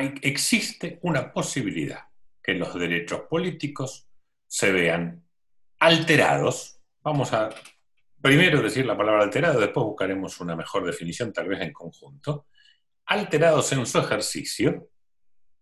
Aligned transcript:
existe 0.00 0.98
una 1.02 1.32
posibilidad 1.32 2.00
que 2.42 2.54
los 2.54 2.74
derechos 2.74 3.22
políticos 3.28 4.08
se 4.46 4.72
vean 4.72 5.24
alterados. 5.78 6.80
Vamos 7.02 7.32
a 7.32 7.50
primero 8.20 8.62
decir 8.62 8.86
la 8.86 8.96
palabra 8.96 9.24
alterado, 9.24 9.60
después 9.60 9.84
buscaremos 9.84 10.40
una 10.40 10.56
mejor 10.56 10.86
definición, 10.86 11.32
tal 11.32 11.48
vez 11.48 11.60
en 11.60 11.72
conjunto. 11.72 12.46
Alterados 13.06 13.72
en 13.72 13.84
su 13.84 13.98
ejercicio 13.98 14.88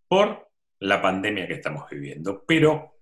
por 0.07 0.51
la 0.81 1.01
pandemia 1.01 1.47
que 1.47 1.55
estamos 1.55 1.89
viviendo. 1.91 2.45
Pero 2.47 3.01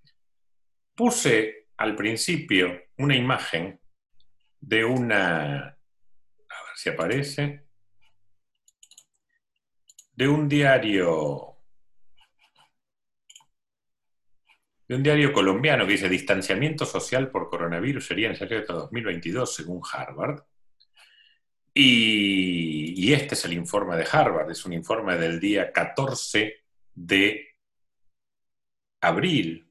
puse 0.94 1.66
al 1.76 1.94
principio 1.94 2.84
una 2.98 3.16
imagen 3.16 3.80
de 4.60 4.84
una, 4.84 5.56
a 5.66 6.64
ver 6.64 6.76
si 6.76 6.88
aparece, 6.88 7.67
de 10.18 10.26
un 10.26 10.48
diario 10.48 11.54
de 14.88 14.96
un 14.96 15.02
diario 15.04 15.32
colombiano 15.32 15.86
que 15.86 15.92
dice 15.92 16.08
distanciamiento 16.08 16.84
social 16.84 17.30
por 17.30 17.48
coronavirus 17.48 18.04
sería 18.04 18.28
necesario 18.28 18.58
hasta 18.58 18.72
2022 18.72 19.54
según 19.54 19.80
Harvard. 19.92 20.42
Y, 21.72 22.94
y, 22.96 23.12
este 23.12 23.34
es 23.34 23.44
el 23.44 23.52
informe 23.52 23.96
de 23.96 24.08
Harvard, 24.10 24.50
es 24.50 24.64
un 24.64 24.72
informe 24.72 25.16
del 25.16 25.38
día 25.38 25.70
14 25.70 26.64
de 26.94 27.54
abril, 29.00 29.70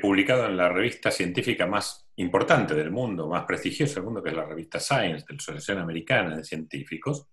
publicado 0.00 0.46
en 0.46 0.56
la 0.56 0.70
revista 0.70 1.12
científica 1.12 1.68
más 1.68 2.10
importante 2.16 2.74
del 2.74 2.90
mundo, 2.90 3.28
más 3.28 3.44
prestigiosa 3.44 3.96
del 3.96 4.04
mundo, 4.04 4.24
que 4.24 4.30
es 4.30 4.36
la 4.36 4.46
revista 4.46 4.80
Science 4.80 5.24
de 5.28 5.34
la 5.34 5.38
Asociación 5.38 5.78
Americana 5.78 6.36
de 6.36 6.42
Científicos, 6.42 7.28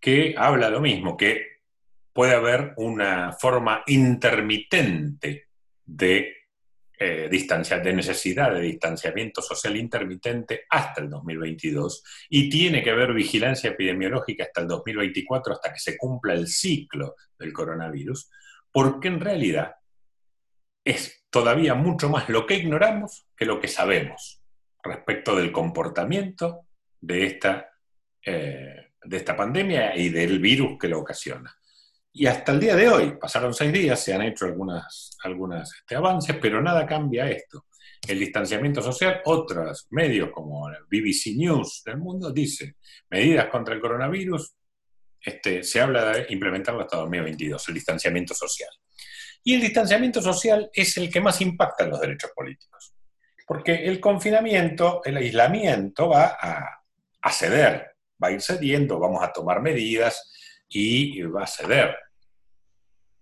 que 0.00 0.34
habla 0.36 0.70
lo 0.70 0.80
mismo, 0.80 1.16
que 1.16 1.60
puede 2.12 2.34
haber 2.34 2.72
una 2.76 3.32
forma 3.32 3.82
intermitente 3.86 5.48
de, 5.84 6.40
eh, 6.98 7.28
distancia, 7.30 7.78
de 7.78 7.92
necesidad 7.92 8.52
de 8.52 8.60
distanciamiento 8.60 9.40
social 9.40 9.76
intermitente 9.76 10.64
hasta 10.68 11.00
el 11.00 11.10
2022 11.10 12.02
y 12.28 12.50
tiene 12.50 12.82
que 12.82 12.90
haber 12.90 13.14
vigilancia 13.14 13.70
epidemiológica 13.70 14.44
hasta 14.44 14.60
el 14.62 14.68
2024, 14.68 15.54
hasta 15.54 15.72
que 15.72 15.78
se 15.78 15.96
cumpla 15.96 16.34
el 16.34 16.46
ciclo 16.46 17.16
del 17.38 17.52
coronavirus, 17.52 18.30
porque 18.72 19.08
en 19.08 19.20
realidad 19.20 19.76
es 20.84 21.24
todavía 21.30 21.74
mucho 21.74 22.08
más 22.08 22.28
lo 22.28 22.46
que 22.46 22.56
ignoramos 22.56 23.26
que 23.36 23.44
lo 23.44 23.60
que 23.60 23.68
sabemos 23.68 24.42
respecto 24.82 25.36
del 25.36 25.52
comportamiento 25.52 26.66
de 27.00 27.26
esta, 27.26 27.70
eh, 28.24 28.89
de 29.02 29.16
esta 29.16 29.36
pandemia 29.36 29.96
y 29.96 30.10
del 30.10 30.38
virus 30.38 30.78
que 30.78 30.88
lo 30.88 31.00
ocasiona. 31.00 31.54
Y 32.12 32.26
hasta 32.26 32.52
el 32.52 32.60
día 32.60 32.74
de 32.74 32.88
hoy, 32.88 33.16
pasaron 33.20 33.54
seis 33.54 33.72
días, 33.72 34.02
se 34.02 34.12
han 34.12 34.22
hecho 34.22 34.44
algunos 34.44 35.16
algunas, 35.22 35.72
este, 35.72 35.94
avances, 35.94 36.36
pero 36.40 36.60
nada 36.60 36.86
cambia 36.86 37.30
esto. 37.30 37.66
El 38.06 38.18
distanciamiento 38.18 38.82
social, 38.82 39.20
otros 39.26 39.86
medios 39.90 40.30
como 40.32 40.68
BBC 40.90 41.36
News 41.36 41.82
del 41.84 41.98
mundo 41.98 42.32
dice, 42.32 42.76
medidas 43.10 43.46
contra 43.46 43.74
el 43.74 43.80
coronavirus, 43.80 44.54
este, 45.20 45.62
se 45.62 45.80
habla 45.80 46.12
de 46.12 46.26
implementarlo 46.30 46.80
hasta 46.80 46.96
2022, 46.96 47.68
el 47.68 47.74
distanciamiento 47.74 48.34
social. 48.34 48.70
Y 49.44 49.54
el 49.54 49.60
distanciamiento 49.60 50.20
social 50.20 50.70
es 50.72 50.96
el 50.96 51.10
que 51.10 51.20
más 51.20 51.40
impacta 51.40 51.84
en 51.84 51.90
los 51.90 52.00
derechos 52.00 52.32
políticos, 52.34 52.94
porque 53.46 53.84
el 53.84 54.00
confinamiento, 54.00 55.02
el 55.04 55.18
aislamiento 55.18 56.08
va 56.08 56.36
a 57.22 57.32
ceder, 57.32 57.89
va 58.22 58.28
a 58.28 58.32
ir 58.32 58.42
cediendo, 58.42 58.98
vamos 58.98 59.22
a 59.22 59.32
tomar 59.32 59.62
medidas, 59.62 60.30
y 60.70 61.20
va 61.22 61.44
a 61.44 61.46
ceder. 61.46 61.96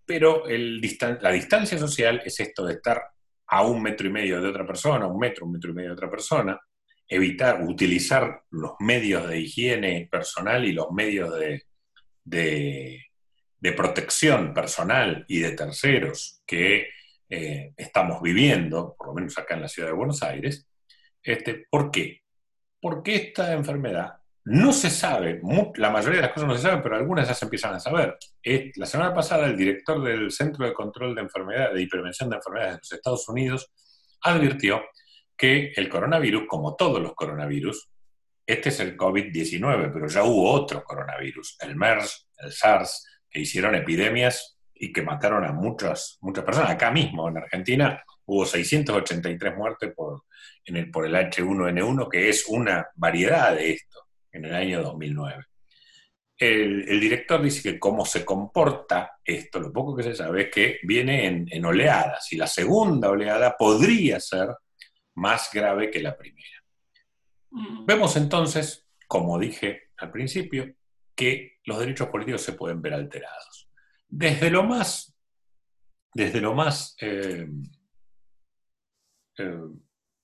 Pero 0.04 0.46
el 0.46 0.80
la 1.20 1.32
distancia 1.32 1.78
social 1.78 2.22
es 2.24 2.38
esto 2.40 2.64
de 2.66 2.74
estar 2.74 3.02
a 3.46 3.62
un 3.62 3.82
metro 3.82 4.06
y 4.06 4.10
medio 4.10 4.40
de 4.40 4.48
otra 4.48 4.66
persona, 4.66 5.06
un 5.06 5.18
metro, 5.18 5.46
un 5.46 5.52
metro 5.52 5.70
y 5.70 5.74
medio 5.74 5.88
de 5.90 5.94
otra 5.94 6.10
persona, 6.10 6.60
evitar, 7.06 7.62
utilizar 7.62 8.42
los 8.50 8.72
medios 8.80 9.26
de 9.28 9.40
higiene 9.40 10.08
personal 10.10 10.64
y 10.66 10.72
los 10.72 10.90
medios 10.90 11.34
de, 11.38 11.64
de, 12.24 13.72
protección 13.74 14.52
personal 14.52 15.24
y 15.28 15.40
de 15.40 15.52
terceros 15.52 16.42
que 16.46 16.88
eh, 17.28 17.72
estamos 17.76 18.20
viviendo, 18.22 18.94
por 18.96 19.08
lo 19.08 19.14
menos 19.14 19.36
acá 19.38 19.54
en 19.54 19.62
la 19.62 19.68
ciudad 19.68 19.88
de 19.88 19.94
Buenos 19.94 20.22
Aires. 20.22 20.66
Este, 21.22 21.66
¿Por 21.70 21.90
qué? 21.90 22.22
Porque 22.80 23.16
esta 23.16 23.52
enfermedad 23.52 24.17
no 24.50 24.72
se 24.72 24.88
sabe, 24.88 25.42
la 25.76 25.90
mayoría 25.90 26.20
de 26.20 26.22
las 26.22 26.32
cosas 26.32 26.48
no 26.48 26.56
se 26.56 26.62
saben, 26.62 26.82
pero 26.82 26.96
algunas 26.96 27.28
ya 27.28 27.34
se 27.34 27.44
empiezan 27.44 27.74
a 27.74 27.80
saber. 27.80 28.16
La 28.76 28.86
semana 28.86 29.12
pasada 29.12 29.46
el 29.46 29.54
director 29.54 30.02
del 30.02 30.30
Centro 30.30 30.64
de 30.64 30.72
Control 30.72 31.14
de 31.14 31.20
Enfermedades, 31.20 31.78
y 31.78 31.86
Prevención 31.86 32.30
de 32.30 32.36
Enfermedades 32.36 32.72
de 32.76 32.78
los 32.78 32.92
Estados 32.92 33.28
Unidos, 33.28 33.70
advirtió 34.22 34.82
que 35.36 35.72
el 35.76 35.90
coronavirus, 35.90 36.44
como 36.48 36.76
todos 36.76 36.98
los 36.98 37.14
coronavirus, 37.14 37.90
este 38.46 38.70
es 38.70 38.80
el 38.80 38.96
COVID-19, 38.96 39.92
pero 39.92 40.08
ya 40.08 40.22
hubo 40.22 40.50
otro 40.50 40.82
coronavirus, 40.82 41.58
el 41.60 41.76
MERS, 41.76 42.28
el 42.38 42.50
SARS, 42.50 43.04
que 43.28 43.40
hicieron 43.40 43.74
epidemias 43.74 44.56
y 44.72 44.94
que 44.94 45.02
mataron 45.02 45.44
a 45.44 45.52
muchas, 45.52 46.16
muchas 46.22 46.44
personas. 46.44 46.70
Acá 46.70 46.90
mismo, 46.90 47.28
en 47.28 47.36
Argentina, 47.36 48.02
hubo 48.24 48.46
683 48.46 49.56
muertes 49.58 49.92
por, 49.94 50.22
el, 50.64 50.90
por 50.90 51.04
el 51.04 51.14
H1N1, 51.14 52.08
que 52.08 52.30
es 52.30 52.46
una 52.48 52.88
variedad 52.94 53.54
de 53.54 53.72
esto 53.72 54.07
en 54.32 54.44
el 54.44 54.54
año 54.54 54.82
2009. 54.82 55.44
El, 56.38 57.00
director 57.00 57.42
dice 57.42 57.62
que 57.62 57.78
cómo 57.80 58.04
se 58.04 58.24
comporta 58.24 59.18
esto, 59.24 59.58
lo 59.58 59.72
poco 59.72 59.96
que 59.96 60.04
se 60.04 60.14
sabe 60.14 60.42
es 60.42 60.50
que 60.50 60.78
viene 60.84 61.26
en, 61.26 61.64
oleadas 61.64 62.32
y 62.32 62.36
la 62.36 62.46
segunda 62.46 63.10
oleada 63.10 63.56
podría 63.56 64.20
ser 64.20 64.48
más 65.16 65.50
grave 65.52 65.90
que 65.90 66.00
la 66.00 66.16
primera. 66.16 66.62
Mm. 67.50 67.86
Vemos 67.86 68.16
entonces, 68.16 68.86
como 69.08 69.36
dije 69.36 69.90
al 69.96 70.12
principio, 70.12 70.72
que 71.16 71.58
los 71.64 71.80
derechos 71.80 72.08
políticos 72.08 72.42
se 72.42 72.52
pueden 72.52 72.80
ver 72.80 72.94
alterados. 72.94 73.68
Desde 74.06 74.48
lo 74.48 74.62
más, 74.62 75.12
desde 76.14 76.40
lo 76.40 76.54
más 76.54 76.96
eh, 77.00 77.48
eh, 79.38 79.60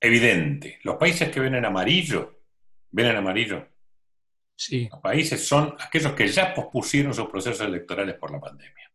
evidente, 0.00 0.78
los 0.84 0.96
países 0.96 1.28
que 1.30 1.40
ven 1.40 1.56
en 1.56 1.64
amarillo, 1.64 2.42
ven 2.92 3.06
en 3.06 3.16
amarillo, 3.16 3.73
los 4.90 5.00
países 5.00 5.46
son 5.46 5.74
aquellos 5.78 6.12
que 6.12 6.28
ya 6.28 6.54
pospusieron 6.54 7.12
sus 7.12 7.26
procesos 7.26 7.66
electorales 7.66 8.14
por 8.16 8.30
la 8.30 8.40
pandemia. 8.40 8.90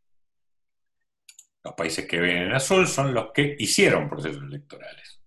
Los 1.63 1.73
países 1.73 2.07
que 2.07 2.19
ven 2.19 2.43
en 2.43 2.53
azul 2.53 2.87
son 2.87 3.13
los 3.13 3.31
que 3.33 3.55
hicieron 3.59 4.09
procesos 4.09 4.43
electorales. 4.43 5.21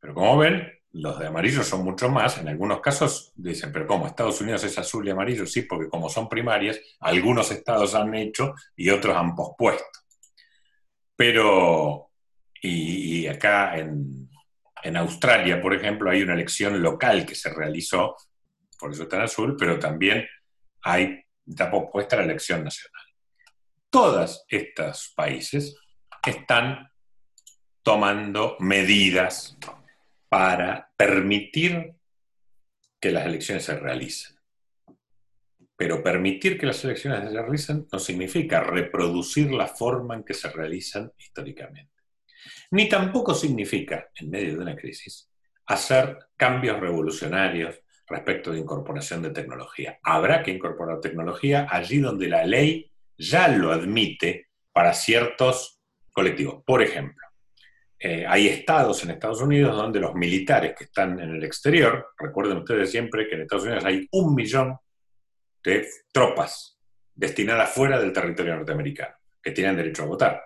Pero 0.00 0.14
como 0.14 0.36
ven, 0.38 0.68
los 0.92 1.18
de 1.18 1.28
amarillo 1.28 1.62
son 1.62 1.84
mucho 1.84 2.08
más. 2.08 2.38
En 2.38 2.48
algunos 2.48 2.80
casos 2.80 3.32
dicen, 3.36 3.72
pero 3.72 3.86
¿cómo? 3.86 4.06
Estados 4.06 4.40
Unidos 4.40 4.64
es 4.64 4.76
azul 4.78 5.06
y 5.06 5.10
amarillo. 5.10 5.46
Sí, 5.46 5.62
porque 5.62 5.88
como 5.88 6.08
son 6.08 6.28
primarias, 6.28 6.80
algunos 7.00 7.50
estados 7.52 7.94
han 7.94 8.14
hecho 8.14 8.54
y 8.76 8.90
otros 8.90 9.16
han 9.16 9.34
pospuesto. 9.36 10.00
Pero, 11.14 12.10
y, 12.60 13.26
acá 13.28 13.78
en, 13.78 14.28
en 14.82 14.96
Australia, 14.96 15.60
por 15.62 15.72
ejemplo, 15.74 16.10
hay 16.10 16.22
una 16.22 16.34
elección 16.34 16.82
local 16.82 17.24
que 17.24 17.36
se 17.36 17.50
realizó 17.54 18.16
por 18.82 18.90
eso 18.90 19.04
está 19.04 19.16
en 19.18 19.22
azul, 19.22 19.56
pero 19.56 19.78
también 19.78 20.26
hay, 20.82 21.24
está 21.46 21.70
propuesta 21.70 22.16
la 22.16 22.24
elección 22.24 22.64
nacional. 22.64 23.02
Todos 23.88 24.44
estos 24.48 25.12
países 25.14 25.76
están 26.26 26.90
tomando 27.84 28.56
medidas 28.58 29.56
para 30.28 30.90
permitir 30.96 31.94
que 33.00 33.12
las 33.12 33.24
elecciones 33.24 33.64
se 33.64 33.78
realicen. 33.78 34.36
Pero 35.76 36.02
permitir 36.02 36.58
que 36.58 36.66
las 36.66 36.82
elecciones 36.84 37.30
se 37.30 37.40
realicen 37.40 37.86
no 37.92 38.00
significa 38.00 38.64
reproducir 38.64 39.52
la 39.52 39.68
forma 39.68 40.16
en 40.16 40.24
que 40.24 40.34
se 40.34 40.50
realizan 40.50 41.12
históricamente. 41.16 41.92
Ni 42.72 42.88
tampoco 42.88 43.32
significa, 43.32 44.10
en 44.16 44.28
medio 44.28 44.54
de 44.54 44.58
una 44.58 44.74
crisis, 44.74 45.30
hacer 45.66 46.18
cambios 46.36 46.80
revolucionarios 46.80 47.81
respecto 48.06 48.52
de 48.52 48.58
incorporación 48.58 49.22
de 49.22 49.30
tecnología. 49.30 49.98
Habrá 50.02 50.42
que 50.42 50.50
incorporar 50.50 51.00
tecnología 51.00 51.66
allí 51.70 51.98
donde 51.98 52.28
la 52.28 52.44
ley 52.44 52.90
ya 53.16 53.48
lo 53.48 53.72
admite 53.72 54.48
para 54.72 54.92
ciertos 54.94 55.80
colectivos. 56.12 56.62
Por 56.64 56.82
ejemplo, 56.82 57.26
eh, 57.98 58.26
hay 58.26 58.48
estados 58.48 59.04
en 59.04 59.10
Estados 59.10 59.40
Unidos 59.40 59.76
donde 59.76 60.00
los 60.00 60.14
militares 60.14 60.74
que 60.76 60.84
están 60.84 61.20
en 61.20 61.30
el 61.30 61.44
exterior, 61.44 62.08
recuerden 62.18 62.58
ustedes 62.58 62.90
siempre 62.90 63.28
que 63.28 63.36
en 63.36 63.42
Estados 63.42 63.64
Unidos 63.64 63.84
hay 63.84 64.08
un 64.10 64.34
millón 64.34 64.76
de 65.62 65.86
tropas 66.12 66.80
destinadas 67.14 67.70
fuera 67.70 68.00
del 68.00 68.12
territorio 68.12 68.56
norteamericano, 68.56 69.14
que 69.40 69.52
tienen 69.52 69.76
derecho 69.76 70.02
a 70.02 70.06
votar. 70.06 70.42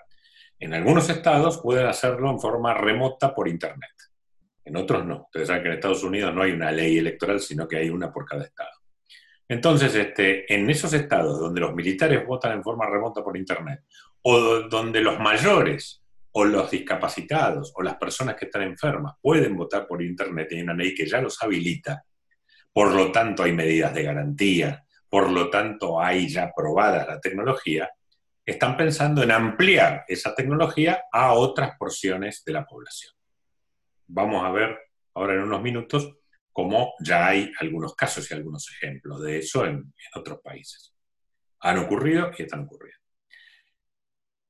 En 0.58 0.74
algunos 0.74 1.08
estados 1.08 1.58
pueden 1.62 1.86
hacerlo 1.86 2.30
en 2.30 2.40
forma 2.40 2.74
remota 2.74 3.34
por 3.34 3.48
Internet. 3.48 3.90
En 4.66 4.76
otros 4.76 5.06
no. 5.06 5.22
Ustedes 5.22 5.46
saben 5.46 5.62
que 5.62 5.68
en 5.68 5.74
Estados 5.76 6.02
Unidos 6.02 6.34
no 6.34 6.42
hay 6.42 6.50
una 6.50 6.72
ley 6.72 6.98
electoral, 6.98 7.40
sino 7.40 7.68
que 7.68 7.76
hay 7.76 7.88
una 7.88 8.12
por 8.12 8.26
cada 8.26 8.44
estado. 8.44 8.70
Entonces, 9.48 9.94
este, 9.94 10.52
en 10.52 10.68
esos 10.68 10.92
estados 10.92 11.38
donde 11.38 11.60
los 11.60 11.72
militares 11.72 12.26
votan 12.26 12.52
en 12.52 12.64
forma 12.64 12.90
remota 12.90 13.22
por 13.22 13.36
Internet, 13.36 13.84
o 14.22 14.38
donde 14.68 15.00
los 15.00 15.20
mayores 15.20 16.02
o 16.32 16.44
los 16.44 16.68
discapacitados 16.68 17.72
o 17.76 17.82
las 17.82 17.96
personas 17.96 18.34
que 18.34 18.46
están 18.46 18.62
enfermas 18.62 19.14
pueden 19.22 19.56
votar 19.56 19.86
por 19.86 20.02
Internet, 20.02 20.48
hay 20.50 20.62
una 20.62 20.74
ley 20.74 20.94
que 20.94 21.06
ya 21.06 21.20
los 21.20 21.40
habilita, 21.40 22.04
por 22.72 22.92
lo 22.92 23.12
tanto 23.12 23.44
hay 23.44 23.52
medidas 23.52 23.94
de 23.94 24.02
garantía, 24.02 24.84
por 25.08 25.30
lo 25.30 25.48
tanto 25.48 26.00
hay 26.00 26.28
ya 26.28 26.50
probada 26.54 27.06
la 27.06 27.20
tecnología, 27.20 27.88
están 28.44 28.76
pensando 28.76 29.22
en 29.22 29.30
ampliar 29.30 30.04
esa 30.08 30.34
tecnología 30.34 31.04
a 31.10 31.32
otras 31.34 31.78
porciones 31.78 32.42
de 32.44 32.52
la 32.52 32.66
población. 32.66 33.15
Vamos 34.08 34.44
a 34.44 34.50
ver 34.50 34.78
ahora 35.14 35.34
en 35.34 35.42
unos 35.42 35.62
minutos 35.62 36.12
cómo 36.52 36.94
ya 37.00 37.26
hay 37.26 37.52
algunos 37.60 37.94
casos 37.94 38.30
y 38.30 38.34
algunos 38.34 38.70
ejemplos 38.70 39.22
de 39.22 39.38
eso 39.38 39.64
en, 39.66 39.74
en 39.74 40.18
otros 40.20 40.40
países. 40.42 40.94
Han 41.60 41.78
ocurrido 41.78 42.30
y 42.36 42.42
están 42.42 42.64
ocurriendo. 42.64 43.00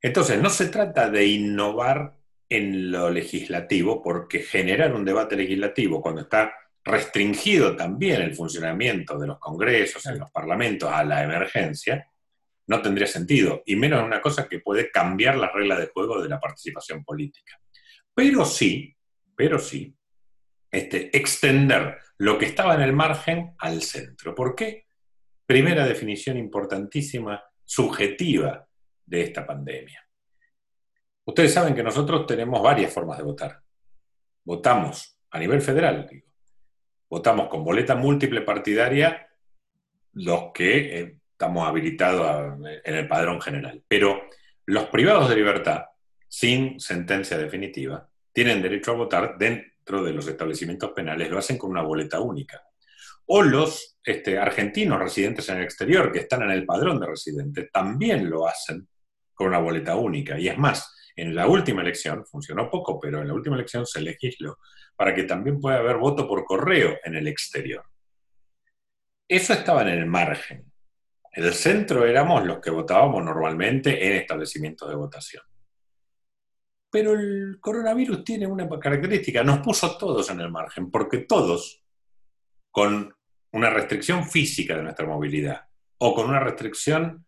Entonces, 0.00 0.40
no 0.40 0.50
se 0.50 0.68
trata 0.68 1.10
de 1.10 1.26
innovar 1.26 2.14
en 2.48 2.92
lo 2.92 3.10
legislativo, 3.10 4.02
porque 4.02 4.40
generar 4.40 4.94
un 4.94 5.04
debate 5.04 5.36
legislativo 5.36 6.00
cuando 6.00 6.20
está 6.20 6.54
restringido 6.84 7.74
también 7.74 8.22
el 8.22 8.34
funcionamiento 8.34 9.18
de 9.18 9.26
los 9.26 9.38
congresos 9.40 10.06
y 10.06 10.18
los 10.18 10.30
parlamentos 10.30 10.90
a 10.92 11.02
la 11.02 11.24
emergencia, 11.24 12.08
no 12.68 12.80
tendría 12.80 13.06
sentido, 13.06 13.62
y 13.66 13.76
menos 13.76 14.04
una 14.04 14.20
cosa 14.20 14.48
que 14.48 14.60
puede 14.60 14.90
cambiar 14.90 15.36
las 15.36 15.52
reglas 15.52 15.78
de 15.78 15.88
juego 15.88 16.22
de 16.22 16.28
la 16.28 16.40
participación 16.40 17.04
política. 17.04 17.60
Pero 18.14 18.44
sí, 18.44 18.95
pero 19.36 19.58
sí, 19.58 19.94
este, 20.70 21.16
extender 21.16 21.98
lo 22.18 22.38
que 22.38 22.46
estaba 22.46 22.74
en 22.74 22.82
el 22.82 22.92
margen 22.92 23.54
al 23.58 23.82
centro. 23.82 24.34
¿Por 24.34 24.54
qué? 24.54 24.86
Primera 25.44 25.86
definición 25.86 26.36
importantísima, 26.38 27.44
subjetiva 27.64 28.66
de 29.04 29.20
esta 29.20 29.46
pandemia. 29.46 30.04
Ustedes 31.24 31.52
saben 31.52 31.74
que 31.74 31.82
nosotros 31.82 32.26
tenemos 32.26 32.62
varias 32.62 32.92
formas 32.92 33.18
de 33.18 33.24
votar. 33.24 33.60
Votamos 34.44 35.20
a 35.30 35.38
nivel 35.38 35.60
federal, 35.60 36.06
digo. 36.10 36.26
Votamos 37.08 37.48
con 37.48 37.62
boleta 37.62 37.94
múltiple 37.94 38.42
partidaria 38.42 39.28
los 40.14 40.50
que 40.52 40.98
eh, 40.98 41.18
estamos 41.30 41.68
habilitados 41.68 42.58
en 42.84 42.94
el 42.94 43.06
padrón 43.06 43.40
general. 43.40 43.82
Pero 43.86 44.22
los 44.64 44.86
privados 44.86 45.28
de 45.28 45.36
libertad, 45.36 45.84
sin 46.28 46.80
sentencia 46.80 47.38
definitiva, 47.38 48.08
tienen 48.36 48.60
derecho 48.60 48.90
a 48.90 48.96
votar 48.96 49.38
dentro 49.38 50.04
de 50.04 50.12
los 50.12 50.28
establecimientos 50.28 50.90
penales, 50.90 51.30
lo 51.30 51.38
hacen 51.38 51.56
con 51.56 51.70
una 51.70 51.80
boleta 51.80 52.20
única. 52.20 52.62
O 53.28 53.40
los 53.40 53.96
este, 54.04 54.38
argentinos 54.38 54.98
residentes 54.98 55.48
en 55.48 55.56
el 55.56 55.64
exterior, 55.64 56.12
que 56.12 56.18
están 56.18 56.42
en 56.42 56.50
el 56.50 56.66
padrón 56.66 57.00
de 57.00 57.06
residentes, 57.06 57.72
también 57.72 58.28
lo 58.28 58.46
hacen 58.46 58.86
con 59.32 59.46
una 59.46 59.58
boleta 59.58 59.96
única. 59.96 60.38
Y 60.38 60.48
es 60.48 60.58
más, 60.58 60.94
en 61.16 61.34
la 61.34 61.46
última 61.46 61.80
elección, 61.80 62.26
funcionó 62.26 62.68
poco, 62.68 63.00
pero 63.00 63.22
en 63.22 63.28
la 63.28 63.32
última 63.32 63.56
elección 63.56 63.86
se 63.86 64.02
legisló 64.02 64.58
para 64.94 65.14
que 65.14 65.22
también 65.22 65.58
pueda 65.58 65.78
haber 65.78 65.96
voto 65.96 66.28
por 66.28 66.44
correo 66.44 66.98
en 67.04 67.16
el 67.16 67.28
exterior. 67.28 67.86
Eso 69.26 69.54
estaba 69.54 69.80
en 69.80 69.88
el 69.88 70.04
margen. 70.04 70.70
En 71.32 71.42
el 71.42 71.54
centro 71.54 72.04
éramos 72.04 72.44
los 72.44 72.60
que 72.60 72.70
votábamos 72.70 73.24
normalmente 73.24 74.06
en 74.06 74.12
establecimientos 74.12 74.90
de 74.90 74.94
votación. 74.94 75.42
Pero 76.90 77.12
el 77.12 77.58
coronavirus 77.60 78.24
tiene 78.24 78.46
una 78.46 78.68
característica, 78.78 79.42
nos 79.42 79.58
puso 79.60 79.96
todos 79.96 80.30
en 80.30 80.40
el 80.40 80.50
margen, 80.50 80.90
porque 80.90 81.18
todos, 81.18 81.82
con 82.70 83.14
una 83.52 83.70
restricción 83.70 84.28
física 84.28 84.76
de 84.76 84.82
nuestra 84.82 85.06
movilidad 85.06 85.66
o 85.98 86.14
con 86.14 86.28
una 86.28 86.40
restricción 86.40 87.24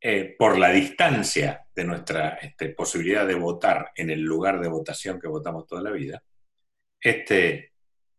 eh, 0.00 0.36
por 0.38 0.58
la 0.58 0.70
distancia 0.70 1.66
de 1.74 1.84
nuestra 1.84 2.36
este, 2.36 2.68
posibilidad 2.68 3.26
de 3.26 3.34
votar 3.34 3.92
en 3.96 4.10
el 4.10 4.20
lugar 4.20 4.60
de 4.60 4.68
votación 4.68 5.18
que 5.18 5.26
votamos 5.26 5.66
toda 5.66 5.82
la 5.82 5.90
vida, 5.90 6.22
este, 7.00 7.72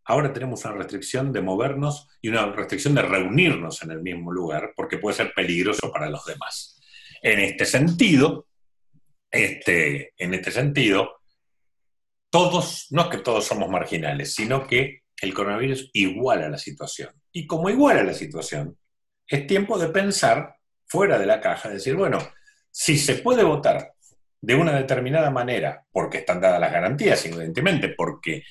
ahora 0.04 0.32
tenemos 0.32 0.64
una 0.64 0.74
restricción 0.74 1.32
de 1.32 1.40
movernos 1.40 2.08
y 2.20 2.28
una 2.28 2.46
restricción 2.52 2.94
de 2.94 3.02
reunirnos 3.02 3.82
en 3.82 3.92
el 3.92 4.02
mismo 4.02 4.32
lugar 4.32 4.72
porque 4.76 4.98
puede 4.98 5.16
ser 5.16 5.32
peligroso 5.34 5.92
para 5.92 6.10
los 6.10 6.24
demás. 6.26 6.80
En 7.22 7.38
este 7.40 7.64
sentido, 7.64 8.47
este, 9.30 10.14
en 10.16 10.34
este 10.34 10.50
sentido, 10.50 11.20
todos, 12.30 12.86
no 12.90 13.02
es 13.02 13.08
que 13.08 13.18
todos 13.18 13.44
somos 13.44 13.68
marginales, 13.70 14.34
sino 14.34 14.66
que 14.66 15.02
el 15.20 15.34
coronavirus 15.34 15.90
iguala 15.92 16.48
la 16.48 16.58
situación. 16.58 17.10
Y 17.32 17.46
como 17.46 17.70
iguala 17.70 18.02
la 18.02 18.14
situación, 18.14 18.76
es 19.26 19.46
tiempo 19.46 19.78
de 19.78 19.88
pensar 19.88 20.56
fuera 20.86 21.18
de 21.18 21.26
la 21.26 21.40
caja, 21.40 21.68
decir, 21.68 21.96
bueno, 21.96 22.18
si 22.70 22.98
se 22.98 23.16
puede 23.16 23.42
votar 23.44 23.92
de 24.40 24.54
una 24.54 24.72
determinada 24.72 25.30
manera, 25.30 25.84
porque 25.90 26.18
están 26.18 26.40
dadas 26.40 26.60
las 26.60 26.72
garantías, 26.72 27.24
evidentemente, 27.26 27.90
porque 27.90 28.44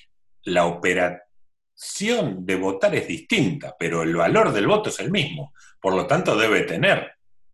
la 0.43 0.65
operación 0.65 2.45
de 2.45 2.55
votar 2.55 2.93
es 2.95 3.07
distinta, 3.07 3.75
pero 3.77 4.03
el 4.03 4.15
valor 4.15 4.51
del 4.51 4.67
voto 4.67 4.89
es 4.89 4.99
el 4.99 5.11
mismo, 5.11 5.53
por 5.81 5.93
lo 5.93 6.05
tanto 6.07 6.35
debe 6.35 6.61
tener 6.63 7.11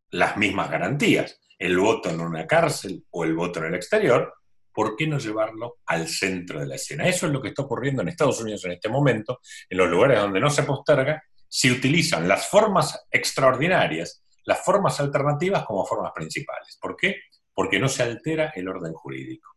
las 0.10 0.38
mismas 0.38 0.70
garantías. 0.70 1.40
El 1.64 1.78
voto 1.80 2.10
en 2.10 2.20
una 2.20 2.46
cárcel 2.46 3.06
o 3.12 3.24
el 3.24 3.34
voto 3.36 3.60
en 3.60 3.66
el 3.66 3.76
exterior, 3.76 4.34
¿por 4.74 4.96
qué 4.96 5.08
no 5.08 5.18
llevarlo 5.18 5.78
al 5.86 6.08
centro 6.08 6.60
de 6.60 6.68
la 6.68 6.76
escena? 6.76 7.08
Eso 7.08 7.28
es 7.28 7.32
lo 7.32 7.42
que 7.42 7.50
está 7.50 7.62
ocurriendo 7.62 8.02
en 8.02 8.10
Estados 8.10 8.42
Unidos 8.42 8.66
en 8.66 8.74
este 8.74 8.90
momento, 8.90 9.40
en 9.70 9.78
los 9.78 9.90
lugares 9.90 10.20
donde 10.20 10.40
no 10.40 10.50
se 10.50 10.64
posterga, 10.64 11.24
se 11.48 11.72
utilizan 11.72 12.28
las 12.28 12.48
formas 12.50 13.06
extraordinarias 13.12 14.24
las 14.46 14.64
formas 14.64 15.00
alternativas 15.00 15.66
como 15.66 15.86
formas 15.86 16.12
principales. 16.14 16.78
¿Por 16.82 16.96
qué? 16.96 17.22
Porque 17.54 17.80
no 17.80 17.88
se 17.88 18.04
altera 18.04 18.52
el 18.56 18.68
orden 18.68 18.94
jurídico, 18.94 19.56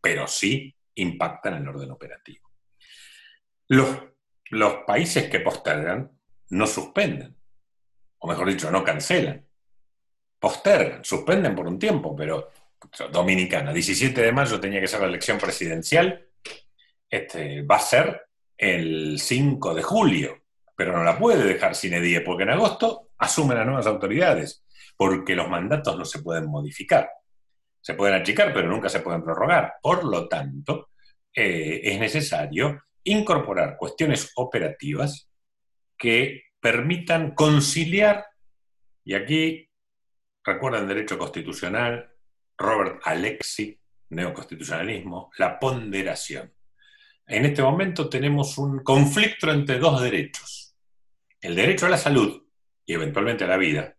pero 0.00 0.26
sí 0.26 0.74
impactan 0.94 1.54
el 1.54 1.68
orden 1.68 1.90
operativo. 1.90 2.50
Los, 3.68 3.88
los 4.50 4.74
países 4.86 5.28
que 5.28 5.40
postergan 5.40 6.10
no 6.50 6.66
suspenden, 6.66 7.36
o 8.18 8.28
mejor 8.28 8.48
dicho, 8.48 8.70
no 8.70 8.84
cancelan, 8.84 9.46
postergan, 10.42 11.04
suspenden 11.04 11.54
por 11.54 11.68
un 11.68 11.78
tiempo, 11.78 12.16
pero 12.16 12.50
Dominicana, 13.12 13.72
17 13.72 14.20
de 14.20 14.32
mayo 14.32 14.58
tenía 14.58 14.80
que 14.80 14.88
ser 14.88 15.00
la 15.00 15.06
elección 15.06 15.38
presidencial, 15.38 16.26
este, 17.08 17.62
va 17.62 17.76
a 17.76 17.78
ser 17.78 18.22
el 18.58 19.20
5 19.20 19.72
de 19.72 19.82
julio, 19.84 20.42
pero 20.74 20.96
no 20.96 21.04
la 21.04 21.16
puede 21.16 21.44
dejar 21.44 21.76
sin 21.76 21.94
edie, 21.94 22.22
porque 22.22 22.42
en 22.42 22.50
agosto 22.50 23.10
asumen 23.18 23.56
las 23.56 23.66
nuevas 23.66 23.86
autoridades, 23.86 24.64
porque 24.96 25.36
los 25.36 25.48
mandatos 25.48 25.96
no 25.96 26.04
se 26.04 26.20
pueden 26.20 26.46
modificar. 26.46 27.08
Se 27.80 27.94
pueden 27.94 28.16
achicar, 28.16 28.52
pero 28.52 28.66
nunca 28.66 28.88
se 28.88 28.98
pueden 28.98 29.22
prorrogar. 29.22 29.74
Por 29.80 30.02
lo 30.02 30.26
tanto, 30.26 30.88
eh, 31.32 31.82
es 31.84 32.00
necesario 32.00 32.82
incorporar 33.04 33.76
cuestiones 33.76 34.32
operativas 34.34 35.28
que 35.96 36.46
permitan 36.58 37.32
conciliar, 37.32 38.26
y 39.04 39.14
aquí 39.14 39.68
recuerden 40.44 40.88
derecho 40.88 41.18
constitucional, 41.18 42.10
Robert 42.56 43.00
Alexi, 43.04 43.78
neoconstitucionalismo, 44.10 45.30
la 45.38 45.58
ponderación. 45.58 46.52
En 47.26 47.46
este 47.46 47.62
momento 47.62 48.08
tenemos 48.08 48.58
un 48.58 48.82
conflicto 48.82 49.50
entre 49.50 49.78
dos 49.78 50.02
derechos. 50.02 50.76
El 51.40 51.54
derecho 51.54 51.86
a 51.86 51.90
la 51.90 51.98
salud 51.98 52.42
y 52.84 52.94
eventualmente 52.94 53.44
a 53.44 53.48
la 53.48 53.56
vida, 53.56 53.96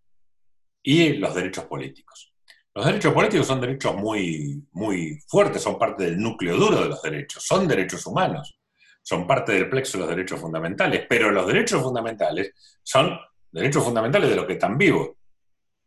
y 0.84 1.14
los 1.14 1.34
derechos 1.34 1.66
políticos. 1.66 2.34
Los 2.76 2.86
derechos 2.86 3.14
políticos 3.14 3.48
son 3.48 3.62
derechos 3.62 3.96
muy, 3.96 4.68
muy 4.72 5.20
fuertes, 5.28 5.62
son 5.62 5.78
parte 5.78 6.04
del 6.04 6.20
núcleo 6.20 6.58
duro 6.58 6.82
de 6.82 6.90
los 6.90 7.02
derechos, 7.02 7.46
son 7.46 7.68
derechos 7.68 8.06
humanos, 8.06 8.60
son 9.02 9.26
parte 9.28 9.54
del 9.54 9.70
plexo 9.70 9.98
de 9.98 10.02
los 10.02 10.10
derechos 10.10 10.40
fundamentales, 10.40 11.06
pero 11.08 11.32
los 11.32 11.48
derechos 11.48 11.82
fundamentales 11.82 12.54
son 12.82 13.18
derechos 13.52 13.84
fundamentales 13.84 14.30
de 14.30 14.36
los 14.36 14.46
que 14.46 14.54
están 14.54 14.78
vivos. 14.78 15.12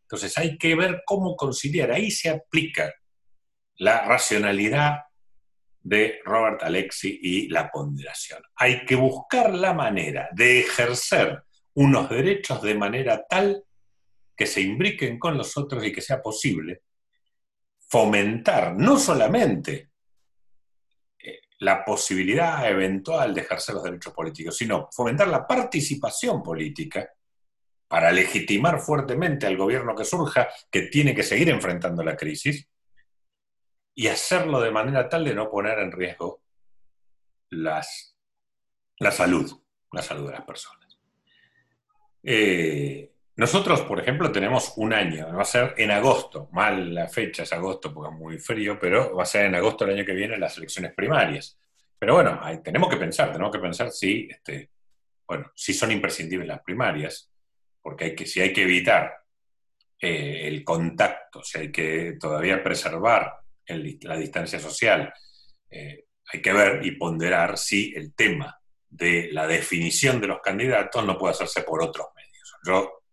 Entonces 0.07 0.39
hay 0.39 0.57
que 0.57 0.77
ver 0.77 1.03
cómo 1.05 1.35
conciliar, 1.35 1.91
ahí 1.91 2.13
se 2.13 2.31
aplica 2.31 2.95
la 3.75 4.05
racionalidad 4.05 5.01
de 5.81 6.21
Robert 6.25 6.63
Alexi 6.63 7.19
y 7.21 7.49
la 7.49 7.71
ponderación. 7.71 8.41
Hay 8.55 8.85
que 8.85 8.95
buscar 8.95 9.53
la 9.53 9.73
manera 9.73 10.29
de 10.33 10.61
ejercer 10.61 11.43
unos 11.75 12.09
derechos 12.09 12.63
de 12.63 12.75
manera 12.77 13.27
tal 13.29 13.65
que 14.37 14.47
se 14.47 14.61
imbriquen 14.61 15.19
con 15.19 15.37
los 15.37 15.57
otros 15.57 15.85
y 15.85 15.93
que 15.93 16.01
sea 16.01 16.23
posible 16.23 16.83
fomentar 17.89 18.77
no 18.77 18.99
solamente 18.99 19.91
eh, 21.19 21.41
la 21.61 21.85
posibilidad 21.85 22.69
eventual 22.69 23.35
de 23.35 23.41
ejercer 23.41 23.75
los 23.75 23.85
derechos 23.85 24.13
políticos, 24.13 24.57
sino 24.57 24.89
fomentar 24.93 25.27
la 25.29 25.47
participación 25.47 26.43
política 26.43 27.11
para 27.89 28.11
legitimar 28.13 28.81
fuertemente 28.81 29.47
al 29.47 29.57
gobierno 29.57 29.95
que 29.95 30.05
surja, 30.05 30.49
que 30.71 30.83
tiene 30.83 31.15
que 31.15 31.23
seguir 31.23 31.49
enfrentando 31.49 32.03
la 32.03 32.17
crisis, 32.17 32.69
y 33.95 34.09
hacerlo 34.09 34.61
de 34.61 34.71
manera 34.71 35.09
tal 35.09 35.25
de 35.25 35.35
no 35.35 35.51
poner 35.51 35.79
en 35.79 35.93
riesgo 35.93 36.43
las, 37.51 38.17
la 38.99 39.11
salud, 39.11 39.51
la 39.93 40.03
salud 40.03 40.27
de 40.27 40.33
las 40.33 40.45
personas. 40.45 40.99
Eh, 42.23 43.13
nosotros, 43.37 43.83
por 43.83 44.01
ejemplo, 44.01 44.33
tenemos 44.33 44.75
un 44.77 44.93
año, 44.93 45.33
va 45.35 45.43
a 45.43 45.47
ser 45.47 45.75
en 45.77 45.91
agosto, 45.91 46.49
mal 46.53 46.95
la 46.95 47.07
fecha 47.07 47.43
es 47.45 47.53
agosto 47.53 47.93
porque 47.93 48.15
es 48.15 48.19
muy 48.19 48.39
frío, 48.39 48.79
pero 48.79 49.15
va 49.15 49.23
a 49.23 49.27
ser 49.27 49.47
en 49.47 49.55
agosto 49.55 49.85
el 49.85 49.93
año 49.93 50.05
que 50.05 50.15
viene 50.15 50.37
las 50.37 50.57
elecciones 50.59 50.93
primarias. 50.93 51.59
Pero 51.99 52.15
bueno, 52.15 52.41
tenemos 52.63 52.89
que 52.91 52.97
pensar, 52.97 53.33
tenemos 53.33 53.53
que 53.53 53.59
pensar 53.59 53.91
si, 53.91 54.29
este, 54.31 54.71
bueno, 55.27 55.53
si 55.55 55.73
son 55.73 55.91
imprescindibles 55.93 56.49
las 56.49 56.63
primarias, 56.63 57.31
porque 57.87 58.07
hay 58.07 58.17
que, 58.17 58.27
si 58.27 58.41
hay 58.41 58.53
que 58.53 58.65
evitar 58.65 59.17
eh, 60.01 60.49
el 60.49 60.65
contacto, 60.65 61.41
si 61.45 61.59
hay 61.59 61.71
que 61.71 62.17
todavía 62.19 62.61
preservar 62.61 63.33
la 63.65 64.17
distancia 64.17 64.59
social, 64.59 65.15
eh, 65.71 66.07
hay 66.33 66.43
que 66.43 66.53
ver 66.53 66.85
y 66.85 66.97
ponderar 66.97 67.57
si 67.57 67.95
el 67.95 68.13
tema 68.13 68.61
de 68.89 69.29
la 69.31 69.47
definición 69.47 70.21
de 70.21 70.27
los 70.27 70.41
candidatos 70.41 71.07
no 71.07 71.17
puede 71.17 71.35
hacerse 71.35 71.63
por 71.63 71.81
otros 71.81 72.09
medios. 72.17 72.57
Yo 72.67 73.05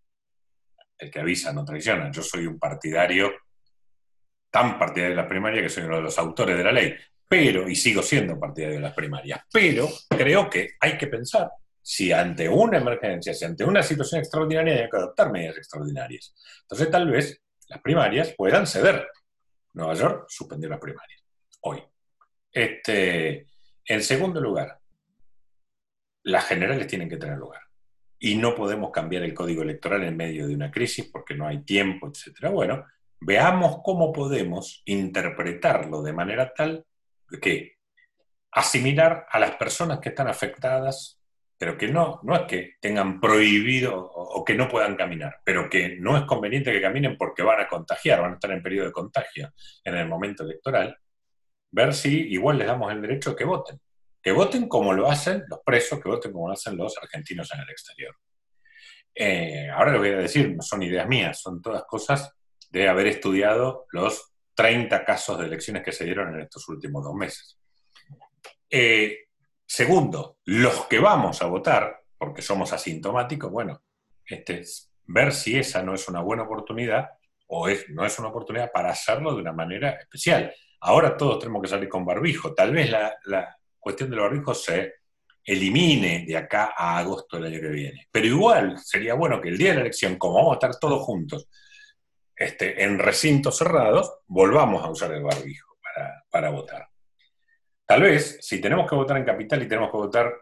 el 0.97 1.11
que 1.11 1.19
avisa 1.19 1.53
no 1.53 1.63
traiciona. 1.63 2.09
Yo 2.09 2.23
soy 2.23 2.47
un 2.47 2.57
partidario, 2.57 3.31
tan 4.49 4.79
partidario 4.79 5.15
de 5.15 5.21
las 5.21 5.29
primarias 5.29 5.61
que 5.61 5.69
soy 5.69 5.83
uno 5.83 5.97
de 5.97 6.01
los 6.01 6.17
autores 6.17 6.57
de 6.57 6.63
la 6.63 6.71
ley, 6.71 6.95
pero, 7.29 7.69
y 7.69 7.75
sigo 7.75 8.01
siendo 8.01 8.39
partidario 8.39 8.77
de 8.77 8.81
las 8.81 8.95
primarias, 8.95 9.41
pero 9.51 9.87
creo 10.09 10.49
que 10.49 10.69
hay 10.79 10.97
que 10.97 11.05
pensar 11.05 11.47
si 11.83 12.13
ante 12.13 12.47
una 12.47 12.77
emergencia, 12.77 13.33
si 13.33 13.43
ante 13.43 13.65
una 13.65 13.83
situación 13.83 14.21
extraordinaria 14.21 14.83
hay 14.83 14.89
que 14.89 14.97
adoptar 14.97 15.31
medidas 15.31 15.57
extraordinarias. 15.57 16.33
Entonces 16.61 16.89
tal 16.89 17.11
vez 17.11 17.41
las 17.67 17.81
primarias 17.81 18.33
puedan 18.35 18.65
ceder. 18.65 19.07
Nueva 19.73 19.93
York 19.93 20.25
suspendió 20.29 20.69
las 20.69 20.79
primarias 20.79 21.21
hoy. 21.61 21.83
Este, 22.51 23.47
en 23.85 24.01
segundo 24.01 24.39
lugar, 24.39 24.79
las 26.23 26.45
generales 26.45 26.87
tienen 26.87 27.09
que 27.09 27.17
tener 27.17 27.37
lugar 27.37 27.61
y 28.17 28.35
no 28.35 28.55
podemos 28.55 28.91
cambiar 28.91 29.23
el 29.23 29.33
código 29.33 29.63
electoral 29.63 30.03
en 30.03 30.15
medio 30.15 30.47
de 30.47 30.55
una 30.55 30.71
crisis 30.71 31.09
porque 31.11 31.35
no 31.35 31.45
hay 31.45 31.63
tiempo, 31.63 32.07
etc. 32.07 32.49
Bueno, 32.49 32.85
veamos 33.19 33.81
cómo 33.83 34.13
podemos 34.13 34.81
interpretarlo 34.85 36.01
de 36.01 36.13
manera 36.13 36.53
tal 36.53 36.85
que 37.41 37.77
asimilar 38.51 39.25
a 39.29 39.39
las 39.39 39.55
personas 39.55 39.99
que 39.99 40.09
están 40.09 40.27
afectadas, 40.27 41.19
pero 41.57 41.77
que 41.77 41.87
no, 41.87 42.19
no 42.23 42.35
es 42.35 42.41
que 42.41 42.73
tengan 42.79 43.19
prohibido 43.19 43.95
o, 43.95 44.43
que 44.43 44.55
no 44.55 44.67
puedan 44.67 44.95
caminar, 44.95 45.39
pero 45.45 45.69
que 45.69 45.97
no 45.97 46.17
es 46.17 46.23
conveniente 46.23 46.71
que 46.71 46.81
caminen 46.81 47.17
porque 47.17 47.43
van 47.43 47.61
a 47.61 47.67
contagiar, 47.67 48.21
van 48.21 48.31
a 48.31 48.33
estar 48.35 48.51
en 48.51 48.61
periodo 48.61 48.87
de 48.87 48.91
contagio 48.91 49.53
en 49.83 49.95
el 49.95 50.07
momento 50.07 50.43
electoral, 50.43 50.97
ver 51.71 51.93
si 51.93 52.33
igual 52.33 52.57
les 52.57 52.67
damos 52.67 52.91
el 52.91 53.01
derecho 53.01 53.35
que 53.35 53.45
voten 53.45 53.79
que 54.23 54.31
voten 54.31 54.69
como 54.69 54.93
lo 54.93 55.11
hacen 55.11 55.43
los 55.49 55.59
presos, 55.65 56.01
que 56.01 56.07
voten 56.07 56.31
como 56.31 56.47
lo 56.47 56.53
hacen 56.53 56.77
los 56.77 56.97
argentinos 56.97 57.53
en 57.53 57.59
el 57.59 57.69
exterior. 57.69 58.15
Eh, 59.13 59.69
ahora 59.69 59.91
lo 59.91 59.99
voy 59.99 60.09
a 60.09 60.17
decir, 60.17 60.55
no 60.55 60.61
son 60.61 60.81
ideas 60.81 61.07
mías, 61.07 61.41
son 61.41 61.61
todas 61.61 61.83
cosas 61.83 62.31
de 62.69 62.87
haber 62.87 63.07
estudiado 63.07 63.85
los 63.91 64.33
30 64.55 65.03
casos 65.03 65.37
de 65.37 65.45
elecciones 65.45 65.83
que 65.83 65.91
se 65.91 66.05
dieron 66.05 66.33
en 66.33 66.41
estos 66.41 66.67
últimos 66.69 67.03
dos 67.03 67.13
meses. 67.13 67.59
Eh, 68.69 69.25
segundo, 69.65 70.37
los 70.45 70.85
que 70.85 70.99
vamos 70.99 71.41
a 71.41 71.47
votar, 71.47 72.01
porque 72.17 72.41
somos 72.41 72.71
asintomáticos, 72.73 73.51
bueno, 73.51 73.83
este, 74.25 74.63
ver 75.05 75.33
si 75.33 75.57
esa 75.57 75.83
no 75.83 75.93
es 75.93 76.07
una 76.07 76.21
buena 76.21 76.43
oportunidad 76.43 77.09
o 77.47 77.67
es, 77.67 77.89
no 77.89 78.05
es 78.05 78.17
una 78.19 78.29
oportunidad 78.29 78.71
para 78.71 78.91
hacerlo 78.91 79.33
de 79.33 79.41
una 79.41 79.53
manera 79.53 79.91
especial. 79.91 80.53
Ahora 80.81 81.15
todos 81.15 81.39
tenemos 81.39 81.61
que 81.61 81.67
salir 81.69 81.89
con 81.89 82.05
barbijo. 82.05 82.53
Tal 82.53 82.71
vez 82.71 82.89
la, 82.89 83.57
cuestión 83.79 84.09
de 84.09 84.15
los 84.15 84.31
ricos 84.31 84.63
se 84.63 84.93
elimine 85.43 86.23
de 86.25 86.37
acá 86.37 86.73
a 86.75 86.97
agosto 86.99 87.37
del 87.37 87.53
año 87.53 87.61
que 87.61 87.67
viene. 87.67 88.07
Pero 88.09 88.27
igual 88.27 88.79
sería 88.79 89.13
bueno 89.13 89.41
que 89.41 89.49
el 89.49 89.57
día 89.57 89.69
de 89.69 89.75
la 89.75 89.81
elección, 89.81 90.17
como 90.17 90.35
vamos 90.35 90.51
a 90.51 90.55
estar 90.55 90.79
todos 90.79 91.01
juntos 91.03 91.49
este, 92.35 92.81
en 92.83 92.97
recintos 92.97 93.57
cerrados, 93.57 94.19
volvamos 94.27 94.83
a 94.83 94.89
usar 94.89 95.11
el 95.13 95.23
barbijo 95.23 95.77
para, 96.31 96.49
votar. 96.49 96.89
Tal 97.85 98.01
vez, 98.01 98.37
si 98.41 98.61
tenemos 98.61 98.89
que 98.89 98.95
votar 98.95 99.17
en 99.17 99.25
capital 99.25 99.61
y 99.61 99.67
tenemos 99.67 99.91
que 99.91 99.97
votar 99.97 100.33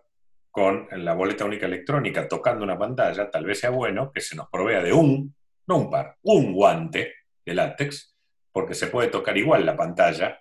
con 0.51 0.87
la 0.91 1.13
boleta 1.13 1.45
única 1.45 1.65
electrónica 1.65 2.27
tocando 2.27 2.63
una 2.63 2.77
pantalla, 2.77 3.29
tal 3.29 3.45
vez 3.45 3.59
sea 3.59 3.69
bueno 3.69 4.11
que 4.11 4.21
se 4.21 4.35
nos 4.35 4.49
provea 4.49 4.83
de 4.83 4.91
un, 4.93 5.33
no 5.67 5.77
un 5.77 5.89
par, 5.89 6.17
un 6.23 6.53
guante 6.53 7.13
de 7.45 7.53
látex, 7.53 8.15
porque 8.51 8.75
se 8.75 8.87
puede 8.87 9.07
tocar 9.07 9.37
igual 9.37 9.65
la 9.65 9.77
pantalla 9.77 10.39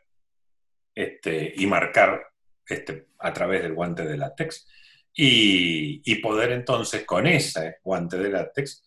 este, 0.94 1.54
y 1.56 1.66
marcar 1.66 2.26
este, 2.66 3.06
a 3.18 3.32
través 3.32 3.62
del 3.62 3.74
guante 3.74 4.04
de 4.04 4.16
látex. 4.16 4.68
Y, 5.12 6.14
poder 6.22 6.52
entonces 6.52 7.04
con 7.04 7.26
ese 7.26 7.78
guante 7.82 8.18
de 8.18 8.30
látex 8.30 8.84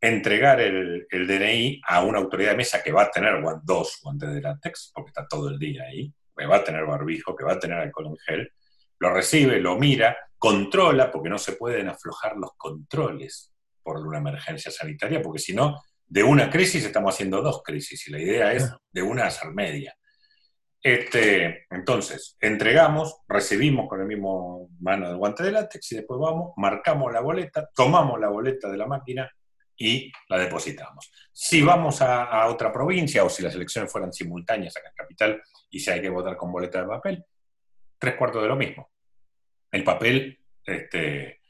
entregar 0.00 0.60
el, 0.60 1.06
DNI 1.10 1.82
a 1.86 2.02
una 2.02 2.18
autoridad 2.18 2.52
de 2.52 2.56
mesa 2.56 2.82
que 2.82 2.92
va 2.92 3.02
a 3.02 3.10
tener 3.10 3.42
dos 3.64 3.98
guantes 4.02 4.32
de 4.32 4.40
látex, 4.40 4.92
porque 4.94 5.10
está 5.10 5.26
todo 5.26 5.48
el 5.48 5.58
día 5.58 5.84
ahí, 5.84 6.12
que 6.38 6.46
va 6.46 6.56
a 6.56 6.64
tener 6.64 6.86
barbijo, 6.86 7.36
que 7.36 7.44
va 7.44 7.54
a 7.54 7.58
tener 7.58 7.78
alcohol 7.78 8.06
en 8.06 8.16
gel, 8.18 8.52
lo 9.00 9.12
recibe, 9.12 9.60
lo 9.60 9.76
mira, 9.76 10.16
controla, 10.38 11.10
porque 11.10 11.28
no 11.28 11.38
se 11.38 11.52
pueden 11.52 11.88
aflojar 11.88 12.36
los 12.36 12.52
controles 12.56 13.52
por 13.82 13.98
una 14.06 14.18
emergencia 14.18 14.70
sanitaria, 14.70 15.20
porque 15.20 15.38
si 15.38 15.54
no, 15.54 15.82
de 16.06 16.22
una 16.22 16.50
crisis 16.50 16.84
estamos 16.84 17.14
haciendo 17.14 17.42
dos 17.42 17.62
crisis 17.62 18.08
y 18.08 18.12
la 18.12 18.20
idea 18.20 18.52
es 18.52 18.72
de 18.90 19.02
una 19.02 19.26
hacer 19.26 19.50
media. 19.52 19.94
Este, 20.80 21.66
entonces, 21.70 22.36
entregamos, 22.40 23.22
recibimos 23.28 23.88
con 23.88 24.00
el 24.00 24.06
mismo 24.06 24.70
mano 24.80 25.08
del 25.08 25.16
guante 25.16 25.42
de 25.42 25.52
látex 25.52 25.92
y 25.92 25.96
después 25.96 26.20
vamos, 26.20 26.52
marcamos 26.56 27.12
la 27.12 27.20
boleta, 27.20 27.68
tomamos 27.74 28.18
la 28.20 28.28
boleta 28.28 28.70
de 28.70 28.76
la 28.76 28.86
máquina 28.86 29.30
y 29.78 30.12
la 30.28 30.38
depositamos. 30.38 31.10
Si 31.32 31.62
vamos 31.62 32.02
a, 32.02 32.46
otra 32.48 32.72
provincia 32.72 33.24
o 33.24 33.30
si 33.30 33.42
las 33.42 33.54
elecciones 33.54 33.90
fueran 33.90 34.12
simultáneas 34.12 34.76
acá 34.76 34.88
en 34.88 34.94
Capital 34.94 35.42
y 35.70 35.78
si 35.78 35.90
hay 35.90 36.02
que 36.02 36.10
votar 36.10 36.36
con 36.36 36.52
boleta 36.52 36.82
de 36.82 36.88
papel, 36.88 37.24
tres 37.96 38.16
cuartos 38.16 38.42
de 38.42 38.48
lo 38.48 38.56
mismo. 38.56 38.90
El 39.70 39.84
papel 39.84 40.38
este, 40.64 41.40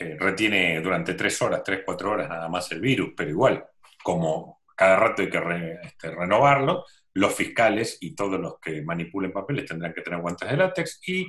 eh, 0.00 0.16
retiene 0.18 0.80
durante 0.80 1.14
tres 1.14 1.40
horas, 1.42 1.62
tres, 1.62 1.82
cuatro 1.84 2.12
horas 2.12 2.28
nada 2.28 2.48
más 2.48 2.72
el 2.72 2.80
virus, 2.80 3.12
pero 3.16 3.30
igual, 3.30 3.64
como 4.02 4.62
cada 4.74 4.96
rato 4.96 5.22
hay 5.22 5.30
que 5.30 5.78
este, 5.82 6.10
renovarlo, 6.10 6.84
los 7.14 7.34
fiscales 7.34 7.98
y 8.00 8.14
todos 8.14 8.40
los 8.40 8.58
que 8.60 8.80
manipulen 8.82 9.32
papeles 9.32 9.66
tendrán 9.66 9.92
que 9.92 10.02
tener 10.02 10.20
guantes 10.20 10.48
de 10.48 10.56
látex 10.56 11.00
y 11.06 11.26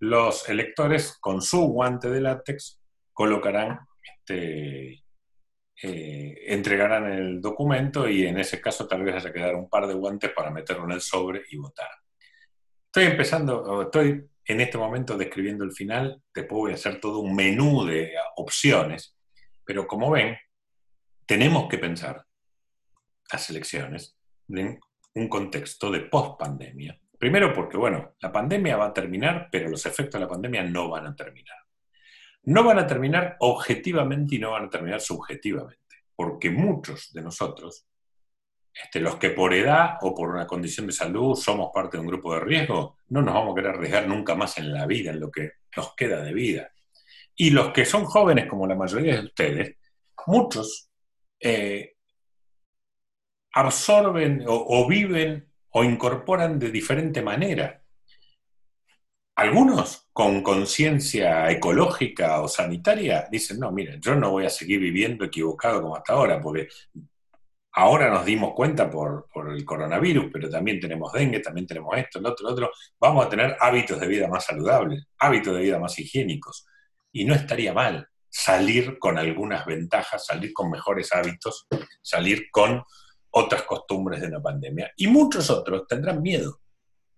los 0.00 0.48
electores 0.48 1.16
con 1.18 1.42
su 1.42 1.62
guante 1.62 2.10
de 2.10 2.20
látex 2.20 2.80
colocarán, 3.12 3.80
este, 4.02 4.99
eh, 5.82 6.44
entregarán 6.46 7.10
el 7.10 7.40
documento 7.40 8.08
y 8.08 8.26
en 8.26 8.38
ese 8.38 8.60
caso 8.60 8.86
tal 8.86 9.02
vez 9.02 9.14
haya 9.14 9.32
que 9.32 9.40
dar 9.40 9.54
un 9.54 9.68
par 9.68 9.86
de 9.86 9.94
guantes 9.94 10.30
para 10.32 10.50
meterlo 10.50 10.84
en 10.84 10.92
el 10.92 11.00
sobre 11.00 11.42
y 11.50 11.56
votar. 11.56 11.88
Estoy 12.86 13.04
empezando, 13.04 13.82
estoy 13.82 14.28
en 14.44 14.60
este 14.60 14.78
momento 14.78 15.16
describiendo 15.16 15.64
el 15.64 15.72
final, 15.72 16.20
después 16.34 16.58
voy 16.58 16.72
a 16.72 16.74
hacer 16.74 17.00
todo 17.00 17.20
un 17.20 17.34
menú 17.34 17.86
de 17.86 18.12
opciones, 18.36 19.16
pero 19.64 19.86
como 19.86 20.10
ven, 20.10 20.36
tenemos 21.24 21.68
que 21.68 21.78
pensar 21.78 22.26
las 23.32 23.48
elecciones 23.50 24.16
en 24.48 24.80
un 25.14 25.28
contexto 25.28 25.90
de 25.90 26.00
post-pandemia. 26.00 26.98
Primero 27.18 27.52
porque, 27.52 27.76
bueno, 27.76 28.14
la 28.20 28.32
pandemia 28.32 28.76
va 28.76 28.86
a 28.86 28.92
terminar, 28.92 29.48
pero 29.52 29.68
los 29.68 29.86
efectos 29.86 30.18
de 30.18 30.26
la 30.26 30.30
pandemia 30.30 30.62
no 30.64 30.88
van 30.88 31.06
a 31.06 31.14
terminar. 31.14 31.56
No 32.44 32.64
van 32.64 32.78
a 32.78 32.86
terminar 32.86 33.36
objetivamente 33.40 34.36
y 34.36 34.38
no 34.38 34.52
van 34.52 34.66
a 34.66 34.70
terminar 34.70 35.00
subjetivamente, 35.00 36.04
porque 36.14 36.50
muchos 36.50 37.12
de 37.12 37.22
nosotros, 37.22 37.86
este, 38.72 39.00
los 39.00 39.16
que 39.16 39.30
por 39.30 39.52
edad 39.52 39.98
o 40.00 40.14
por 40.14 40.30
una 40.30 40.46
condición 40.46 40.86
de 40.86 40.92
salud 40.92 41.34
somos 41.34 41.70
parte 41.72 41.96
de 41.96 42.02
un 42.02 42.06
grupo 42.06 42.34
de 42.34 42.40
riesgo, 42.40 42.96
no 43.08 43.22
nos 43.22 43.34
vamos 43.34 43.52
a 43.52 43.54
querer 43.56 43.74
arriesgar 43.74 44.08
nunca 44.08 44.34
más 44.34 44.58
en 44.58 44.72
la 44.72 44.86
vida, 44.86 45.10
en 45.10 45.20
lo 45.20 45.30
que 45.30 45.52
nos 45.76 45.94
queda 45.94 46.22
de 46.22 46.32
vida. 46.32 46.72
Y 47.34 47.50
los 47.50 47.72
que 47.72 47.84
son 47.84 48.04
jóvenes, 48.04 48.46
como 48.46 48.66
la 48.66 48.74
mayoría 48.74 49.14
de 49.14 49.26
ustedes, 49.26 49.76
muchos 50.26 50.90
eh, 51.40 51.94
absorben 53.52 54.44
o, 54.46 54.86
viven 54.86 55.50
o 55.70 55.84
incorporan 55.84 56.58
de 56.58 56.70
diferente 56.70 57.22
manera. 57.22 57.79
Algunos 59.40 60.06
con 60.12 60.42
conciencia 60.42 61.50
ecológica 61.50 62.42
o 62.42 62.46
sanitaria 62.46 63.26
dicen, 63.30 63.58
no, 63.58 63.72
miren, 63.72 63.98
yo 63.98 64.14
no 64.14 64.32
voy 64.32 64.44
a 64.44 64.50
seguir 64.50 64.78
viviendo 64.78 65.24
equivocado 65.24 65.80
como 65.80 65.96
hasta 65.96 66.12
ahora, 66.12 66.38
porque 66.42 66.68
ahora 67.72 68.10
nos 68.10 68.26
dimos 68.26 68.52
cuenta 68.54 68.90
por, 68.90 69.28
por, 69.32 69.50
el 69.50 69.64
coronavirus, 69.64 70.26
pero 70.30 70.50
también 70.50 70.78
tenemos 70.78 71.10
dengue, 71.14 71.40
también 71.40 71.66
tenemos 71.66 71.96
esto, 71.96 72.20
lo 72.20 72.32
otro, 72.32 72.48
lo 72.48 72.52
otro. 72.52 72.70
Vamos 73.00 73.24
a 73.24 73.30
tener 73.30 73.56
hábitos 73.58 73.98
de 73.98 74.08
vida 74.08 74.28
más 74.28 74.44
saludables, 74.44 75.06
hábitos 75.16 75.56
de 75.56 75.62
vida 75.62 75.78
más 75.78 75.98
higiénicos. 75.98 76.66
Y 77.10 77.24
no 77.24 77.34
estaría 77.34 77.72
mal 77.72 78.10
salir 78.28 78.98
con 78.98 79.16
algunas 79.16 79.64
ventajas, 79.64 80.26
salir 80.26 80.52
con 80.52 80.70
mejores 80.70 81.14
hábitos, 81.14 81.66
salir 82.02 82.50
con 82.50 82.84
otras 83.30 83.62
costumbres 83.62 84.20
de 84.20 84.26
una 84.26 84.42
pandemia. 84.42 84.92
Y 84.98 85.06
muchos 85.06 85.48
otros 85.48 85.86
tendrán 85.88 86.20
miedo, 86.20 86.59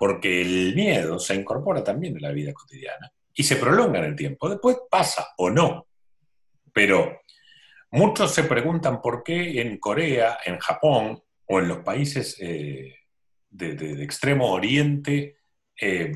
porque 0.03 0.41
el 0.41 0.75
miedo 0.75 1.21
se 1.21 1.33
incorpora 1.33 1.85
también 1.85 2.17
en 2.17 2.23
la 2.23 2.33
vida 2.33 2.53
cotidiana 2.53 3.09
y 3.33 3.45
se 3.45 3.55
prolonga 3.55 4.01
en 4.01 4.07
el 4.07 4.17
tiempo. 4.17 4.49
Después 4.49 4.79
pasa 4.91 5.29
o 5.37 5.49
no. 5.49 5.87
Pero 6.75 7.21
muchos 7.93 8.35
se 8.35 8.43
preguntan 8.43 9.01
por 9.01 9.23
qué 9.23 9.61
en 9.61 9.79
Corea, 9.79 10.39
en 10.45 10.59
Japón 10.59 11.23
o 11.47 11.61
en 11.61 11.69
los 11.69 11.85
países 11.85 12.37
eh, 12.41 12.97
de, 13.49 14.03
extremo 14.03 14.51
oriente 14.51 15.37
eh, 15.81 16.13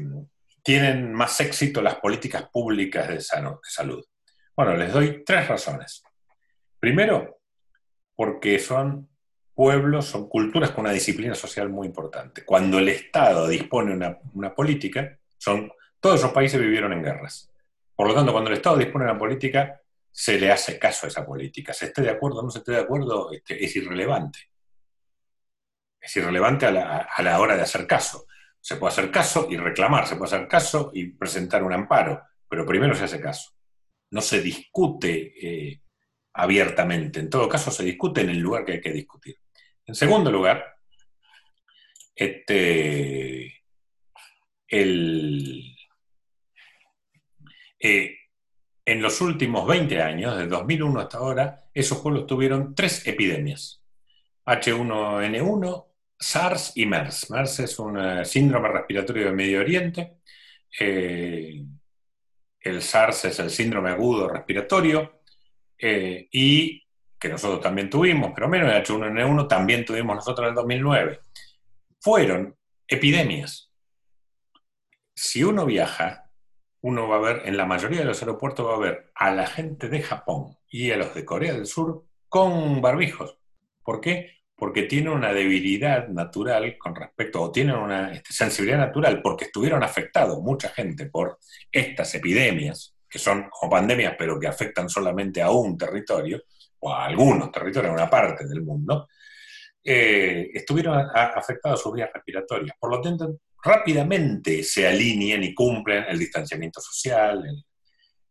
tienen 0.64 1.12
más 1.12 1.40
éxito 1.40 1.80
las 1.80 1.94
políticas 1.94 2.48
públicas 2.52 3.06
de, 3.06 3.20
salud. 3.20 4.04
Bueno, 4.56 4.76
les 4.76 4.92
doy 4.92 5.22
tres 5.24 5.46
razones. 5.46 6.02
Primero, 6.80 7.38
porque 8.16 8.58
son 8.58 9.08
pueblos, 9.56 10.04
son 10.04 10.28
culturas 10.28 10.70
con 10.70 10.84
una 10.84 10.92
disciplina 10.92 11.34
social 11.34 11.70
muy 11.70 11.86
importante. 11.86 12.44
Cuando 12.44 12.78
el 12.78 12.90
Estado 12.90 13.48
dispone 13.48 13.94
una, 13.94 14.18
una 14.34 14.54
política, 14.54 15.18
son, 15.38 15.72
todos 15.98 16.20
esos 16.20 16.32
países 16.32 16.60
vivieron 16.60 16.92
en 16.92 17.02
guerras. 17.02 17.50
Por 17.96 18.06
lo 18.06 18.14
tanto, 18.14 18.32
cuando 18.32 18.50
el 18.50 18.56
Estado 18.56 18.76
dispone 18.76 19.06
una 19.06 19.18
política, 19.18 19.80
se 20.12 20.38
le 20.38 20.52
hace 20.52 20.78
caso 20.78 21.06
a 21.06 21.08
esa 21.08 21.24
política. 21.24 21.72
Se 21.72 21.86
esté 21.86 22.02
de 22.02 22.10
acuerdo 22.10 22.40
o 22.40 22.42
no 22.42 22.50
se 22.50 22.58
esté 22.58 22.72
de 22.72 22.80
acuerdo, 22.80 23.32
este, 23.32 23.64
es 23.64 23.74
irrelevante. 23.76 24.50
Es 25.98 26.14
irrelevante 26.16 26.66
a 26.66 26.70
la, 26.70 27.40
hora 27.40 27.56
de 27.56 27.62
hacer 27.62 27.86
caso. 27.86 28.26
Se 28.60 28.76
puede 28.76 28.92
hacer 28.92 29.10
caso 29.10 29.48
y 29.50 29.56
reclamar, 29.56 30.06
se 30.06 30.16
puede 30.16 30.34
hacer 30.34 30.48
caso 30.48 30.90
y 30.92 31.08
presentar 31.08 31.62
un 31.62 31.72
amparo, 31.72 32.22
pero 32.48 32.66
primero 32.66 32.94
se 32.94 33.04
hace 33.04 33.20
caso. 33.20 33.52
No 34.10 34.20
se 34.20 34.42
discute 34.42 35.34
eh, 35.40 35.80
abiertamente. 36.34 37.20
En 37.20 37.30
todo 37.30 37.48
caso, 37.48 37.70
se 37.70 37.84
discute 37.84 38.20
en 38.20 38.30
el 38.30 38.38
lugar 38.38 38.66
que 38.66 38.72
hay 38.72 38.80
que 38.82 38.92
discutir. 38.92 39.36
En 39.86 39.94
segundo 39.94 40.32
lugar, 40.32 40.76
este, 42.16 43.62
el, 44.66 45.76
eh, 47.78 48.16
en 48.84 49.02
los 49.02 49.20
últimos 49.20 49.66
20 49.66 50.02
años, 50.02 50.36
de 50.36 50.48
2001 50.48 51.00
hasta 51.00 51.18
ahora, 51.18 51.68
esos 51.72 51.98
pueblos 51.98 52.26
tuvieron 52.26 52.74
tres 52.74 53.06
epidemias. 53.06 53.80
H1N1, 54.44 55.86
SARS 56.18 56.72
y 56.76 56.86
MERS. 56.86 57.30
MERS 57.30 57.60
es 57.60 57.78
un 57.78 57.98
eh, 57.98 58.24
síndrome 58.24 58.68
respiratorio 58.68 59.26
de 59.26 59.32
Medio 59.32 59.60
Oriente. 59.60 60.18
Eh, 60.80 61.64
el 62.60 62.82
SARS 62.82 63.26
es 63.26 63.38
el 63.38 63.50
síndrome 63.50 63.90
agudo 63.90 64.28
respiratorio. 64.28 65.20
y 65.78 66.85
que 67.28 67.32
nosotros 67.32 67.60
también 67.60 67.90
tuvimos, 67.90 68.32
pero 68.34 68.48
menos 68.48 68.72
el 68.72 68.82
H1N1 68.82 69.48
también 69.48 69.84
tuvimos 69.84 70.16
nosotros 70.16 70.44
en 70.44 70.50
el 70.50 70.54
2009. 70.54 71.20
Fueron 72.00 72.56
epidemias. 72.88 73.70
Si 75.14 75.42
uno 75.42 75.64
viaja 75.66 76.26
uno 76.86 77.08
va 77.08 77.16
a 77.16 77.20
ver, 77.20 77.42
en 77.46 77.56
la 77.56 77.66
mayoría 77.66 77.98
de 77.98 78.04
los 78.04 78.22
aeropuertos 78.22 78.64
va 78.64 78.74
a 78.74 78.78
ver 78.78 79.10
a 79.16 79.32
la 79.32 79.48
gente 79.48 79.88
de 79.88 80.02
Japón 80.02 80.56
y 80.68 80.92
a 80.92 80.96
los 80.96 81.14
de 81.16 81.24
Corea 81.24 81.52
del 81.52 81.66
Sur 81.66 82.04
con 82.28 82.80
barbijos. 82.80 83.38
¿Por 83.82 84.00
qué? 84.00 84.36
Porque 84.54 84.84
tienen 84.84 85.12
una 85.12 85.32
debilidad 85.32 86.06
natural 86.06 86.78
con 86.78 86.94
respecto, 86.94 87.42
o 87.42 87.50
tienen 87.50 87.74
una 87.74 88.12
este, 88.12 88.32
sensibilidad 88.32 88.78
natural, 88.78 89.20
porque 89.20 89.46
estuvieron 89.46 89.82
afectados 89.82 90.40
mucha 90.40 90.68
gente 90.68 91.06
por 91.06 91.40
estas 91.72 92.14
epidemias, 92.14 92.94
que 93.10 93.18
son 93.18 93.48
como 93.50 93.68
pandemias, 93.68 94.14
pero 94.16 94.38
que 94.38 94.46
afectan 94.46 94.88
solamente 94.88 95.42
a 95.42 95.50
un 95.50 95.76
territorio, 95.76 96.44
o 96.86 96.94
a 96.94 97.06
algunos 97.06 97.50
territorios, 97.50 97.90
a 97.90 97.94
una 97.94 98.10
parte 98.10 98.46
del 98.46 98.62
mundo, 98.62 99.08
eh, 99.82 100.50
estuvieron 100.54 101.08
afectados 101.14 101.82
sus 101.82 101.92
vías 101.92 102.10
respiratorias. 102.12 102.76
Por 102.78 102.90
lo 102.90 103.00
tanto, 103.00 103.40
rápidamente 103.62 104.62
se 104.62 104.86
alinean 104.86 105.42
y 105.42 105.54
cumplen 105.54 106.04
el 106.08 106.18
distanciamiento 106.18 106.80
social, 106.80 107.44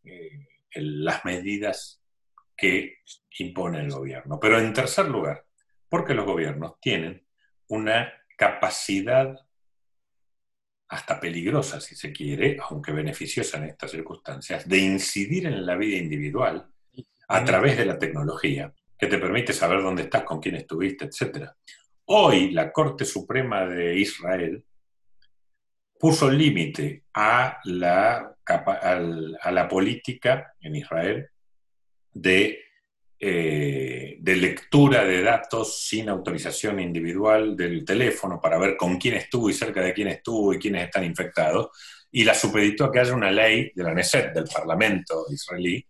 eh, 0.04 0.48
las 0.76 1.24
medidas 1.26 2.02
que 2.56 3.00
impone 3.40 3.82
el 3.82 3.92
gobierno. 3.92 4.40
Pero 4.40 4.60
en 4.60 4.74
tercer 4.74 5.08
lugar, 5.08 5.46
porque 5.90 6.14
los 6.14 6.26
gobiernos 6.26 6.80
tienen 6.80 7.26
una 7.68 8.12
capacidad 8.38 9.36
hasta 10.88 11.20
peligrosa, 11.20 11.82
si 11.82 11.96
se 11.96 12.12
quiere, 12.12 12.58
aunque 12.70 12.92
beneficiosa 12.92 13.58
en 13.58 13.66
estas 13.66 13.92
circunstancias, 13.92 14.68
de 14.68 14.78
incidir 14.78 15.46
en 15.48 15.66
la 15.66 15.76
vida 15.76 15.98
individual 15.98 16.70
a 17.28 17.44
través 17.44 17.78
de 17.78 17.86
la 17.86 17.98
tecnología, 17.98 18.74
que 18.98 19.08
te 19.08 19.18
permite 19.18 19.54
saber 19.54 19.82
dónde 19.82 20.04
estás, 20.04 20.24
con 20.24 20.40
quién 20.40 20.56
estuviste, 20.56 21.06
etc. 21.06 21.50
Hoy 22.06 22.52
la 22.52 22.72
Corte 22.72 23.06
Suprema 23.06 23.66
de 23.66 23.98
Israel 23.98 24.64
puso 26.00 26.30
límite 26.30 27.04
a 27.14 27.60
la, 27.66 28.36
política 29.70 30.54
en 30.60 30.76
Israel 30.76 31.30
eh, 33.18 34.18
de 34.20 34.36
lectura 34.36 35.04
de 35.04 35.24
datos 35.24 35.80
sin 35.88 36.10
autorización 36.10 36.80
individual 36.80 37.56
del 37.56 37.84
teléfono 37.84 38.40
para 38.40 38.60
ver 38.60 38.78
con 38.78 38.98
quién 38.98 39.16
estuvo 39.16 39.50
y 39.50 39.54
cerca 39.54 39.82
de 39.82 39.94
quién 39.94 40.10
estuvo 40.10 40.54
y 40.54 40.60
quiénes 40.60 40.86
están 40.86 41.04
infectados, 41.04 41.70
y 42.12 42.24
la 42.24 42.34
supeditó 42.34 42.86
a 42.86 42.92
que 42.92 43.00
haya 43.00 43.14
una 43.14 43.32
ley 43.32 43.72
de 43.74 43.84
la 43.84 43.94
Neset, 43.94 44.34
del 44.34 44.46
Parlamento 44.46 45.26
israelí, 45.30 45.86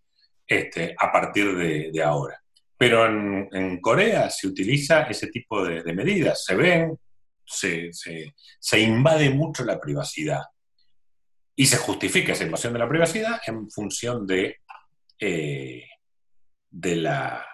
este, 0.47 0.95
a 0.97 1.11
partir 1.11 1.55
de, 1.91 2.03
ahora. 2.03 2.41
Pero 2.77 3.05
en, 3.05 3.79
Corea 3.79 4.29
se 4.29 4.47
utiliza 4.47 5.03
ese 5.03 5.27
tipo 5.27 5.63
de, 5.63 5.83
medidas. 5.93 6.43
Se 6.43 6.55
ven 6.55 6.97
se, 7.45 8.79
invade 8.79 9.29
mucho 9.29 9.63
la 9.63 9.79
privacidad. 9.79 10.43
Y 11.55 11.65
se 11.67 11.77
justifica 11.77 12.33
esa 12.33 12.43
invasión 12.43 12.73
de 12.73 12.79
la 12.79 12.89
privacidad 12.89 13.39
en 13.47 13.69
función 13.71 14.27
de, 14.27 14.57
eh, 15.19 15.85
de, 16.69 16.95
la, 16.97 17.45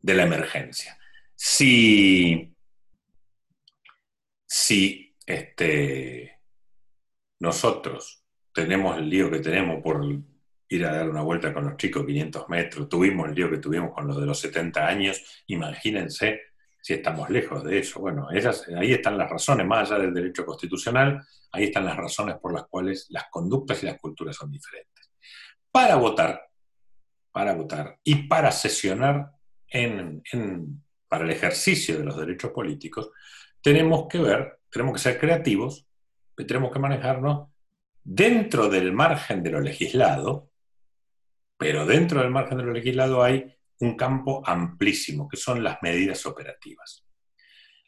de 0.00 0.14
la 0.14 0.24
emergencia. 0.24 0.98
Si, 1.34 2.54
si 4.46 5.16
este, 5.24 6.38
nosotros 7.40 8.22
tenemos 8.52 8.98
el 8.98 9.08
lío 9.08 9.30
que 9.30 9.38
tenemos 9.38 9.82
por 9.82 10.04
ir 10.76 10.86
a 10.86 10.94
dar 10.94 11.08
una 11.08 11.22
vuelta 11.22 11.52
con 11.52 11.64
los 11.64 11.76
chicos 11.76 12.06
500 12.06 12.48
metros, 12.48 12.88
tuvimos 12.88 13.28
el 13.28 13.34
lío 13.34 13.50
que 13.50 13.58
tuvimos 13.58 13.92
con 13.92 14.06
los 14.06 14.18
de 14.18 14.26
los 14.26 14.38
70 14.40 14.86
años, 14.86 15.44
imagínense 15.46 16.40
si 16.80 16.94
estamos 16.94 17.30
lejos 17.30 17.62
de 17.62 17.78
eso. 17.78 18.00
Bueno, 18.00 18.30
esas, 18.30 18.66
ahí 18.76 18.92
están 18.92 19.16
las 19.16 19.30
razones, 19.30 19.66
más 19.66 19.90
allá 19.90 20.02
del 20.02 20.14
derecho 20.14 20.44
constitucional, 20.44 21.22
ahí 21.52 21.64
están 21.64 21.84
las 21.84 21.96
razones 21.96 22.36
por 22.36 22.52
las 22.52 22.66
cuales 22.66 23.06
las 23.10 23.24
conductas 23.30 23.82
y 23.82 23.86
las 23.86 23.98
culturas 23.98 24.34
son 24.34 24.50
diferentes. 24.50 25.10
Para 25.70 25.96
votar, 25.96 26.48
para 27.30 27.54
votar 27.54 27.98
y 28.02 28.26
para 28.26 28.50
sesionar 28.50 29.30
en, 29.68 30.22
para 31.08 31.24
el 31.24 31.30
ejercicio 31.30 31.98
de 31.98 32.04
los 32.04 32.16
derechos 32.18 32.50
políticos, 32.50 33.10
tenemos 33.60 34.08
que 34.08 34.18
ver, 34.18 34.58
tenemos 34.70 34.94
que 34.94 35.00
ser 35.00 35.18
creativos, 35.18 35.86
tenemos 36.34 36.72
que 36.72 36.78
manejarnos 36.78 37.48
dentro 38.02 38.68
del 38.68 38.92
margen 38.92 39.42
de 39.42 39.50
lo 39.50 39.60
legislado, 39.60 40.51
pero 41.62 41.86
dentro 41.86 42.20
del 42.20 42.30
margen 42.30 42.58
de 42.58 42.64
lo 42.64 42.72
legislado 42.72 43.22
hay 43.22 43.54
un 43.78 43.96
campo 43.96 44.42
amplísimo, 44.44 45.28
que 45.28 45.36
son 45.36 45.62
las 45.62 45.78
medidas 45.80 46.26
operativas. 46.26 47.06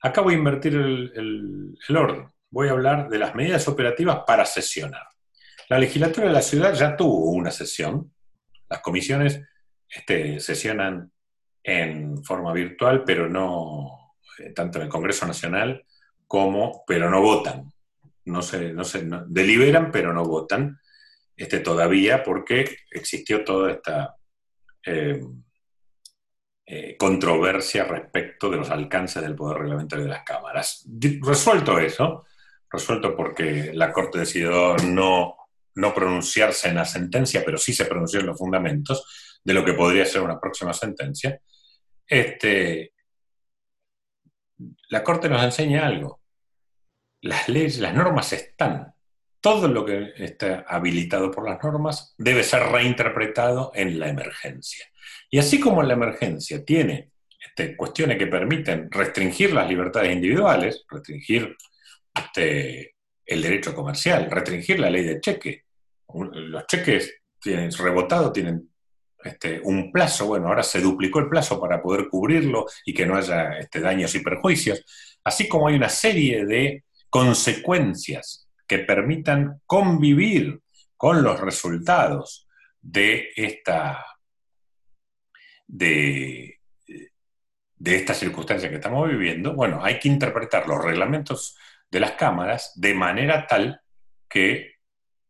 Acá 0.00 0.20
voy 0.20 0.34
a 0.34 0.38
invertir 0.38 0.74
el, 0.76 1.76
orden. 1.96 2.28
Voy 2.50 2.68
a 2.68 2.70
hablar 2.70 3.08
de 3.08 3.18
las 3.18 3.34
medidas 3.34 3.66
operativas 3.66 4.20
para 4.24 4.46
sesionar. 4.46 5.02
La 5.68 5.80
legislatura 5.80 6.28
de 6.28 6.32
la 6.32 6.42
ciudad 6.42 6.72
ya 6.72 6.96
tuvo 6.96 7.32
una 7.32 7.50
sesión. 7.50 8.12
Las 8.70 8.80
comisiones 8.80 9.40
este, 9.88 10.38
sesionan 10.38 11.10
en 11.60 12.22
forma 12.22 12.52
virtual, 12.52 13.02
pero 13.02 13.28
no 13.28 14.14
eh, 14.38 14.50
tanto 14.50 14.78
en 14.78 14.84
el 14.84 14.90
Congreso 14.90 15.26
Nacional 15.26 15.84
como, 16.28 16.84
pero 16.86 17.10
no 17.10 17.20
votan. 17.20 17.72
No 18.26 18.40
se, 18.40 18.72
no 18.72 18.84
se 18.84 19.04
deliberan, 19.26 19.90
pero 19.90 20.12
no 20.12 20.24
votan 20.24 20.78
este, 21.36 21.60
todavía 21.60 22.22
porque 22.22 22.76
existió 22.90 23.44
toda 23.44 23.72
esta 23.72 24.16
eh, 24.84 25.20
eh, 26.66 26.96
controversia 26.96 27.84
respecto 27.84 28.50
de 28.50 28.56
los 28.58 28.70
alcances 28.70 29.22
del 29.22 29.34
poder 29.34 29.58
reglamentario 29.58 30.04
de 30.04 30.10
las 30.10 30.24
cámaras. 30.24 30.86
Resuelto 31.20 31.78
eso, 31.78 32.24
resuelto 32.70 33.16
porque 33.16 33.72
la 33.74 33.92
Corte 33.92 34.20
decidió 34.20 34.76
no, 34.76 35.36
no 35.74 35.94
pronunciarse 35.94 36.68
en 36.68 36.76
la 36.76 36.84
sentencia, 36.84 37.42
pero 37.44 37.58
sí 37.58 37.72
se 37.72 37.84
pronunció 37.84 38.20
en 38.20 38.26
los 38.26 38.38
fundamentos 38.38 39.40
de 39.44 39.52
lo 39.52 39.64
que 39.64 39.74
podría 39.74 40.06
ser 40.06 40.22
una 40.22 40.40
próxima 40.40 40.72
sentencia, 40.72 41.38
este, 42.06 42.92
la 44.88 45.04
Corte 45.04 45.28
nos 45.28 45.42
enseña 45.42 45.86
algo. 45.86 46.20
Las 47.20 47.48
leyes, 47.48 47.78
las 47.78 47.94
normas 47.94 48.32
están. 48.32 48.93
Todo 49.44 49.68
lo 49.68 49.84
que 49.84 50.14
está 50.16 50.64
habilitado 50.66 51.30
por 51.30 51.46
las 51.46 51.62
normas 51.62 52.14
debe 52.16 52.42
ser 52.42 52.62
reinterpretado 52.62 53.72
en 53.74 53.98
la 53.98 54.08
emergencia. 54.08 54.86
Y 55.28 55.38
así 55.38 55.60
como 55.60 55.82
la 55.82 55.92
emergencia 55.92 56.64
tiene 56.64 57.10
este, 57.38 57.76
cuestiones 57.76 58.16
que 58.16 58.26
permiten 58.26 58.90
restringir 58.90 59.52
las 59.52 59.68
libertades 59.68 60.14
individuales, 60.14 60.86
restringir 60.88 61.54
este, 62.14 62.94
el 63.26 63.42
derecho 63.42 63.74
comercial, 63.74 64.30
restringir 64.30 64.80
la 64.80 64.88
ley 64.88 65.04
de 65.04 65.20
cheque. 65.20 65.64
Los 66.14 66.66
cheques 66.66 67.14
tienen 67.38 67.70
rebotado, 67.70 68.32
tienen 68.32 68.70
este, 69.22 69.60
un 69.62 69.92
plazo, 69.92 70.24
bueno, 70.24 70.48
ahora 70.48 70.62
se 70.62 70.80
duplicó 70.80 71.18
el 71.18 71.28
plazo 71.28 71.60
para 71.60 71.82
poder 71.82 72.08
cubrirlo 72.08 72.64
y 72.86 72.94
que 72.94 73.04
no 73.04 73.14
haya 73.14 73.58
daños 73.74 74.14
y 74.14 74.20
perjuicios, 74.20 74.82
así 75.22 75.46
como 75.48 75.68
hay 75.68 75.74
una 75.74 75.90
serie 75.90 76.46
de 76.46 76.84
consecuencias 77.10 78.43
que 78.66 78.78
permitan 78.78 79.60
convivir 79.66 80.60
con 80.96 81.22
los 81.22 81.40
resultados 81.40 82.48
de 82.80 83.30
esta, 83.36 84.04
de, 85.66 86.60
de 87.76 88.14
circunstancia 88.14 88.68
que 88.68 88.76
estamos 88.76 89.08
viviendo, 89.08 89.54
bueno, 89.54 89.84
hay 89.84 89.98
que 89.98 90.08
interpretar 90.08 90.66
los 90.66 90.82
reglamentos 90.82 91.56
de 91.90 92.00
las 92.00 92.12
cámaras 92.12 92.72
de 92.76 92.94
manera 92.94 93.46
tal 93.46 93.80
que 94.28 94.76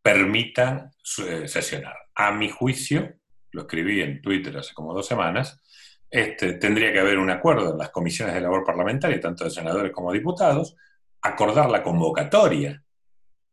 permitan 0.01 0.91
eh, 1.27 1.47
sesionar. 1.47 1.95
A 2.15 2.31
mi 2.31 2.49
juicio, 2.49 3.15
lo 3.51 3.61
escribí 3.61 4.01
en 4.01 4.21
Twitter 4.21 4.57
hace 4.57 4.73
como 4.73 4.93
dos 4.93 5.07
semanas, 5.07 5.61
este, 6.09 6.53
tendría 6.53 6.93
que 6.93 6.99
haber 6.99 7.17
un 7.17 7.29
acuerdo 7.29 7.71
en 7.71 7.77
las 7.77 7.89
comisiones 7.89 8.35
de 8.35 8.41
labor 8.41 8.63
parlamentaria, 8.63 9.19
tanto 9.19 9.43
de 9.43 9.49
senadores 9.49 9.91
como 9.91 10.13
diputados, 10.13 10.77
acordar 11.21 11.69
la 11.69 11.83
convocatoria 11.83 12.81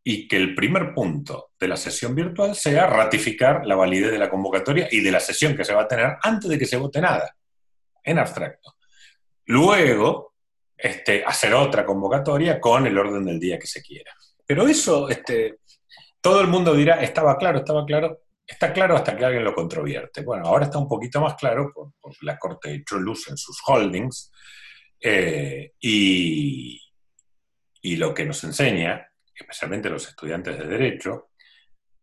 y 0.04 0.26
que 0.26 0.36
el 0.36 0.54
primer 0.54 0.92
punto 0.94 1.50
de 1.58 1.68
la 1.68 1.76
sesión 1.76 2.14
virtual 2.14 2.56
sea 2.56 2.86
ratificar 2.86 3.64
la 3.66 3.76
validez 3.76 4.10
de 4.10 4.18
la 4.18 4.28
convocatoria 4.28 4.88
y 4.90 5.00
de 5.00 5.12
la 5.12 5.20
sesión 5.20 5.56
que 5.56 5.64
se 5.64 5.74
va 5.74 5.82
a 5.82 5.88
tener 5.88 6.16
antes 6.22 6.50
de 6.50 6.58
que 6.58 6.66
se 6.66 6.76
vote 6.76 7.00
nada, 7.00 7.36
en 8.02 8.18
abstracto. 8.18 8.74
Luego, 9.46 10.34
este, 10.76 11.24
hacer 11.24 11.54
otra 11.54 11.84
convocatoria 11.84 12.60
con 12.60 12.86
el 12.86 12.98
orden 12.98 13.24
del 13.24 13.38
día 13.38 13.58
que 13.58 13.66
se 13.66 13.82
quiera. 13.82 14.12
Pero 14.44 14.66
eso, 14.66 15.08
este, 15.08 15.58
todo 16.20 16.40
el 16.40 16.48
mundo 16.48 16.74
dirá, 16.74 17.00
estaba 17.02 17.36
claro, 17.36 17.58
estaba 17.58 17.84
claro, 17.86 18.22
Está 18.46 18.72
claro 18.72 18.96
hasta 18.96 19.16
que 19.16 19.24
alguien 19.24 19.44
lo 19.44 19.54
controvierte. 19.54 20.22
Bueno, 20.22 20.46
ahora 20.46 20.66
está 20.66 20.78
un 20.78 20.88
poquito 20.88 21.20
más 21.20 21.36
claro, 21.36 21.72
porque 21.72 22.18
la 22.22 22.38
Corte 22.38 22.74
echó 22.74 22.98
luz 22.98 23.28
en 23.28 23.36
sus 23.36 23.58
holdings, 23.66 24.30
eh, 25.00 25.72
y, 25.80 26.80
y 27.80 27.96
lo 27.96 28.12
que 28.12 28.26
nos 28.26 28.42
enseña, 28.44 29.10
especialmente 29.42 29.90
los 29.90 30.08
estudiantes 30.08 30.58
de 30.58 30.66
Derecho, 30.66 31.30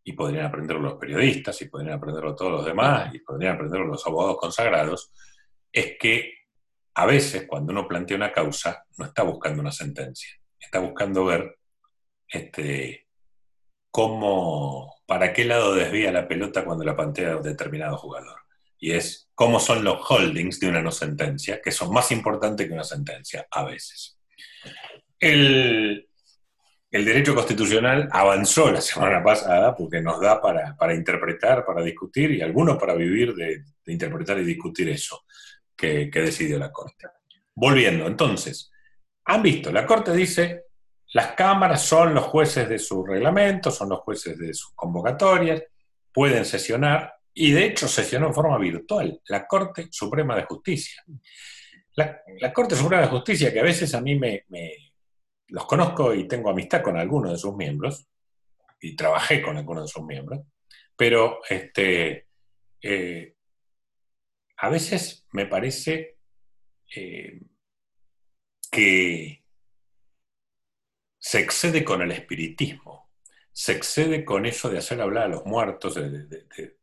y 0.04 0.14
podrían 0.14 0.46
aprenderlo 0.46 0.90
los 0.90 1.00
periodistas, 1.00 1.62
y 1.62 1.70
podrían 1.70 1.98
aprenderlo 1.98 2.36
todos 2.36 2.52
los 2.52 2.66
demás, 2.66 3.14
y 3.14 3.20
podrían 3.20 3.56
aprenderlo 3.56 3.88
los 3.88 4.06
abogados 4.06 4.38
consagrados, 4.38 5.12
es 5.72 5.98
que 6.00 6.34
a 6.96 7.06
veces 7.06 7.46
cuando 7.48 7.72
uno 7.72 7.88
plantea 7.88 8.18
una 8.18 8.32
causa, 8.32 8.86
no 8.98 9.06
está 9.06 9.24
buscando 9.24 9.62
una 9.62 9.72
sentencia, 9.72 10.30
está 10.60 10.80
buscando 10.80 11.26
ver 11.26 11.58
este, 12.28 13.08
cómo, 13.92 14.96
para 15.06 15.34
qué 15.34 15.46
lado 15.46 15.76
desvía 15.76 16.12
la 16.12 16.28
pelota 16.28 16.66
cuando 16.66 16.84
la 16.84 16.96
plantea 16.96 17.38
un 17.38 17.44
determinado 17.44 17.98
jugador. 17.98 18.40
Y 18.78 18.92
es 18.92 19.30
cómo 19.36 19.60
son 19.60 19.84
los 19.84 20.00
holdings 20.10 20.60
de 20.60 20.70
una 20.70 20.82
no 20.82 20.92
sentencia, 20.92 21.62
que 21.62 21.72
son 21.72 21.92
más 21.94 22.12
importantes 22.12 22.68
que 22.68 22.74
una 22.74 22.84
sentencia, 22.84 23.46
a 23.52 23.66
veces. 23.66 24.20
El, 25.20 26.09
derecho 26.92 27.36
constitucional 27.36 28.10
avanzó 28.12 28.72
la 28.72 28.82
semana 28.82 29.24
pasada 29.24 29.76
porque 29.76 30.02
nos 30.02 30.20
da 30.20 30.42
para, 30.42 30.94
interpretar, 30.94 31.66
para 31.66 31.84
discutir 31.84 32.32
y 32.32 32.42
algunos 32.42 32.78
para 32.78 32.96
vivir 32.96 33.36
de, 33.36 33.64
interpretar 33.86 34.40
y 34.40 34.44
discutir 34.44 34.90
eso 34.90 35.24
que, 35.76 36.10
decidió 36.12 36.58
la 36.58 36.72
Corte. 36.72 37.08
Volviendo, 37.54 38.08
entonces, 38.08 38.72
han 39.26 39.42
visto, 39.44 39.72
la 39.72 39.86
Corte 39.86 40.14
dice 40.14 40.64
las 41.14 41.32
cámaras 41.34 41.82
son 41.82 42.14
los 42.14 42.26
jueces 42.26 42.70
de 42.70 42.78
su 42.78 43.04
reglamento, 43.04 43.72
son 43.72 43.90
los 43.90 44.00
jueces 44.00 44.38
de 44.38 44.54
sus 44.54 44.74
convocatorias, 44.76 45.64
pueden 46.12 46.46
sesionar 46.46 47.14
y 47.34 47.52
de 47.52 47.66
hecho 47.66 47.88
sesionó 47.88 48.28
en 48.28 48.34
forma 48.34 48.58
virtual 48.58 49.20
la 49.28 49.48
Corte 49.48 49.88
Suprema 49.92 50.36
de 50.36 50.44
Justicia. 50.44 51.04
La, 51.96 52.54
Corte 52.54 52.76
Suprema 52.76 53.02
de 53.02 53.10
Justicia, 53.10 53.52
que 53.52 53.60
a 53.60 53.64
veces 53.64 53.94
a 53.94 54.02
mí 54.02 54.18
me, 54.18 54.46
los 55.50 55.66
conozco 55.66 56.14
y 56.14 56.28
tengo 56.28 56.50
amistad 56.50 56.82
con 56.82 56.98
algunos 56.98 57.32
de 57.32 57.38
sus 57.38 57.56
miembros, 57.56 58.08
y 58.82 58.96
trabajé 58.96 59.42
con 59.42 59.58
algunos 59.58 59.86
de 59.86 59.88
sus 59.90 60.04
miembros, 60.04 60.42
pero 60.96 61.40
este, 61.50 62.28
eh, 62.82 63.36
a 64.58 64.70
veces 64.70 65.26
me 65.32 65.46
parece 65.46 66.18
eh, 66.96 67.42
que 68.72 69.44
se 71.18 71.40
excede 71.40 71.84
con 71.84 72.02
el 72.02 72.12
espiritismo, 72.12 73.10
se 73.52 73.74
excede 73.74 74.24
con 74.24 74.46
eso 74.46 74.70
de 74.70 74.78
hacer 74.78 75.02
hablar 75.02 75.26
a 75.26 75.30
los 75.30 75.46
muertos, 75.46 75.96
de, 75.96 76.80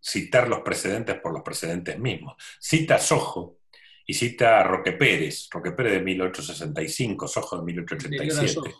citar 0.00 0.48
los 0.48 0.60
precedentes 0.62 1.20
por 1.20 1.32
los 1.32 1.42
precedentes 1.42 1.96
mismos. 1.96 2.34
Cita 2.60 2.98
Sojo 2.98 3.58
y 4.06 4.14
cita 4.14 4.60
a 4.60 4.64
Roque 4.64 4.92
Pérez, 4.92 5.48
Roque 5.50 5.72
Pérez 5.72 5.94
de 5.94 6.00
1865, 6.00 7.28
Sojo 7.28 7.58
de 7.58 7.62
1887. 7.64 8.74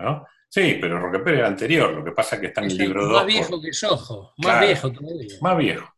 ¿no? 0.00 0.26
Sí, 0.48 0.78
pero 0.80 0.98
Roque 0.98 1.20
Pérez 1.20 1.40
era 1.40 1.48
anterior, 1.48 1.92
lo 1.92 2.04
que 2.04 2.12
pasa 2.12 2.36
es 2.36 2.40
que 2.40 2.46
está 2.48 2.60
en 2.62 2.70
el 2.70 2.76
libro 2.76 3.06
2. 3.06 3.12
Más 3.12 3.26
viejo 3.26 3.60
que 3.60 3.72
Sojo, 3.72 4.34
más 4.38 4.60
viejo 4.60 4.92
todavía. 4.92 5.36
Más 5.40 5.56
viejo. 5.56 5.94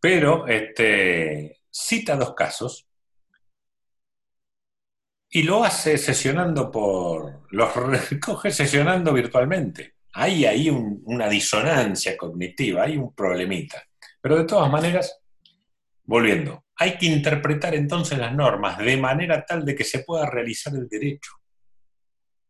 Pero 0.00 0.48
este, 0.48 1.60
cita 1.70 2.16
dos 2.16 2.34
casos 2.34 2.88
y 5.34 5.44
lo 5.44 5.64
hace 5.64 5.96
sesionando 5.96 6.70
por. 6.70 7.42
los 7.50 7.74
recoge 7.74 8.50
sesionando 8.50 9.12
virtualmente. 9.12 9.94
Hay 10.14 10.44
ahí 10.44 10.68
una 10.68 11.26
disonancia 11.28 12.18
cognitiva, 12.18 12.82
hay 12.82 12.98
un 12.98 13.14
problemita. 13.14 13.82
Pero 14.20 14.36
de 14.36 14.44
todas 14.44 14.70
maneras, 14.70 15.20
volviendo, 16.04 16.66
hay 16.82 16.98
que 16.98 17.06
interpretar 17.06 17.76
entonces 17.76 18.18
las 18.18 18.34
normas 18.34 18.76
de 18.76 18.96
manera 18.96 19.46
tal 19.46 19.64
de 19.64 19.76
que 19.76 19.84
se 19.84 20.00
pueda 20.00 20.26
realizar 20.28 20.74
el 20.74 20.88
derecho. 20.88 21.30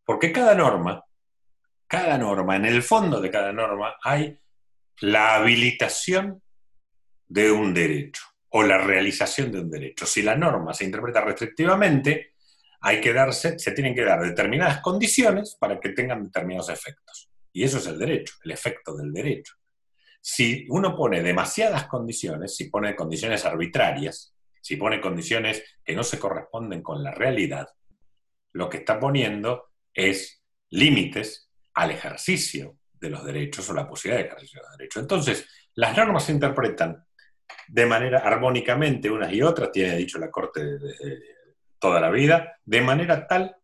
Porque 0.06 0.32
cada 0.32 0.54
norma, 0.54 1.04
cada 1.86 2.16
norma, 2.16 2.56
en 2.56 2.64
el 2.64 2.82
fondo 2.82 3.20
de 3.20 3.30
cada 3.30 3.52
norma 3.52 3.96
hay 4.02 4.38
la 5.00 5.34
habilitación 5.34 6.42
de 7.28 7.50
un 7.50 7.74
derecho 7.74 8.22
o 8.48 8.62
la 8.62 8.78
realización 8.78 9.52
de 9.52 9.60
un 9.60 9.70
derecho. 9.70 10.06
Si 10.06 10.22
la 10.22 10.34
norma 10.34 10.72
se 10.72 10.86
interpreta 10.86 11.20
restrictivamente, 11.20 12.32
hay 12.80 13.02
que 13.02 13.12
darse, 13.12 13.58
se 13.58 13.72
tienen 13.72 13.94
que 13.94 14.04
dar 14.04 14.22
determinadas 14.22 14.80
condiciones 14.80 15.58
para 15.60 15.78
que 15.78 15.90
tengan 15.90 16.24
determinados 16.24 16.70
efectos. 16.70 17.28
Y 17.52 17.64
eso 17.64 17.76
es 17.76 17.86
el 17.86 17.98
derecho, 17.98 18.36
el 18.44 18.52
efecto 18.52 18.96
del 18.96 19.12
derecho. 19.12 19.56
Si 20.24 20.64
uno 20.70 20.96
pone 20.96 21.20
demasiadas 21.20 21.88
condiciones, 21.88 22.56
si 22.56 22.70
pone 22.70 22.94
condiciones 22.94 23.44
arbitrarias, 23.44 24.34
si 24.60 24.76
pone 24.76 25.00
condiciones 25.00 25.62
que 25.84 25.96
no 25.96 26.04
se 26.04 26.18
corresponden 26.18 26.82
con 26.82 27.02
la 27.02 27.10
realidad, 27.10 27.68
lo 28.52 28.70
que 28.70 28.78
está 28.78 29.00
poniendo 29.00 29.72
es 29.92 30.42
límites 30.70 31.50
al 31.74 31.90
ejercicio 31.90 32.78
de 32.92 33.10
los 33.10 33.24
derechos 33.24 33.68
o 33.68 33.74
la 33.74 33.88
posibilidad 33.88 34.22
de 34.22 34.28
ejercicio 34.28 34.60
de 34.60 34.68
los 34.68 34.78
derechos. 34.78 35.02
Entonces, 35.02 35.48
las 35.74 35.96
normas 35.96 36.24
se 36.24 36.32
interpretan 36.32 37.04
de 37.66 37.86
manera 37.86 38.20
armónicamente 38.20 39.10
unas 39.10 39.32
y 39.32 39.42
otras, 39.42 39.72
tiene 39.72 39.96
dicho 39.96 40.18
la 40.18 40.30
Corte 40.30 40.64
de, 40.78 41.20
toda 41.78 42.00
la 42.00 42.10
vida, 42.10 42.60
de 42.64 42.80
manera 42.80 43.26
tal 43.26 43.56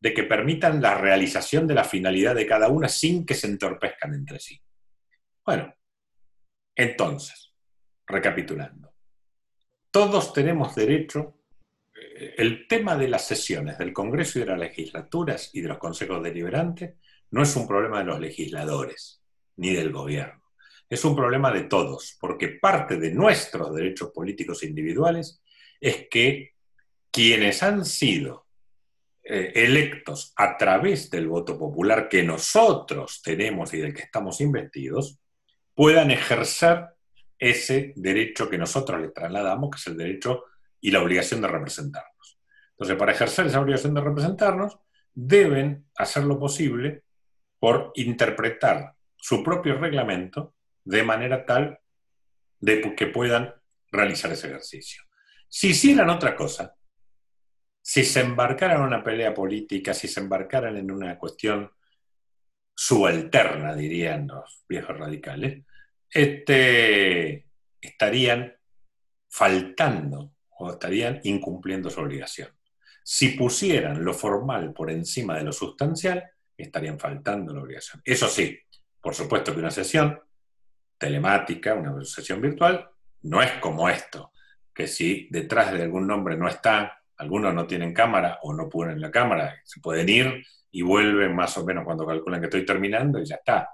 de 0.00 0.14
que 0.14 0.22
permitan 0.22 0.80
la 0.80 0.94
realización 0.94 1.66
de 1.66 1.74
la 1.74 1.84
finalidad 1.84 2.34
de 2.34 2.46
cada 2.46 2.68
una 2.68 2.88
sin 2.88 3.26
que 3.26 3.34
se 3.34 3.46
entorpezcan 3.46 4.14
entre 4.14 4.38
sí. 4.38 4.58
Bueno, 5.44 5.74
entonces, 6.78 7.52
recapitulando, 8.06 8.92
todos 9.90 10.32
tenemos 10.32 10.76
derecho, 10.76 11.40
eh, 11.92 12.36
el 12.38 12.68
tema 12.68 12.96
de 12.96 13.08
las 13.08 13.26
sesiones 13.26 13.78
del 13.78 13.92
Congreso 13.92 14.38
y 14.38 14.42
de 14.42 14.46
las 14.46 14.60
legislaturas 14.60 15.50
y 15.52 15.60
de 15.60 15.68
los 15.68 15.78
consejos 15.78 16.22
deliberantes 16.22 16.94
no 17.32 17.42
es 17.42 17.56
un 17.56 17.66
problema 17.66 17.98
de 17.98 18.04
los 18.04 18.20
legisladores 18.20 19.20
ni 19.56 19.72
del 19.72 19.90
gobierno, 19.90 20.40
es 20.88 21.04
un 21.04 21.16
problema 21.16 21.50
de 21.50 21.64
todos, 21.64 22.16
porque 22.20 22.48
parte 22.48 22.96
de 22.96 23.10
nuestros 23.10 23.74
derechos 23.74 24.12
políticos 24.12 24.62
individuales 24.62 25.42
es 25.80 26.06
que 26.08 26.54
quienes 27.10 27.64
han 27.64 27.84
sido 27.84 28.46
eh, 29.24 29.52
electos 29.56 30.32
a 30.36 30.56
través 30.56 31.10
del 31.10 31.26
voto 31.26 31.58
popular 31.58 32.08
que 32.08 32.22
nosotros 32.22 33.20
tenemos 33.20 33.74
y 33.74 33.78
del 33.78 33.92
que 33.92 34.02
estamos 34.02 34.40
investidos, 34.40 35.18
puedan 35.78 36.10
ejercer 36.10 36.88
ese 37.38 37.92
derecho 37.94 38.50
que 38.50 38.58
nosotros 38.58 39.00
les 39.00 39.14
trasladamos, 39.14 39.70
que 39.70 39.76
es 39.76 39.86
el 39.86 39.96
derecho 39.96 40.46
y 40.80 40.90
la 40.90 41.00
obligación 41.00 41.40
de 41.40 41.46
representarnos. 41.46 42.40
Entonces, 42.72 42.96
para 42.96 43.12
ejercer 43.12 43.46
esa 43.46 43.60
obligación 43.60 43.94
de 43.94 44.00
representarnos, 44.00 44.76
deben 45.14 45.86
hacer 45.94 46.24
lo 46.24 46.36
posible 46.36 47.04
por 47.60 47.92
interpretar 47.94 48.96
su 49.14 49.44
propio 49.44 49.78
reglamento 49.78 50.56
de 50.82 51.04
manera 51.04 51.46
tal 51.46 51.78
de 52.58 52.96
que 52.96 53.06
puedan 53.06 53.54
realizar 53.92 54.32
ese 54.32 54.48
ejercicio. 54.48 55.04
Si 55.48 55.68
hicieran 55.68 56.10
otra 56.10 56.34
cosa, 56.34 56.74
si 57.80 58.02
se 58.02 58.22
embarcaran 58.22 58.78
en 58.78 58.82
una 58.82 59.04
pelea 59.04 59.32
política, 59.32 59.94
si 59.94 60.08
se 60.08 60.18
embarcaran 60.18 60.76
en 60.76 60.90
una 60.90 61.16
cuestión 61.16 61.70
subalterna, 62.74 63.76
dirían 63.76 64.26
los 64.26 64.64
viejos 64.68 64.98
radicales, 64.98 65.64
este, 66.10 67.46
estarían 67.80 68.54
faltando 69.28 70.32
o 70.58 70.72
estarían 70.72 71.20
incumpliendo 71.24 71.90
su 71.90 72.00
obligación. 72.00 72.48
Si 73.02 73.30
pusieran 73.30 74.04
lo 74.04 74.12
formal 74.12 74.72
por 74.72 74.90
encima 74.90 75.36
de 75.36 75.44
lo 75.44 75.52
sustancial, 75.52 76.24
estarían 76.56 76.98
faltando 76.98 77.54
la 77.54 77.62
obligación. 77.62 78.02
Eso 78.04 78.28
sí, 78.28 78.58
por 79.00 79.14
supuesto 79.14 79.52
que 79.52 79.60
una 79.60 79.70
sesión 79.70 80.20
telemática, 80.98 81.74
una 81.74 82.04
sesión 82.04 82.40
virtual, 82.40 82.88
no 83.22 83.40
es 83.42 83.52
como 83.52 83.88
esto, 83.88 84.32
que 84.74 84.86
si 84.86 85.28
detrás 85.30 85.72
de 85.72 85.82
algún 85.82 86.06
nombre 86.06 86.36
no 86.36 86.48
está, 86.48 87.02
algunos 87.16 87.54
no 87.54 87.66
tienen 87.66 87.94
cámara 87.94 88.38
o 88.42 88.52
no 88.52 88.68
ponen 88.68 89.00
la 89.00 89.10
cámara, 89.10 89.60
se 89.64 89.80
pueden 89.80 90.08
ir 90.08 90.44
y 90.70 90.82
vuelven 90.82 91.34
más 91.34 91.56
o 91.56 91.64
menos 91.64 91.84
cuando 91.84 92.06
calculan 92.06 92.40
que 92.40 92.46
estoy 92.46 92.64
terminando 92.64 93.20
y 93.20 93.24
ya 93.24 93.36
está. 93.36 93.70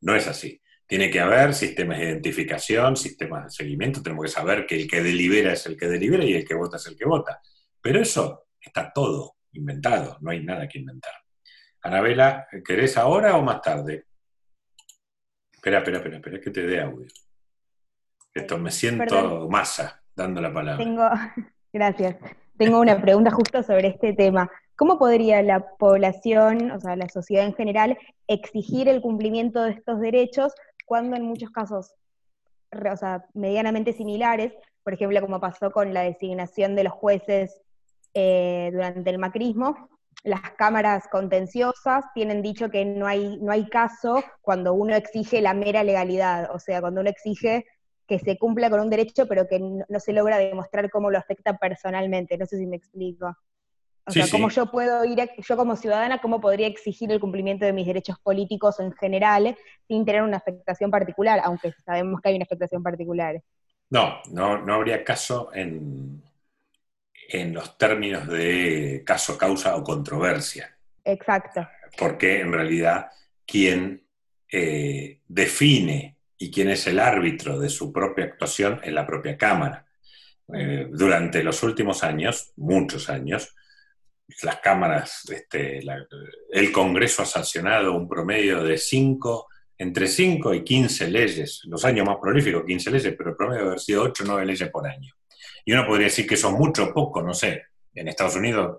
no 0.00 0.14
es 0.14 0.26
así. 0.26 0.60
Tiene 0.88 1.10
que 1.10 1.20
haber 1.20 1.52
sistemas 1.52 1.98
de 1.98 2.06
identificación, 2.06 2.96
sistemas 2.96 3.44
de 3.44 3.50
seguimiento, 3.50 4.02
tenemos 4.02 4.24
que 4.24 4.30
saber 4.30 4.64
que 4.66 4.74
el 4.74 4.88
que 4.88 5.02
delibera 5.02 5.52
es 5.52 5.66
el 5.66 5.76
que 5.76 5.86
delibera 5.86 6.24
y 6.24 6.32
el 6.32 6.48
que 6.48 6.54
vota 6.54 6.78
es 6.78 6.86
el 6.86 6.96
que 6.96 7.04
vota. 7.04 7.42
Pero 7.82 8.00
eso 8.00 8.46
está 8.58 8.90
todo 8.90 9.36
inventado, 9.52 10.16
no 10.22 10.30
hay 10.30 10.42
nada 10.42 10.66
que 10.66 10.78
inventar. 10.78 11.12
Anabela, 11.82 12.48
¿querés 12.64 12.96
ahora 12.96 13.36
o 13.36 13.42
más 13.42 13.60
tarde? 13.60 14.06
Espera, 15.52 15.78
espera, 15.78 15.98
espera, 15.98 16.16
espera, 16.16 16.40
que 16.40 16.50
te 16.50 16.66
dé 16.66 16.80
audio. 16.80 17.06
Esto 18.32 18.56
me 18.56 18.70
siento 18.70 19.46
masa 19.50 20.02
dando 20.16 20.40
la 20.40 20.52
palabra. 20.54 20.82
Tengo, 20.82 21.06
gracias. 21.72 22.16
Tengo 22.56 22.80
una 22.80 22.98
pregunta 22.98 23.30
justo 23.30 23.62
sobre 23.62 23.88
este 23.88 24.14
tema. 24.14 24.50
¿Cómo 24.74 24.98
podría 24.98 25.42
la 25.42 25.76
población, 25.76 26.70
o 26.70 26.80
sea, 26.80 26.96
la 26.96 27.08
sociedad 27.08 27.44
en 27.44 27.54
general, 27.54 27.98
exigir 28.26 28.88
el 28.88 29.02
cumplimiento 29.02 29.62
de 29.62 29.72
estos 29.72 30.00
derechos 30.00 30.54
cuando 30.88 31.16
en 31.16 31.22
muchos 31.22 31.50
casos, 31.50 31.94
o 32.72 32.96
sea, 32.96 33.24
medianamente 33.34 33.92
similares, 33.92 34.52
por 34.82 34.94
ejemplo, 34.94 35.20
como 35.20 35.38
pasó 35.40 35.70
con 35.70 35.92
la 35.94 36.02
designación 36.02 36.74
de 36.74 36.84
los 36.84 36.92
jueces 36.94 37.60
eh, 38.14 38.70
durante 38.72 39.10
el 39.10 39.18
macrismo, 39.18 39.90
las 40.24 40.40
cámaras 40.56 41.06
contenciosas 41.08 42.04
tienen 42.14 42.42
dicho 42.42 42.70
que 42.70 42.84
no 42.84 43.06
hay, 43.06 43.36
no 43.38 43.52
hay 43.52 43.68
caso 43.68 44.22
cuando 44.40 44.74
uno 44.74 44.96
exige 44.96 45.40
la 45.40 45.54
mera 45.54 45.84
legalidad, 45.84 46.50
o 46.52 46.58
sea, 46.58 46.80
cuando 46.80 47.02
uno 47.02 47.10
exige 47.10 47.66
que 48.08 48.18
se 48.18 48.38
cumpla 48.38 48.70
con 48.70 48.80
un 48.80 48.90
derecho, 48.90 49.28
pero 49.28 49.46
que 49.46 49.60
no, 49.60 50.00
se 50.00 50.12
logra 50.14 50.38
demostrar 50.38 50.90
cómo 50.90 51.10
lo 51.10 51.18
afecta 51.18 51.58
personalmente. 51.58 52.38
No 52.38 52.46
sé 52.46 52.56
si 52.56 52.66
me 52.66 52.76
explico. 52.76 53.36
O 54.08 54.10
sea, 54.10 54.26
cómo 54.30 54.48
yo 54.48 54.70
puedo 54.70 55.04
ir, 55.04 55.18
yo 55.36 55.56
como 55.56 55.76
ciudadana, 55.76 56.18
cómo 56.18 56.40
podría 56.40 56.66
exigir 56.66 57.12
el 57.12 57.20
cumplimiento 57.20 57.66
de 57.66 57.72
mis 57.72 57.86
derechos 57.86 58.18
políticos 58.20 58.80
en 58.80 58.92
general 58.92 59.56
sin 59.86 60.04
tener 60.04 60.22
una 60.22 60.38
afectación 60.38 60.90
particular, 60.90 61.40
aunque 61.44 61.72
sabemos 61.84 62.20
que 62.20 62.30
hay 62.30 62.36
una 62.36 62.44
afectación 62.44 62.82
particular. 62.82 63.42
No, 63.90 64.20
no, 64.30 64.58
no 64.58 64.74
habría 64.74 65.04
caso 65.04 65.50
en, 65.52 66.22
en 67.28 67.52
los 67.52 67.76
términos 67.76 68.26
de 68.26 69.02
caso, 69.04 69.36
causa 69.36 69.76
o 69.76 69.84
controversia. 69.84 70.74
Exacto. 71.04 71.66
Porque 71.96 72.40
en 72.40 72.52
realidad 72.52 73.08
quien 73.46 74.02
eh, 74.50 75.20
define 75.28 76.16
y 76.38 76.50
quién 76.50 76.70
es 76.70 76.86
el 76.86 76.98
árbitro 76.98 77.58
de 77.58 77.68
su 77.68 77.92
propia 77.92 78.24
actuación 78.24 78.80
es 78.82 78.92
la 78.92 79.06
propia 79.06 79.36
Cámara. 79.36 79.86
Eh, 80.54 80.88
durante 80.90 81.42
los 81.42 81.62
últimos 81.62 82.02
años, 82.02 82.52
muchos 82.56 83.10
años, 83.10 83.54
las 84.42 84.56
cámaras, 84.60 85.22
este, 85.30 85.80
el 86.50 86.72
Congreso 86.72 87.22
ha 87.22 87.26
sancionado 87.26 87.94
un 87.94 88.08
promedio 88.08 88.62
de 88.62 88.76
5, 88.76 89.48
entre 89.78 90.06
5 90.06 90.54
y 90.54 90.64
15 90.64 91.10
leyes, 91.10 91.62
los 91.64 91.84
años 91.84 92.06
más 92.06 92.16
prolíficos, 92.20 92.64
15 92.66 92.90
leyes, 92.90 93.14
pero 93.16 93.30
el 93.30 93.36
promedio 93.36 93.60
debe 93.60 93.70
haber 93.70 93.80
sido 93.80 94.02
8 94.02 94.24
o 94.24 94.26
9 94.26 94.46
leyes 94.46 94.70
por 94.70 94.86
año. 94.86 95.12
Y 95.64 95.72
uno 95.72 95.86
podría 95.86 96.06
decir 96.06 96.26
que 96.26 96.36
son 96.36 96.54
mucho 96.54 96.84
o 96.84 96.94
poco, 96.94 97.22
no 97.22 97.34
sé, 97.34 97.64
en 97.94 98.08
Estados 98.08 98.36
Unidos 98.36 98.78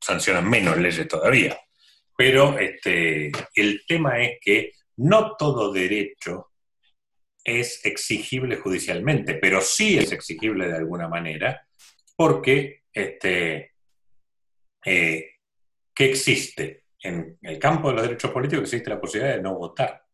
sancionan 0.00 0.48
menos 0.48 0.76
leyes 0.78 1.06
todavía. 1.08 1.58
Pero 2.16 2.58
este, 2.58 3.32
el 3.54 3.82
tema 3.86 4.22
es 4.22 4.38
que 4.40 4.72
no 4.96 5.34
todo 5.36 5.72
derecho 5.72 6.50
es 7.42 7.84
exigible 7.84 8.56
judicialmente, 8.56 9.34
pero 9.34 9.60
sí 9.60 9.98
es 9.98 10.12
exigible 10.12 10.68
de 10.68 10.76
alguna 10.76 11.08
manera, 11.08 11.66
porque 12.16 12.84
este, 12.92 13.73
eh, 14.84 15.36
¿qué 15.94 16.10
existe? 16.10 16.84
En 17.00 17.38
el 17.42 17.58
campo 17.58 17.88
de 17.88 17.94
los 17.94 18.02
derechos 18.02 18.30
políticos 18.30 18.64
existe 18.64 18.90
la 18.90 19.00
posibilidad 19.00 19.36
de 19.36 19.42
no 19.42 19.54
votar. 19.54 20.04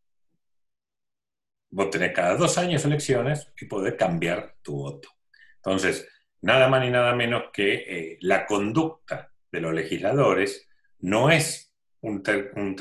Vos 1.71 1.91
tenés 1.91 2.13
cada 2.13 2.35
dos 2.37 2.59
años 2.59 2.85
elecciones 2.85 3.53
y 3.61 3.67
podés 3.67 3.95
cambiar 3.95 4.57
tu 4.63 4.75
voto. 4.75 5.09
Entonces, 5.57 6.09
nada 6.41 6.69
más 6.69 6.83
ni 6.83 6.91
nada 6.91 7.15
menos 7.15 7.45
que 7.53 7.75
eh, 7.75 8.19
la 8.23 8.45
conducta 8.45 9.33
de 9.53 9.61
los 9.61 9.73
legisladores 9.73 10.69
no 10.99 11.31
es 11.31 11.73
un, 12.01 12.23
un 12.57 12.77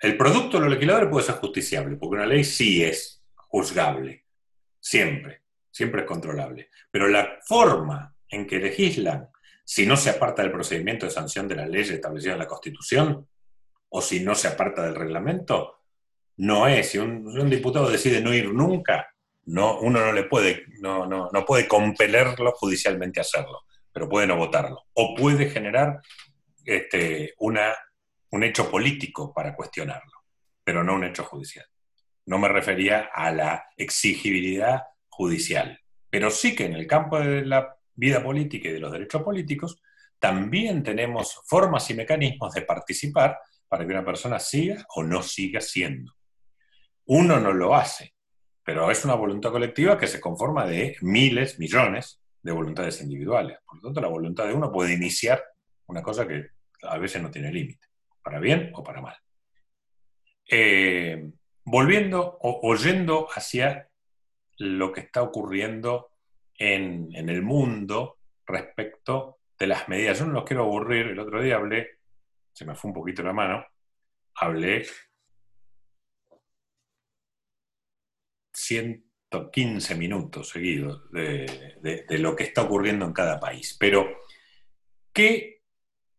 el 0.00 0.16
producto 0.16 0.56
de 0.56 0.62
los 0.62 0.72
legisladores 0.72 1.10
puede 1.10 1.26
ser 1.26 1.34
justiciable, 1.36 1.96
porque 1.96 2.16
una 2.16 2.26
ley 2.26 2.42
sí 2.42 2.82
es 2.82 3.22
juzgable, 3.34 4.24
siempre, 4.80 5.42
siempre 5.70 6.02
es 6.02 6.06
controlable. 6.06 6.70
Pero 6.90 7.06
la 7.06 7.38
forma 7.42 8.16
en 8.28 8.46
que 8.46 8.58
legislan, 8.58 9.28
si 9.70 9.86
no 9.86 9.96
se 9.96 10.10
aparta 10.10 10.42
del 10.42 10.50
procedimiento 10.50 11.06
de 11.06 11.12
sanción 11.12 11.46
de 11.46 11.54
la 11.54 11.64
ley 11.64 11.82
establecida 11.82 12.32
en 12.32 12.40
la 12.40 12.48
Constitución, 12.48 13.28
o 13.90 14.02
si 14.02 14.18
no 14.18 14.34
se 14.34 14.48
aparta 14.48 14.82
del 14.82 14.96
reglamento, 14.96 15.82
no 16.38 16.66
es. 16.66 16.90
Si 16.90 16.98
un, 16.98 17.48
diputado 17.48 17.88
decide 17.88 18.20
no 18.20 18.34
ir 18.34 18.52
nunca, 18.52 19.14
no, 19.44 19.78
uno 19.78 20.00
no 20.04 20.12
le 20.12 20.24
puede, 20.24 20.64
no, 20.80 21.06
no, 21.06 21.28
no 21.32 21.44
puede 21.44 21.68
compelerlo 21.68 22.50
judicialmente 22.50 23.20
a 23.20 23.22
hacerlo, 23.22 23.60
pero 23.92 24.08
puede 24.08 24.26
no 24.26 24.36
votarlo. 24.36 24.86
O 24.94 25.14
puede 25.14 25.48
generar 25.48 26.00
este, 26.64 27.34
una, 27.38 27.72
un 28.32 28.42
hecho 28.42 28.68
político 28.68 29.32
para 29.32 29.54
cuestionarlo, 29.54 30.24
pero 30.64 30.82
no 30.82 30.96
un 30.96 31.04
hecho 31.04 31.22
judicial. 31.22 31.66
No 32.26 32.38
me 32.38 32.48
refería 32.48 33.08
a 33.14 33.30
la 33.30 33.66
exigibilidad 33.76 34.82
judicial, 35.08 35.78
pero 36.10 36.28
sí 36.32 36.56
que 36.56 36.64
en 36.64 36.72
el 36.72 36.88
campo 36.88 37.20
de 37.20 37.46
la 37.46 37.76
vida 38.00 38.22
política 38.22 38.68
y 38.68 38.72
de 38.72 38.80
los 38.80 38.90
derechos 38.90 39.22
políticos 39.22 39.80
también 40.18 40.82
tenemos 40.82 41.40
formas 41.46 41.88
y 41.90 41.94
mecanismos 41.94 42.52
de 42.54 42.62
participar 42.62 43.38
para 43.68 43.86
que 43.86 43.92
una 43.92 44.04
persona 44.04 44.38
siga 44.38 44.84
o 44.96 45.02
no 45.02 45.22
siga 45.22 45.60
siendo. 45.60 46.12
Uno 47.06 47.38
no 47.38 47.52
lo 47.52 47.74
hace, 47.74 48.14
pero 48.64 48.90
es 48.90 49.04
una 49.04 49.14
voluntad 49.14 49.50
colectiva 49.50 49.98
que 49.98 50.06
se 50.06 50.20
conforma 50.20 50.66
de 50.66 50.96
miles, 51.02 51.58
millones 51.58 52.20
de 52.42 52.52
voluntades 52.52 53.00
individuales. 53.00 53.58
Por 53.66 53.76
lo 53.76 53.82
tanto, 53.82 54.00
la 54.00 54.08
voluntad 54.08 54.46
de 54.46 54.54
uno 54.54 54.72
puede 54.72 54.94
iniciar 54.94 55.42
una 55.86 56.02
cosa 56.02 56.26
que 56.26 56.48
a 56.82 56.98
veces 56.98 57.22
no 57.22 57.30
tiene 57.30 57.52
límite, 57.52 57.86
para 58.22 58.40
bien 58.40 58.70
o 58.74 58.82
para 58.82 59.00
mal. 59.00 59.16
Eh, 60.48 61.30
volviendo 61.64 62.38
o 62.40 62.68
oyendo 62.68 63.28
hacia 63.34 63.88
lo 64.58 64.92
que 64.92 65.00
está 65.00 65.22
ocurriendo 65.22 66.10
en, 66.60 67.10
el 67.14 67.42
mundo 67.42 68.18
respecto 68.46 69.38
de 69.58 69.66
las 69.66 69.88
medidas. 69.88 70.18
Yo 70.18 70.26
no 70.26 70.32
los 70.32 70.44
quiero 70.44 70.62
aburrir, 70.62 71.08
el 71.08 71.18
otro 71.18 71.42
día 71.42 71.56
hablé, 71.56 71.98
se 72.52 72.64
me 72.64 72.74
fue 72.74 72.90
un 72.90 72.94
poquito 72.94 73.22
la 73.22 73.32
mano, 73.32 73.66
hablé 74.36 74.86
115 78.52 79.94
minutos 79.96 80.50
seguidos 80.50 81.10
de, 81.10 82.04
lo 82.18 82.36
que 82.36 82.44
está 82.44 82.62
ocurriendo 82.62 83.06
en 83.06 83.12
cada 83.12 83.40
país. 83.40 83.76
Pero, 83.80 84.20
¿qué 85.12 85.62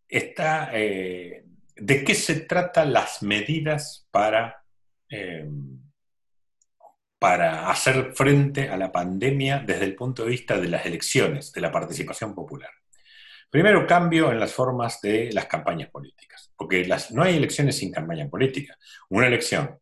está, 0.08 0.72
eh, 0.74 1.46
¿de 1.76 2.04
qué 2.04 2.16
se 2.16 2.42
tratan 2.42 2.92
las 2.92 3.24
medidas 3.24 4.08
para 4.12 4.62
Em, 5.12 5.91
para 7.22 7.70
hacer 7.70 8.14
frente 8.16 8.70
a 8.70 8.78
la 8.78 8.92
pandemia 8.92 9.60
desde 9.64 9.86
el 9.86 9.94
punto 9.94 10.24
de 10.24 10.32
vista 10.32 10.60
de 10.60 10.68
las 10.68 10.88
elecciones, 10.88 11.52
de 11.52 11.62
la 11.62 11.72
participación 11.72 12.34
popular. 12.34 12.72
Primero, 13.48 13.86
cambio 13.86 14.32
en 14.32 14.40
las 14.40 14.52
formas 14.52 15.00
de 15.02 15.32
las 15.32 15.46
campañas 15.46 15.92
políticas, 15.92 16.52
porque 16.58 16.84
las, 16.84 17.12
no 17.12 17.22
hay 17.22 17.38
elecciones 17.38 17.78
sin 17.78 17.92
campaña 17.92 18.28
política. 18.28 18.76
Una 19.10 19.28
elección 19.28 19.78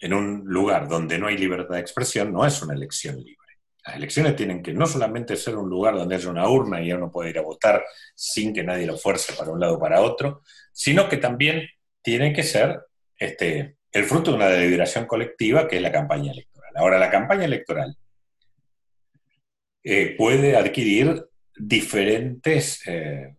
en 0.00 0.14
un 0.14 0.42
lugar 0.46 0.88
donde 0.88 1.16
no 1.16 1.28
hay 1.28 1.38
libertad 1.38 1.76
de 1.76 1.80
expresión 1.80 2.32
no 2.32 2.44
es 2.44 2.60
una 2.60 2.74
elección 2.74 3.18
libre. 3.18 3.60
Las 3.86 3.94
elecciones 3.94 4.34
tienen 4.34 4.60
que 4.60 4.72
no 4.72 4.84
solamente 4.88 5.36
ser 5.36 5.54
un 5.54 5.70
lugar 5.70 5.94
donde 5.94 6.16
haya 6.16 6.28
una 6.28 6.48
urna 6.48 6.82
y 6.82 6.92
uno 6.92 7.12
puede 7.12 7.30
ir 7.30 7.38
a 7.38 7.42
votar 7.42 7.84
sin 8.16 8.52
que 8.52 8.64
nadie 8.64 8.86
lo 8.86 8.98
fuerce 8.98 9.32
para 9.34 9.52
un 9.52 9.60
lado 9.60 9.76
o 9.76 9.78
para 9.78 10.00
otro, 10.00 10.42
sino 10.72 11.08
que 11.08 11.18
también 11.18 11.68
tienen 12.02 12.34
que 12.34 12.42
ser 12.42 12.80
este, 13.16 13.76
el 13.92 14.04
fruto 14.06 14.32
de 14.32 14.38
una 14.38 14.48
deliberación 14.48 15.06
colectiva 15.06 15.68
que 15.68 15.76
es 15.76 15.82
la 15.82 15.92
campaña 15.92 16.32
electoral. 16.32 16.49
Ahora, 16.74 16.98
la 16.98 17.10
campaña 17.10 17.44
electoral 17.44 17.96
eh, 19.82 20.14
puede 20.16 20.56
adquirir 20.56 21.26
diferentes 21.56 22.86
eh, 22.86 23.36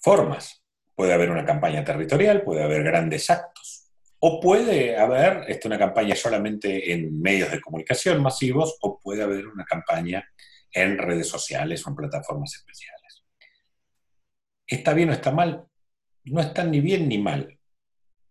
formas. 0.00 0.62
Puede 0.94 1.12
haber 1.12 1.30
una 1.30 1.44
campaña 1.44 1.84
territorial, 1.84 2.42
puede 2.42 2.62
haber 2.62 2.84
grandes 2.84 3.28
actos, 3.30 3.90
O 4.20 4.40
puede 4.40 4.96
haber 4.96 5.44
este, 5.48 5.68
una 5.68 5.78
campaña 5.78 6.14
solamente 6.14 6.92
en 6.92 7.20
medios 7.20 7.50
de 7.50 7.60
comunicación 7.60 8.22
masivos, 8.22 8.78
o 8.80 8.98
puede 8.98 9.22
haber 9.22 9.46
una 9.46 9.64
campaña 9.64 10.26
en 10.72 10.98
redes 10.98 11.28
sociales 11.28 11.86
o 11.86 11.90
en 11.90 11.96
plataformas 11.96 12.54
especiales. 12.54 13.24
¿Está 14.66 14.94
bien 14.94 15.10
o 15.10 15.12
está 15.12 15.30
mal? 15.30 15.66
No 16.24 16.40
está 16.40 16.64
ni 16.64 16.80
bien 16.80 17.08
ni 17.08 17.18
mal. 17.18 17.58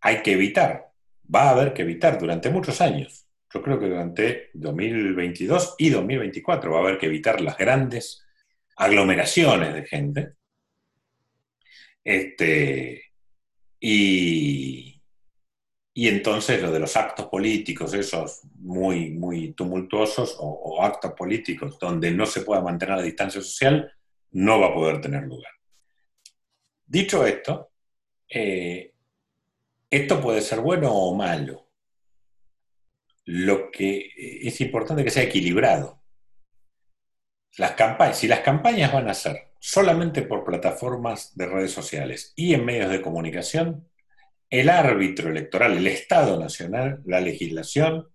Hay 0.02 0.22
que 0.24 0.34
evitar, 0.34 0.92
va 1.34 1.44
a 1.44 1.50
haber 1.52 1.74
que 1.74 1.84
evitar 1.84 2.18
durante 2.18 2.50
muchos 2.50 2.82
años. 2.82 3.23
Yo 3.54 3.62
creo 3.62 3.80
que 3.80 3.88
durante 3.88 4.50
2022 4.54 5.76
y 5.78 5.90
2024 5.92 6.72
va 6.72 6.78
a 6.78 6.82
haber 6.82 6.98
que 6.98 7.06
evitar 7.06 7.40
las 7.40 7.58
grandes 7.58 8.26
aglomeraciones 8.76 9.74
de 9.76 9.86
gente. 9.86 10.34
Este, 12.04 13.12
y, 13.80 15.00
y 15.94 16.08
entonces 16.08 16.62
lo 16.62 16.72
de 16.72 16.80
los 16.80 16.98
actos 16.98 17.28
políticos, 17.28 17.94
esos 17.94 18.42
muy, 18.56 19.12
muy 19.12 19.54
tumultuosos, 19.54 20.36
o, 20.40 20.82
actos 20.82 21.14
políticos 21.14 21.78
donde 21.80 22.10
no 22.10 22.26
se 22.26 22.42
pueda 22.42 22.62
mantener 22.62 22.98
la 22.98 23.04
distancia 23.04 23.40
social, 23.40 23.94
no 24.32 24.60
va 24.60 24.68
a 24.68 24.74
poder 24.74 25.00
tener 25.00 25.24
lugar. 25.24 25.52
Dicho 26.88 27.24
esto, 27.26 27.70
eh, 28.28 28.94
esto 29.92 30.20
puede 30.20 30.42
ser 30.42 30.60
bueno 30.60 30.92
o 30.92 31.14
malo. 31.14 31.68
Lo 33.26 33.72
que 33.72 34.12
es 34.16 34.60
importante 34.62 35.04
que 35.04 35.12
sea 35.12 35.24
equilibrado. 35.24 36.02
Las 37.58 37.72
campañas, 37.72 38.18
si 38.18 38.28
las 38.28 38.40
campañas 38.40 38.92
van 38.92 39.10
a 39.10 39.14
ser 39.14 39.54
solamente 39.60 40.24
por 40.24 40.44
plataformas 40.44 41.36
de 41.36 41.46
redes 41.46 41.72
sociales 41.72 42.34
y 42.36 42.54
en 42.54 42.66
medios 42.66 42.90
de 42.90 43.02
comunicación, 43.02 43.88
el 44.50 44.70
árbitro 44.70 45.30
electoral, 45.30 45.78
el 45.78 45.88
Estado 45.88 46.40
Nacional, 46.40 47.02
la 47.06 47.22
legislación 47.22 48.10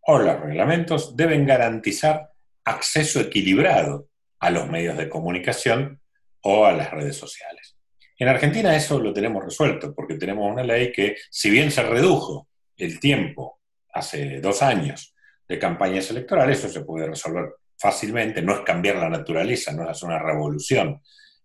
o 0.00 0.18
los 0.18 0.40
reglamentos 0.40 1.16
deben 1.16 1.46
garantizar 1.46 2.32
acceso 2.64 3.20
equilibrado 3.20 4.08
a 4.40 4.50
los 4.50 4.68
medios 4.68 4.96
de 4.96 5.08
comunicación 5.08 6.00
o 6.42 6.64
a 6.66 6.72
las 6.72 6.90
redes 6.90 7.16
sociales. 7.16 7.76
En 8.18 8.28
Argentina 8.28 8.74
eso 8.74 8.98
lo 8.98 9.12
tenemos 9.12 9.44
resuelto, 9.44 9.94
porque 9.94 10.14
tenemos 10.14 10.50
una 10.50 10.64
ley 10.64 10.90
que, 10.92 11.16
si 11.30 11.50
bien 11.50 11.70
se 11.70 11.82
redujo 11.82 12.48
el 12.76 12.98
tiempo 13.00 13.57
hace 13.92 14.40
dos 14.40 14.62
años 14.62 15.14
de 15.48 15.58
campañas 15.58 16.10
electorales, 16.10 16.58
eso 16.58 16.68
se 16.68 16.84
puede 16.84 17.06
resolver 17.06 17.54
fácilmente, 17.76 18.42
no 18.42 18.54
es 18.54 18.60
cambiar 18.60 18.96
la 18.96 19.08
naturaleza, 19.08 19.72
no 19.72 19.88
es 19.90 20.02
una 20.02 20.18
revolución 20.18 21.00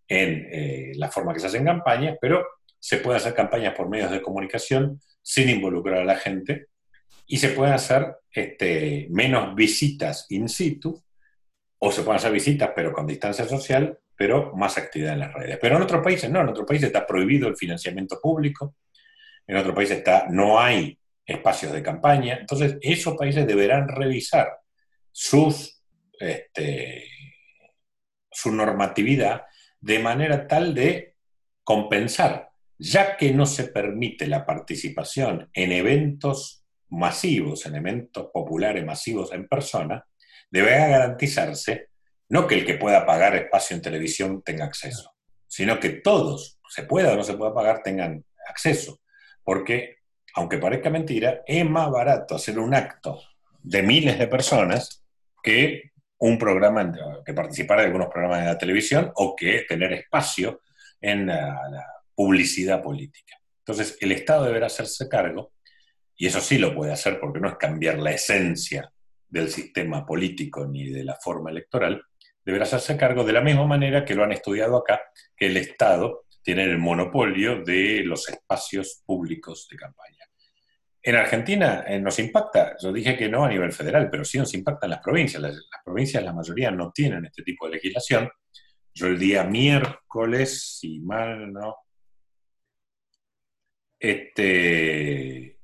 en 0.07 0.47
eh, 0.51 0.91
la 0.95 1.09
forma 1.09 1.33
que 1.33 1.39
se 1.39 1.47
hacen 1.47 1.65
campañas, 1.65 2.17
pero 2.19 2.45
se 2.79 2.97
pueden 2.97 3.21
hacer 3.21 3.33
campañas 3.33 3.73
por 3.75 3.87
medios 3.87 4.11
de 4.11 4.21
comunicación 4.21 4.99
sin 5.21 5.49
involucrar 5.49 5.99
a 5.99 6.05
la 6.05 6.17
gente 6.17 6.67
y 7.25 7.37
se 7.37 7.49
pueden 7.49 7.73
hacer 7.73 8.17
este, 8.29 9.07
menos 9.09 9.55
visitas 9.55 10.25
in 10.29 10.49
situ 10.49 11.01
o 11.79 11.91
se 11.91 12.01
pueden 12.01 12.17
hacer 12.17 12.31
visitas 12.31 12.71
pero 12.75 12.91
con 12.91 13.07
distancia 13.07 13.45
social, 13.45 13.97
pero 14.15 14.53
más 14.55 14.77
actividad 14.77 15.13
en 15.13 15.19
las 15.19 15.33
redes. 15.33 15.57
Pero 15.61 15.77
en 15.77 15.83
otros 15.83 16.03
países 16.03 16.29
no, 16.29 16.41
en 16.41 16.49
otros 16.49 16.67
países 16.67 16.87
está 16.87 17.05
prohibido 17.05 17.47
el 17.47 17.55
financiamiento 17.55 18.19
público, 18.21 18.75
en 19.47 19.57
otros 19.57 19.75
países 19.75 19.97
está, 19.97 20.27
no 20.29 20.59
hay 20.59 20.97
espacios 21.25 21.71
de 21.71 21.83
campaña, 21.83 22.37
entonces 22.39 22.77
esos 22.81 23.15
países 23.15 23.47
deberán 23.47 23.87
revisar 23.87 24.49
sus, 25.11 25.81
este, 26.19 27.05
su 28.31 28.51
normatividad 28.51 29.43
de 29.79 29.99
manera 29.99 30.47
tal 30.47 30.73
de 30.73 31.15
compensar 31.63 32.49
ya 32.77 33.15
que 33.15 33.31
no 33.33 33.45
se 33.45 33.65
permite 33.65 34.27
la 34.27 34.45
participación 34.45 35.49
en 35.53 35.71
eventos 35.71 36.65
masivos, 36.89 37.65
en 37.65 37.75
eventos 37.75 38.27
populares 38.33 38.85
masivos 38.85 39.31
en 39.31 39.47
persona, 39.47 40.05
debe 40.49 40.71
garantizarse 40.71 41.89
no 42.29 42.47
que 42.47 42.55
el 42.55 42.65
que 42.65 42.75
pueda 42.75 43.05
pagar 43.05 43.35
espacio 43.35 43.75
en 43.75 43.81
televisión 43.81 44.41
tenga 44.43 44.65
acceso, 44.65 45.15
sino 45.47 45.79
que 45.79 45.89
todos, 45.89 46.59
se 46.69 46.83
pueda 46.83 47.13
o 47.13 47.15
no 47.15 47.23
se 47.23 47.35
pueda 47.35 47.53
pagar, 47.53 47.83
tengan 47.83 48.25
acceso. 48.47 49.01
Porque, 49.43 49.97
aunque 50.35 50.57
parezca 50.57 50.89
mentira, 50.89 51.41
es 51.45 51.67
más 51.67 51.89
barato 51.91 52.35
hacer 52.35 52.59
un 52.59 52.73
acto 52.73 53.21
de 53.61 53.83
miles 53.83 54.17
de 54.19 54.27
personas 54.27 55.03
que 55.41 55.91
un 56.19 56.37
programa, 56.37 56.91
que 57.25 57.33
participar 57.33 57.79
de 57.79 57.85
algunos 57.85 58.07
programas 58.07 58.41
de 58.41 58.45
la 58.47 58.57
televisión 58.57 59.11
o 59.15 59.35
que 59.35 59.65
tener 59.67 59.91
espacio 59.93 60.61
en 61.01 61.27
la 61.27 61.85
publicidad 62.15 62.81
política. 62.81 63.37
Entonces, 63.59 63.97
el 63.99 64.11
Estado 64.11 64.45
deberá 64.45 64.67
hacerse 64.67 65.09
cargo, 65.09 65.53
y 66.15 66.27
eso 66.27 66.39
sí 66.39 66.57
lo 66.57 66.73
puede 66.73 66.93
hacer 66.93 67.19
porque 67.19 67.39
no 67.39 67.49
es 67.49 67.55
cambiar 67.55 67.99
la 67.99 68.11
esencia 68.11 68.91
del 69.27 69.49
sistema 69.49 70.05
político 70.05 70.65
ni 70.65 70.89
de 70.89 71.03
la 71.03 71.15
forma 71.15 71.49
electoral, 71.49 72.01
deberá 72.45 72.63
hacerse 72.63 72.97
cargo 72.97 73.23
de 73.23 73.33
la 73.33 73.41
misma 73.41 73.65
manera 73.65 74.05
que 74.05 74.15
lo 74.15 74.23
han 74.23 74.31
estudiado 74.31 74.77
acá, 74.77 75.01
que 75.35 75.47
el 75.47 75.57
Estado 75.57 76.25
tiene 76.41 76.63
el 76.63 76.77
monopolio 76.77 77.63
de 77.63 78.03
los 78.03 78.29
espacios 78.29 79.01
públicos 79.05 79.67
de 79.69 79.77
campaña. 79.77 80.22
En 81.05 81.15
Argentina 81.17 81.83
eh, 81.85 81.99
nos 81.99 82.17
impacta, 82.19 82.77
yo 82.81 82.93
dije 82.93 83.17
que 83.17 83.27
no 83.27 83.43
a 83.43 83.49
nivel 83.49 83.73
federal, 83.73 84.09
pero 84.09 84.23
sí 84.23 84.37
nos 84.37 84.53
impacta 84.53 84.85
en 84.85 84.91
las 84.91 85.01
provincias. 85.01 85.41
Las, 85.41 85.53
las, 85.53 85.83
provincias, 85.83 86.23
la 86.23 86.31
mayoría, 86.31 86.71
no 86.71 86.91
tienen 86.91 87.25
este 87.25 87.43
tipo 87.43 87.65
de 87.65 87.73
legislación. 87.73 88.29
Yo 88.93 89.07
el 89.07 89.19
día 89.19 89.43
miércoles, 89.43 90.77
si 90.79 91.01
mal 91.01 91.51
no, 91.51 91.75
este, 93.99 95.57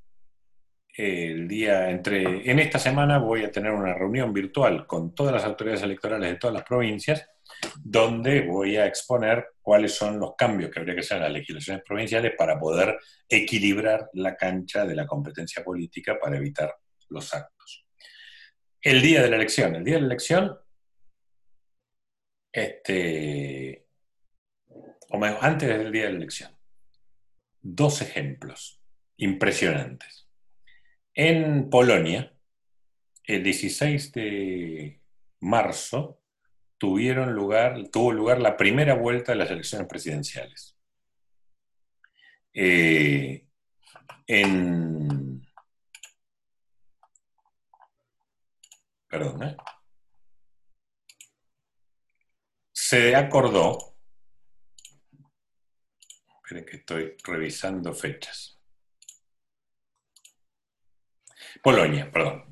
el 0.94 1.46
día 1.46 1.90
entre, 1.90 2.50
en 2.50 2.58
esta 2.58 2.78
semana 2.78 3.18
voy 3.18 3.44
a 3.44 3.50
tener 3.50 3.72
una 3.72 3.94
reunión 3.94 4.32
virtual 4.32 4.86
con 4.86 5.14
todas 5.14 5.32
las 5.34 5.44
autoridades 5.44 5.82
electorales 5.82 6.30
de 6.30 6.36
todas 6.36 6.54
las 6.54 6.64
provincias, 6.64 7.28
donde 7.82 8.42
voy 8.42 8.76
a 8.76 8.86
exponer 8.86 9.46
cuáles 9.60 9.94
son 9.94 10.18
los 10.18 10.34
cambios 10.36 10.70
que 10.70 10.78
habría 10.78 10.94
que 10.94 11.00
hacer 11.00 11.18
en 11.18 11.24
las 11.24 11.32
legislaciones 11.32 11.82
provinciales 11.84 12.32
para 12.36 12.58
poder 12.58 12.98
equilibrar 13.28 14.08
la 14.14 14.36
cancha 14.36 14.84
de 14.84 14.94
la 14.94 15.06
competencia 15.06 15.62
política 15.62 16.18
para 16.18 16.36
evitar 16.36 16.74
los 17.08 17.32
actos. 17.34 17.86
El 18.80 19.02
día 19.02 19.22
de 19.22 19.30
la 19.30 19.36
elección, 19.36 19.74
el 19.74 19.84
día 19.84 19.96
de 19.96 20.00
la 20.00 20.06
elección, 20.06 20.58
este, 22.52 23.86
o 25.10 25.18
menos, 25.18 25.38
antes 25.42 25.68
del 25.68 25.92
día 25.92 26.04
de 26.04 26.12
la 26.12 26.16
elección, 26.16 26.56
dos 27.60 28.00
ejemplos 28.00 28.82
impresionantes. 29.16 30.28
En 31.14 31.68
Polonia, 31.68 32.32
el 33.24 33.42
16 33.42 34.12
de 34.12 35.00
marzo, 35.40 36.19
tuvieron 36.80 37.34
lugar, 37.34 37.76
tuvo 37.92 38.10
lugar 38.12 38.40
la 38.40 38.56
primera 38.56 38.94
vuelta 38.94 39.32
de 39.32 39.38
las 39.38 39.50
elecciones 39.50 39.86
presidenciales. 39.86 40.76
Eh, 42.54 43.46
en. 44.26 45.42
Perdón, 49.08 49.42
¿eh? 49.42 49.56
Se 52.72 53.14
acordó 53.14 53.90
que 56.64 56.76
estoy 56.76 57.16
revisando 57.22 57.94
fechas. 57.94 58.58
Polonia, 61.62 62.10
perdón. 62.10 62.44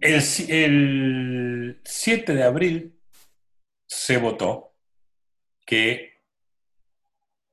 El, 0.00 1.80
7 1.84 2.34
de 2.34 2.42
abril 2.42 3.00
se 4.02 4.16
votó 4.16 4.74
que 5.64 6.24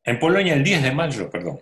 en 0.04 0.18
Polonia 0.18 0.56
el 0.56 0.64
10 0.64 0.82
de 0.82 0.92
mayo, 0.92 1.30
perdón, 1.30 1.62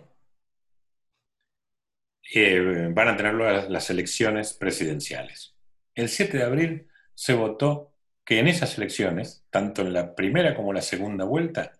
eh, 2.34 2.88
van 2.90 3.08
a 3.08 3.16
tener 3.16 3.34
las, 3.34 3.68
las 3.68 3.90
elecciones 3.90 4.54
presidenciales. 4.54 5.54
El 5.94 6.08
7 6.08 6.38
de 6.38 6.42
abril 6.44 6.88
se 7.14 7.34
votó 7.34 7.92
que 8.24 8.38
en 8.38 8.48
esas 8.48 8.78
elecciones, 8.78 9.44
tanto 9.50 9.82
en 9.82 9.92
la 9.92 10.14
primera 10.14 10.56
como 10.56 10.72
la 10.72 10.80
segunda 10.80 11.26
vuelta, 11.26 11.72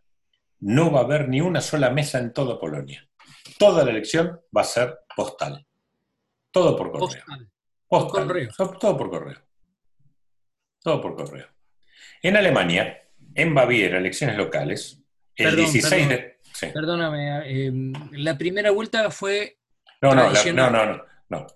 no 0.60 0.92
va 0.92 1.00
a 1.00 1.04
haber 1.04 1.30
ni 1.30 1.40
una 1.40 1.62
sola 1.62 1.88
mesa 1.88 2.18
en 2.18 2.34
toda 2.34 2.60
Polonia. 2.60 3.08
Toda 3.58 3.86
la 3.86 3.90
elección 3.90 4.38
va 4.54 4.60
a 4.60 4.64
ser 4.64 4.98
postal. 5.16 5.66
Todo 6.50 6.76
por 6.76 6.92
correo. 6.92 7.08
Postal. 7.08 7.50
Todo 8.80 8.98
por 8.98 9.10
correo. 9.10 9.38
Todo 10.82 11.00
por 11.00 11.16
correo. 11.16 11.57
En 12.22 12.36
Alemania, 12.36 12.98
en 13.34 13.54
Baviera, 13.54 13.98
elecciones 13.98 14.36
locales, 14.36 15.00
el 15.36 15.56
16 15.56 16.08
de... 16.08 16.38
Perdóname, 16.72 17.42
eh, 17.46 17.72
la 18.12 18.36
primera 18.36 18.70
vuelta 18.70 19.10
fue... 19.10 19.58
No, 20.02 20.14
no, 20.14 20.30
no, 20.30 20.70
no, 20.70 21.02
no, 21.28 21.46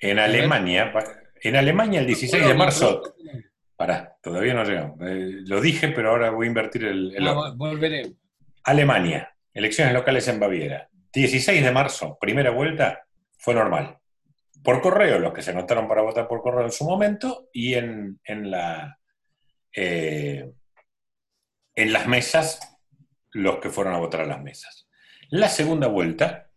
En 0.00 0.18
Alemania, 0.18 0.92
en 1.42 1.56
Alemania 1.56 2.00
el 2.00 2.06
16 2.06 2.46
de 2.46 2.54
marzo... 2.54 3.14
Pará, 3.76 4.16
todavía 4.20 4.54
no 4.54 4.64
llegamos. 4.64 4.98
Eh, 5.02 5.42
lo 5.46 5.60
dije, 5.60 5.88
pero 5.88 6.10
ahora 6.10 6.30
voy 6.30 6.46
a 6.46 6.48
invertir 6.48 6.84
el... 6.84 7.14
el 7.14 7.28
volveré. 7.54 8.12
Alemania, 8.64 9.32
elecciones 9.54 9.94
locales 9.94 10.26
en 10.26 10.40
Baviera. 10.40 10.88
16 11.12 11.62
de 11.62 11.70
marzo, 11.70 12.18
primera 12.20 12.50
vuelta, 12.50 13.06
fue 13.38 13.54
normal. 13.54 13.98
Por 14.62 14.80
correo, 14.80 15.18
los 15.18 15.32
que 15.32 15.42
se 15.42 15.52
anotaron 15.52 15.88
para 15.88 16.02
votar 16.02 16.28
por 16.28 16.42
correo 16.42 16.64
en 16.64 16.72
su 16.72 16.84
momento, 16.84 17.48
y 17.52 17.74
en, 17.74 18.18
la, 18.26 18.97
eh, 19.74 20.50
en 21.74 21.92
las 21.92 22.06
mesas, 22.06 22.78
los 23.32 23.58
que 23.58 23.70
fueron 23.70 23.94
a 23.94 23.98
votar 23.98 24.22
a 24.22 24.26
las 24.26 24.42
mesas. 24.42 24.88
La 25.30 25.48
segunda 25.48 25.88
vuelta 25.88 26.50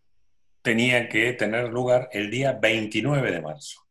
tenía 0.62 1.09
que 1.09 1.34
tener 1.34 1.70
lugar 1.70 2.09
el 2.12 2.32
día 2.32 2.53
29 2.53 3.32
de 3.32 3.41
marzo. 3.41 3.82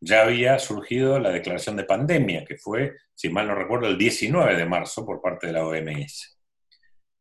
Ya 0.00 0.22
había 0.22 0.58
surgido 0.58 1.18
la 1.18 1.30
declaración 1.30 1.76
de 1.76 1.84
pandemia, 1.84 2.44
que 2.44 2.56
fue, 2.58 2.96
si 3.14 3.28
mal 3.28 3.46
no 3.46 3.54
recuerdo, 3.54 3.86
el 3.86 3.96
19 3.96 4.56
de 4.56 4.66
marzo 4.66 5.06
por 5.06 5.20
parte 5.20 5.46
de 5.46 5.52
la 5.52 5.64
OMS. 5.64 6.38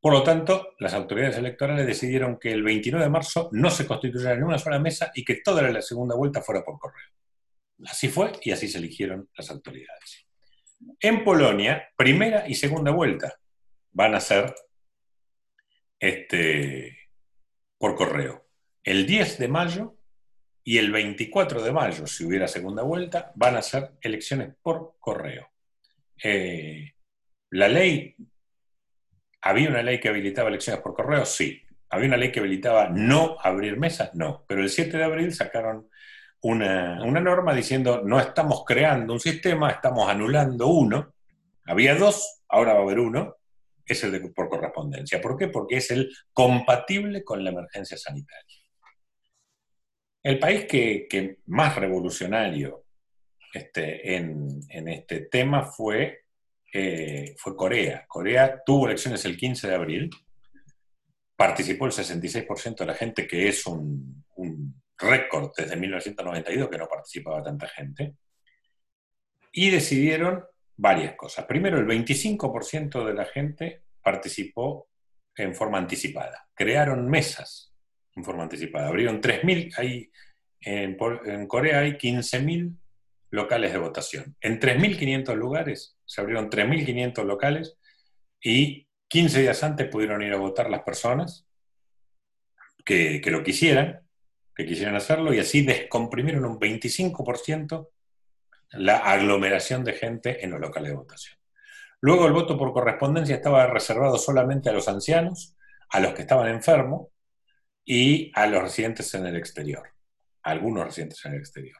Por 0.02 0.14
lo 0.14 0.24
tanto, 0.24 0.74
las 0.80 0.96
autoridades 0.96 1.38
electorales 1.38 1.86
decidieron 1.86 2.40
que 2.40 2.52
el 2.52 2.64
29 2.64 3.06
de 3.06 3.12
marzo 3.12 3.50
no 3.52 3.70
se 3.70 3.86
constituyera 3.86 4.34
en 4.34 4.44
una 4.44 4.58
sola 4.58 4.80
mesa 4.80 5.12
y 5.14 5.24
que 5.24 5.42
toda 5.44 5.62
la 5.62 5.82
segunda 5.82 6.16
vuelta 6.16 6.42
fuera 6.42 6.64
por 6.64 6.80
correo. 6.80 7.08
Así 7.86 8.10
fue 8.10 8.32
y 8.42 8.52
así 8.52 8.68
se 8.68 8.80
eligieron 8.80 9.30
las 9.38 9.52
autoridades. 9.52 10.26
En 11.00 11.24
Polonia, 11.24 11.90
primera 11.96 12.48
y 12.48 12.56
segunda 12.56 12.92
vuelta 12.92 13.40
van 13.92 14.16
a 14.16 14.20
ser 14.20 14.54
este, 16.00 17.10
por 17.78 17.96
correo. 17.96 18.48
El 18.84 19.06
10 19.06 19.40
de 19.40 19.48
mayo 19.48 19.96
y 20.64 20.78
el 20.78 20.92
24 20.92 21.64
de 21.64 21.72
mayo, 21.72 22.08
si 22.08 22.26
hubiera 22.26 22.48
segunda 22.48 22.84
vuelta, 22.84 23.32
van 23.36 23.58
a 23.58 23.62
ser 23.62 23.92
elecciones 24.02 24.54
por 24.62 24.96
correo. 25.00 25.50
Eh, 26.24 26.94
la 27.50 27.68
ley 27.68 28.16
¿Había 29.42 29.70
una 29.70 29.82
ley 29.82 30.00
que 30.00 30.10
habilitaba 30.10 30.50
elecciones 30.50 30.82
por 30.82 30.94
correo? 30.94 31.26
Sí. 31.26 31.62
¿Había 31.90 32.08
una 32.08 32.18
ley 32.18 32.32
que 32.32 32.40
habilitaba 32.40 32.90
no 32.90 33.38
abrir 33.42 33.78
mesas? 33.78 34.14
No. 34.14 34.46
Pero 34.48 34.62
el 34.62 34.70
7 34.70 34.98
de 34.98 35.04
abril 35.04 35.34
sacaron 35.34 35.90
una, 36.42 36.98
norma 37.20 37.54
diciendo 37.54 38.02
no 38.04 38.20
estamos 38.20 38.64
creando 38.66 39.14
un 39.14 39.20
sistema, 39.20 39.72
estamos 39.72 40.10
anulando 40.10 40.68
uno. 40.68 41.14
Había 41.66 41.96
dos, 41.96 42.42
ahora 42.50 42.74
va 42.74 42.80
a 42.80 42.84
haber 42.84 43.00
uno, 43.00 43.36
es 43.86 44.04
el 44.04 44.12
de 44.12 44.30
por 44.30 44.50
correspondencia. 44.50 45.22
¿Por 45.22 45.38
qué? 45.38 45.48
Porque 45.48 45.78
es 45.78 45.92
el 45.92 46.12
compatible 46.34 47.24
con 47.24 47.44
la 47.44 47.52
emergencia 47.52 47.98
sanitaria. 47.98 48.58
El 50.24 50.39
país 50.39 50.66
que, 50.66 51.39
más 51.48 51.76
revolucionario 51.76 52.86
este, 53.54 54.16
en, 54.16 54.62
en, 54.70 54.88
este 54.88 55.22
tema 55.22 55.64
fue 55.64 56.22
eh, 56.74 57.36
fue 57.38 57.56
Corea. 57.56 58.06
Corea 58.08 58.62
tuvo 58.66 58.88
elecciones 58.88 59.26
el 59.26 59.36
15 59.36 59.68
de 59.68 59.76
abril, 59.76 60.10
participó 61.36 61.86
el 61.86 61.92
66% 61.92 62.78
de 62.78 62.86
la 62.86 62.94
gente, 62.94 63.28
que 63.28 63.50
es 63.50 63.66
un, 63.66 64.24
récord 65.02 65.52
desde 65.56 65.76
1992 65.76 66.70
que 66.70 66.78
no 66.78 66.88
participaba 66.88 67.43
tanta 67.43 67.68
gente, 67.68 68.16
y 69.52 69.70
decidieron 69.70 70.43
varias 70.78 71.16
cosas. 71.16 71.45
Primero, 71.45 71.78
el 71.78 71.86
25% 71.86 73.06
de 73.06 73.14
la 73.14 73.26
gente 73.26 73.84
participó 74.02 74.88
en 75.36 75.54
forma 75.56 75.78
anticipada. 75.78 76.47
Crearon 76.54 77.10
mesas 77.10 77.74
en 78.16 78.24
forma 78.24 78.43
anticipada. 78.43 78.88
Abrieron 78.88 79.22
3.000, 79.22 79.74
hay, 79.78 80.12
en, 80.62 81.47
Corea 81.47 81.80
hay 81.80 81.93
15.000 81.93 82.76
locales 83.32 83.72
de 83.72 83.78
votación. 83.78 84.36
En 84.41 84.60
3.500 84.60 85.36
lugares 85.36 85.97
se 86.06 86.22
abrieron 86.22 86.49
3.500 86.49 87.24
locales 87.26 87.78
y 88.41 88.88
15 89.08 89.41
días 89.41 89.64
antes 89.64 89.88
pudieron 89.88 90.22
ir 90.22 90.34
a 90.34 90.38
votar 90.38 90.70
las 90.70 90.84
personas 90.84 91.45
que, 92.84 93.22
lo 93.26 93.43
quisieran, 93.43 94.02
quisieran 94.66 94.95
hacerlo, 94.95 95.34
y 95.34 95.39
así 95.39 95.62
descomprimieron 95.62 96.45
un 96.45 96.59
25% 96.59 97.89
la 98.74 98.97
aglomeración 98.97 99.84
de 99.84 99.93
gente 99.93 100.43
en 100.43 100.51
los 100.51 100.59
locales 100.59 100.91
de 100.91 100.95
votación. 100.95 101.38
Luego 101.99 102.26
el 102.26 102.34
voto 102.34 102.57
por 102.57 102.74
correspondencia 102.74 103.36
estaba 103.36 103.68
reservado 103.68 104.18
solamente 104.18 104.70
a 104.70 104.74
los 104.74 104.88
ancianos, 104.88 105.55
a 105.89 105.99
los 105.99 106.14
que 106.14 106.22
estaban 106.22 106.47
enfermos 106.47 107.09
y 107.86 108.32
a 108.34 108.47
los 108.47 108.64
residentes 108.64 109.14
en 109.14 109.26
el 109.26 109.36
exterior, 109.36 109.88
a 110.43 110.51
algunos 110.51 110.86
residentes 110.86 111.24
en 111.26 111.34
el 111.34 111.39
exterior. 111.39 111.78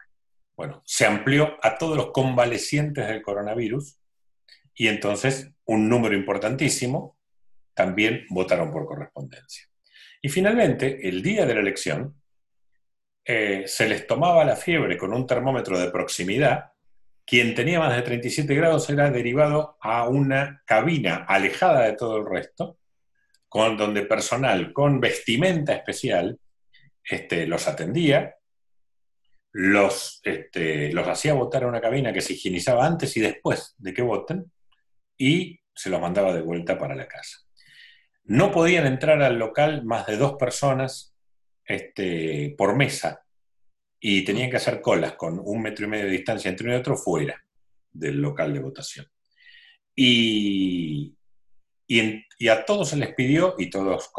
Bueno, 0.56 0.84
se 0.86 1.06
amplió 1.06 1.58
a 1.64 1.78
todos 1.78 1.98
los 1.98 2.12
convalecientes 2.12 3.08
del 3.08 3.22
coronavirus 3.22 3.98
y 4.76 4.88
entonces 4.90 5.50
un 5.66 5.90
número 5.90 6.16
importantísimo 6.16 7.18
también 7.74 8.26
votaron 8.30 8.72
por 8.72 8.86
correspondencia. 8.86 9.68
Y 10.22 10.30
finalmente, 10.30 11.08
el 11.08 11.24
día 11.24 11.46
de 11.46 11.56
la 11.56 11.62
elección, 11.62 12.21
eh, 13.26 13.64
se 13.68 13.88
les 13.88 14.08
tomaba 14.08 14.44
la 14.44 14.56
fiebre 14.56 14.98
con 14.98 15.14
un 15.14 15.28
termómetro 15.28 15.80
de 15.80 15.92
proximidad. 15.92 16.72
Quien 17.26 17.54
tenía 17.56 17.80
más 17.80 17.96
de 17.96 18.02
37 18.02 18.54
grados 18.56 18.90
era 18.90 19.10
derivado 19.10 19.78
a 19.82 20.08
una 20.08 20.64
cabina 20.66 21.26
alejada 21.28 21.84
de 21.84 21.94
todo 21.94 22.18
el 22.18 22.26
resto, 22.26 22.78
con, 23.48 23.78
donde 23.78 24.04
personal 24.04 24.74
con 24.74 25.00
vestimenta 25.00 25.74
especial 25.74 26.40
este, 27.04 27.48
los 27.48 27.68
atendía 27.68 28.36
los, 29.54 30.22
este, 30.24 30.92
los 30.94 31.08
hacía 31.08 31.34
votar 31.34 31.64
a 31.64 31.68
una 31.68 31.82
cabina 31.82 32.14
que 32.14 32.22
se 32.22 32.34
higienizaba 32.34 32.86
antes 32.86 33.16
y 33.18 33.20
después 33.20 33.76
de 33.78 33.94
que 33.94 34.02
voten 34.02 34.52
y 35.18 35.60
se 35.74 35.90
los 35.90 36.00
mandaba 36.00 36.34
de 36.34 36.42
vuelta 36.42 36.78
para 36.78 36.96
la 36.96 37.08
casa. 37.08 37.40
No 38.24 38.52
podían 38.52 38.86
entrar 38.86 39.22
al 39.22 39.38
local 39.38 39.84
más 39.84 40.06
de 40.06 40.18
dos 40.18 40.34
personas 40.34 41.11
este, 41.66 42.54
por 42.58 42.76
mesa 42.76 43.24
y 44.00 44.24
tenían 44.24 44.50
que 44.50 44.58
hacer 44.58 44.82
colas 44.82 45.14
con 45.14 45.40
un 45.44 45.62
metro 45.62 45.86
y 45.86 45.90
medio 45.90 46.06
de 46.06 46.12
distancia 46.12 46.50
entre 46.50 46.68
uno 46.68 46.76
y 46.76 46.80
otro 46.80 46.98
fuera 46.98 47.42
del 47.92 48.22
local 48.22 48.54
de 48.54 48.60
votación. 48.60 49.08
Y, 49.96 51.16
y, 51.88 52.48
a 52.48 52.66
todos 52.66 52.90
se 52.90 52.98
les 52.98 53.14
pidió, 53.14 53.56
y 53.58 53.70
todos 53.70 54.12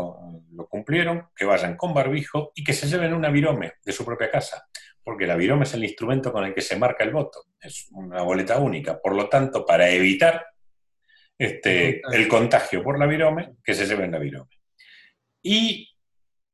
lo 0.52 0.68
cumplieron, 0.68 1.28
que 1.34 1.44
vayan 1.44 1.76
con 1.76 1.94
barbijo 1.94 2.52
y 2.54 2.62
que 2.62 2.74
se 2.74 2.86
lleven 2.86 3.14
una 3.14 3.30
virome 3.30 3.72
de 3.84 3.92
su 3.92 4.04
propia 4.04 4.30
casa 4.30 4.68
porque 5.04 5.26
la 5.26 5.36
virome 5.36 5.64
es 5.64 5.74
el 5.74 5.84
instrumento 5.84 6.32
con 6.32 6.44
el 6.44 6.54
que 6.54 6.60
se 6.60 6.76
marca 6.76 7.04
el 7.04 7.10
voto, 7.10 7.46
es 7.60 7.88
una 7.92 8.22
boleta 8.22 8.58
única. 8.58 9.00
Por 9.00 9.14
lo 9.14 9.28
tanto, 9.28 9.66
para 9.66 9.88
evitar 9.90 10.46
este, 11.38 12.00
el 12.12 12.28
contagio 12.28 12.82
por 12.82 12.98
la 12.98 13.06
virome, 13.06 13.56
que 13.64 13.74
se 13.74 13.86
lleven 13.86 14.12
la 14.12 14.18
virome. 14.18 14.50
Y 15.42 15.91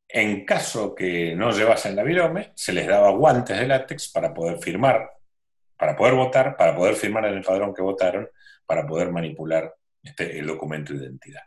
en 0.08 0.44
caso 0.44 0.94
que 0.94 1.34
no 1.34 1.50
llevasen 1.50 1.94
la 1.94 2.02
virome, 2.02 2.52
se 2.54 2.72
les 2.72 2.86
daba 2.86 3.10
guantes 3.10 3.58
de 3.58 3.66
látex 3.66 4.10
para 4.10 4.32
poder 4.32 4.58
firmar, 4.58 5.10
para 5.76 5.94
poder 5.94 6.14
votar, 6.14 6.56
para 6.56 6.74
poder 6.74 6.94
firmar 6.94 7.26
en 7.26 7.34
el 7.34 7.44
padrón 7.44 7.74
que 7.74 7.82
votaron, 7.82 8.28
para 8.64 8.86
poder 8.86 9.10
manipular 9.10 9.74
este, 10.02 10.38
el 10.38 10.46
documento 10.46 10.92
de 10.92 11.04
identidad. 11.04 11.42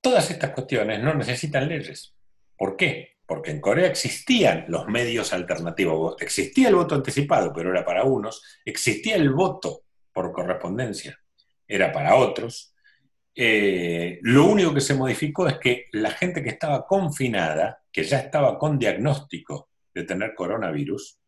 Todas 0.00 0.30
estas 0.30 0.50
cuestiones 0.50 1.00
no 1.00 1.14
necesitan 1.14 1.68
leyes. 1.68 2.14
¿Por 2.56 2.76
qué? 2.76 3.14
porque 3.26 3.50
en 3.50 3.60
Corea 3.60 3.86
existían 3.86 4.66
los 4.68 4.86
medios 4.86 5.32
alternativos. 5.32 6.16
Existía 6.20 6.68
el 6.68 6.74
voto 6.74 6.94
anticipado, 6.94 7.52
pero 7.52 7.70
era 7.70 7.84
para 7.84 8.04
unos. 8.04 8.42
Existía 8.64 9.16
el 9.16 9.30
voto 9.30 9.84
por 10.12 10.32
correspondencia, 10.32 11.18
era 11.66 11.92
para 11.92 12.16
otros. 12.16 12.73
Eh, 13.36 14.18
lo 14.22 14.46
único 14.46 14.72
que 14.72 14.80
se 14.80 14.94
modificó 14.94 15.48
es 15.48 15.58
que 15.58 15.86
la 15.92 16.10
gente 16.10 16.42
que 16.42 16.50
estaba 16.50 16.86
confinada, 16.86 17.82
que 17.90 18.04
ya 18.04 18.18
estaba 18.18 18.58
con 18.58 18.78
diagnóstico 18.78 19.70
de 19.92 20.04
tener 20.04 20.34
coronavirus, 20.34 21.18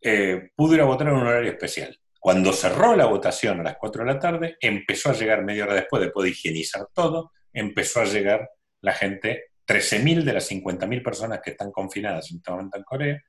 eh, 0.00 0.50
pudo 0.54 0.74
ir 0.74 0.80
a 0.80 0.84
votar 0.84 1.08
en 1.08 1.14
un 1.14 1.26
horario 1.26 1.50
especial. 1.50 1.98
Cuando 2.20 2.52
cerró 2.52 2.96
la 2.96 3.06
votación 3.06 3.60
a 3.60 3.64
las 3.64 3.76
4 3.76 4.04
de 4.04 4.12
la 4.12 4.18
tarde, 4.18 4.56
empezó 4.60 5.10
a 5.10 5.14
llegar 5.14 5.44
media 5.44 5.64
hora 5.64 5.74
después, 5.74 6.02
después 6.02 6.24
de 6.24 6.30
higienizar 6.30 6.86
todo, 6.92 7.32
empezó 7.52 8.00
a 8.00 8.04
llegar 8.04 8.48
la 8.80 8.92
gente 8.92 9.52
13.000 9.66 10.22
de 10.24 10.32
las 10.32 10.50
50.000 10.50 11.02
personas 11.02 11.40
que 11.42 11.50
están 11.50 11.70
confinadas 11.70 12.30
en 12.30 12.38
este 12.38 12.50
momento 12.50 12.78
en 12.78 12.84
Corea 12.84 13.22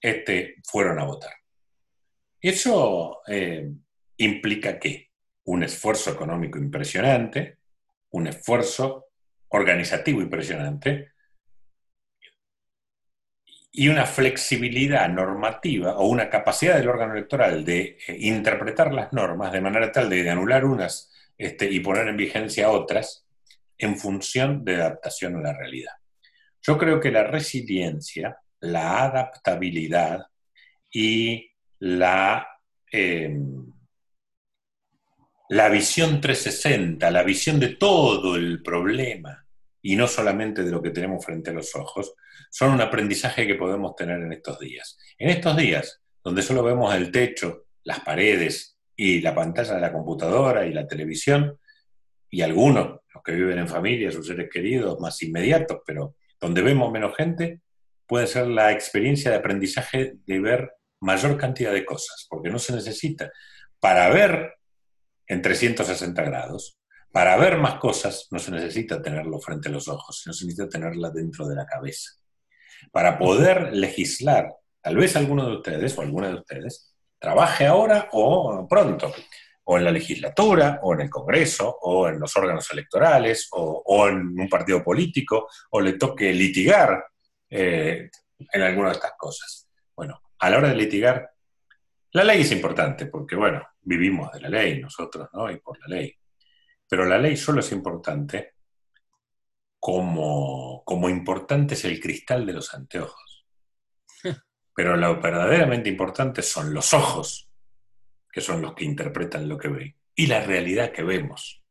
este, 0.00 0.56
fueron 0.64 0.98
a 0.98 1.04
votar. 1.04 1.32
Eso 2.40 3.20
eh, 3.26 3.70
implica 4.16 4.78
que 4.78 5.09
un 5.44 5.62
esfuerzo 5.62 6.10
económico 6.10 6.58
impresionante, 6.58 7.58
un 8.10 8.26
esfuerzo 8.26 9.06
organizativo 9.48 10.20
impresionante 10.20 11.12
y 13.72 13.88
una 13.88 14.04
flexibilidad 14.04 15.08
normativa 15.08 15.96
o 15.96 16.06
una 16.06 16.28
capacidad 16.28 16.76
del 16.76 16.88
órgano 16.88 17.14
electoral 17.14 17.64
de 17.64 17.98
eh, 18.06 18.16
interpretar 18.18 18.92
las 18.92 19.12
normas 19.12 19.52
de 19.52 19.60
manera 19.60 19.92
tal 19.92 20.10
de, 20.10 20.28
anular 20.28 20.64
unas 20.64 21.12
este, 21.38 21.70
y 21.70 21.80
poner 21.80 22.08
en 22.08 22.16
vigencia 22.16 22.70
otras, 22.70 23.24
en 23.78 23.96
función 23.96 24.64
de 24.64 24.76
adaptación 24.76 25.36
a 25.36 25.40
la 25.40 25.52
realidad. 25.56 25.92
Yo 26.62 26.76
creo 26.76 27.00
que 27.00 27.10
la 27.10 27.24
resiliencia, 27.24 28.38
la 28.60 29.04
adaptabilidad 29.04 30.26
y 30.90 31.50
la, 31.78 32.46
em, 32.92 33.72
la 35.50 35.68
visión 35.68 36.20
360, 36.20 37.10
la 37.10 37.24
visión 37.24 37.58
de 37.58 37.70
todo 37.70 38.36
el 38.36 38.62
problema 38.62 39.44
y 39.82 39.96
no 39.96 40.06
solamente 40.06 40.62
de 40.62 40.70
lo 40.70 40.80
que 40.80 40.90
tenemos 40.90 41.24
frente 41.24 41.50
a 41.50 41.52
los 41.52 41.74
ojos, 41.74 42.14
son 42.50 42.70
un 42.70 42.80
aprendizaje 42.80 43.48
que 43.48 43.56
podemos 43.56 43.96
tener 43.96 44.20
en 44.20 44.32
estos 44.32 44.60
días. 44.60 44.96
En 45.18 45.28
estos 45.28 45.56
días, 45.56 46.02
donde 46.22 46.42
solo 46.42 46.62
vemos 46.62 46.94
el 46.94 47.10
techo, 47.10 47.64
las 47.82 47.98
paredes 47.98 48.78
y 48.94 49.20
la 49.22 49.34
pantalla 49.34 49.74
de 49.74 49.80
la 49.80 49.92
computadora 49.92 50.64
y 50.66 50.72
la 50.72 50.86
televisión, 50.86 51.58
y 52.30 52.42
algunos, 52.42 53.00
los 53.12 53.22
que 53.24 53.32
viven 53.32 53.58
en 53.58 53.68
familia, 53.68 54.12
sus 54.12 54.28
seres 54.28 54.48
queridos 54.52 55.00
más 55.00 55.20
inmediatos, 55.20 55.80
pero 55.84 56.14
donde 56.40 56.62
vemos 56.62 56.92
menos 56.92 57.16
gente, 57.16 57.60
puede 58.06 58.28
ser 58.28 58.46
la 58.46 58.70
experiencia 58.70 59.32
de 59.32 59.38
aprendizaje 59.38 60.14
de 60.24 60.38
ver 60.38 60.70
mayor 61.00 61.36
cantidad 61.36 61.72
de 61.72 61.84
cosas, 61.84 62.28
porque 62.30 62.50
no 62.50 62.60
se 62.60 62.72
necesita. 62.72 63.32
Para 63.80 64.10
ver 64.10 64.59
en 65.30 65.42
360 65.42 66.22
grados, 66.24 66.76
para 67.12 67.36
ver 67.36 67.56
más 67.56 67.76
cosas, 67.76 68.26
no 68.32 68.40
se 68.40 68.50
necesita 68.50 69.00
tenerlo 69.00 69.38
frente 69.38 69.68
a 69.68 69.72
los 69.72 69.86
ojos, 69.86 70.20
sino 70.20 70.32
se 70.32 70.44
necesita 70.44 70.68
tenerla 70.68 71.10
dentro 71.10 71.46
de 71.46 71.54
la 71.54 71.66
cabeza. 71.66 72.10
Para 72.90 73.16
poder 73.16 73.72
legislar, 73.72 74.52
tal 74.80 74.96
vez 74.96 75.14
alguno 75.14 75.46
de 75.46 75.56
ustedes 75.56 75.96
o 75.96 76.02
alguna 76.02 76.30
de 76.30 76.34
ustedes 76.34 76.92
trabaje 77.16 77.66
ahora 77.66 78.08
o 78.10 78.66
pronto, 78.68 79.12
o 79.62 79.78
en 79.78 79.84
la 79.84 79.92
legislatura, 79.92 80.80
o 80.82 80.94
en 80.94 81.02
el 81.02 81.10
Congreso, 81.10 81.78
o 81.80 82.08
en 82.08 82.18
los 82.18 82.36
órganos 82.36 82.68
electorales, 82.72 83.46
o, 83.52 84.08
en 84.08 84.40
un 84.40 84.48
partido 84.48 84.82
político, 84.82 85.48
o 85.70 85.80
le 85.80 85.92
toque 85.92 86.32
litigar 86.32 87.04
eh, 87.48 88.10
en 88.52 88.62
alguna 88.62 88.88
de 88.88 88.94
estas 88.94 89.12
cosas. 89.16 89.68
Bueno, 89.94 90.20
a 90.40 90.50
la 90.50 90.58
hora 90.58 90.68
de 90.70 90.74
litigar, 90.74 91.30
la 92.12 92.24
ley 92.24 92.40
es 92.40 92.50
importante, 92.50 93.06
porque 93.06 93.36
bueno, 93.36 93.64
vivimos 93.82 94.30
de 94.32 94.40
la 94.40 94.48
ley 94.48 94.80
nosotros, 94.80 95.28
¿no? 95.32 95.50
Y 95.50 95.58
por 95.58 95.78
la 95.80 95.96
ley. 95.96 96.14
Pero 96.88 97.04
la 97.04 97.18
ley 97.18 97.36
solo 97.36 97.60
es 97.60 97.72
importante 97.72 98.54
como, 99.78 100.82
como 100.84 101.08
importante 101.08 101.74
es 101.74 101.84
el 101.84 102.00
cristal 102.00 102.44
de 102.46 102.52
los 102.52 102.74
anteojos. 102.74 103.46
Pero 104.74 104.96
lo 104.96 105.20
verdaderamente 105.20 105.88
importante 105.88 106.42
son 106.42 106.74
los 106.74 106.92
ojos 106.92 107.50
que 108.32 108.40
son 108.40 108.62
los 108.62 108.74
que 108.74 108.84
interpretan 108.84 109.48
lo 109.48 109.58
que 109.58 109.68
ven, 109.68 109.96
y 110.14 110.26
la 110.26 110.40
realidad 110.40 110.92
que 110.92 111.02
vemos. 111.02 111.62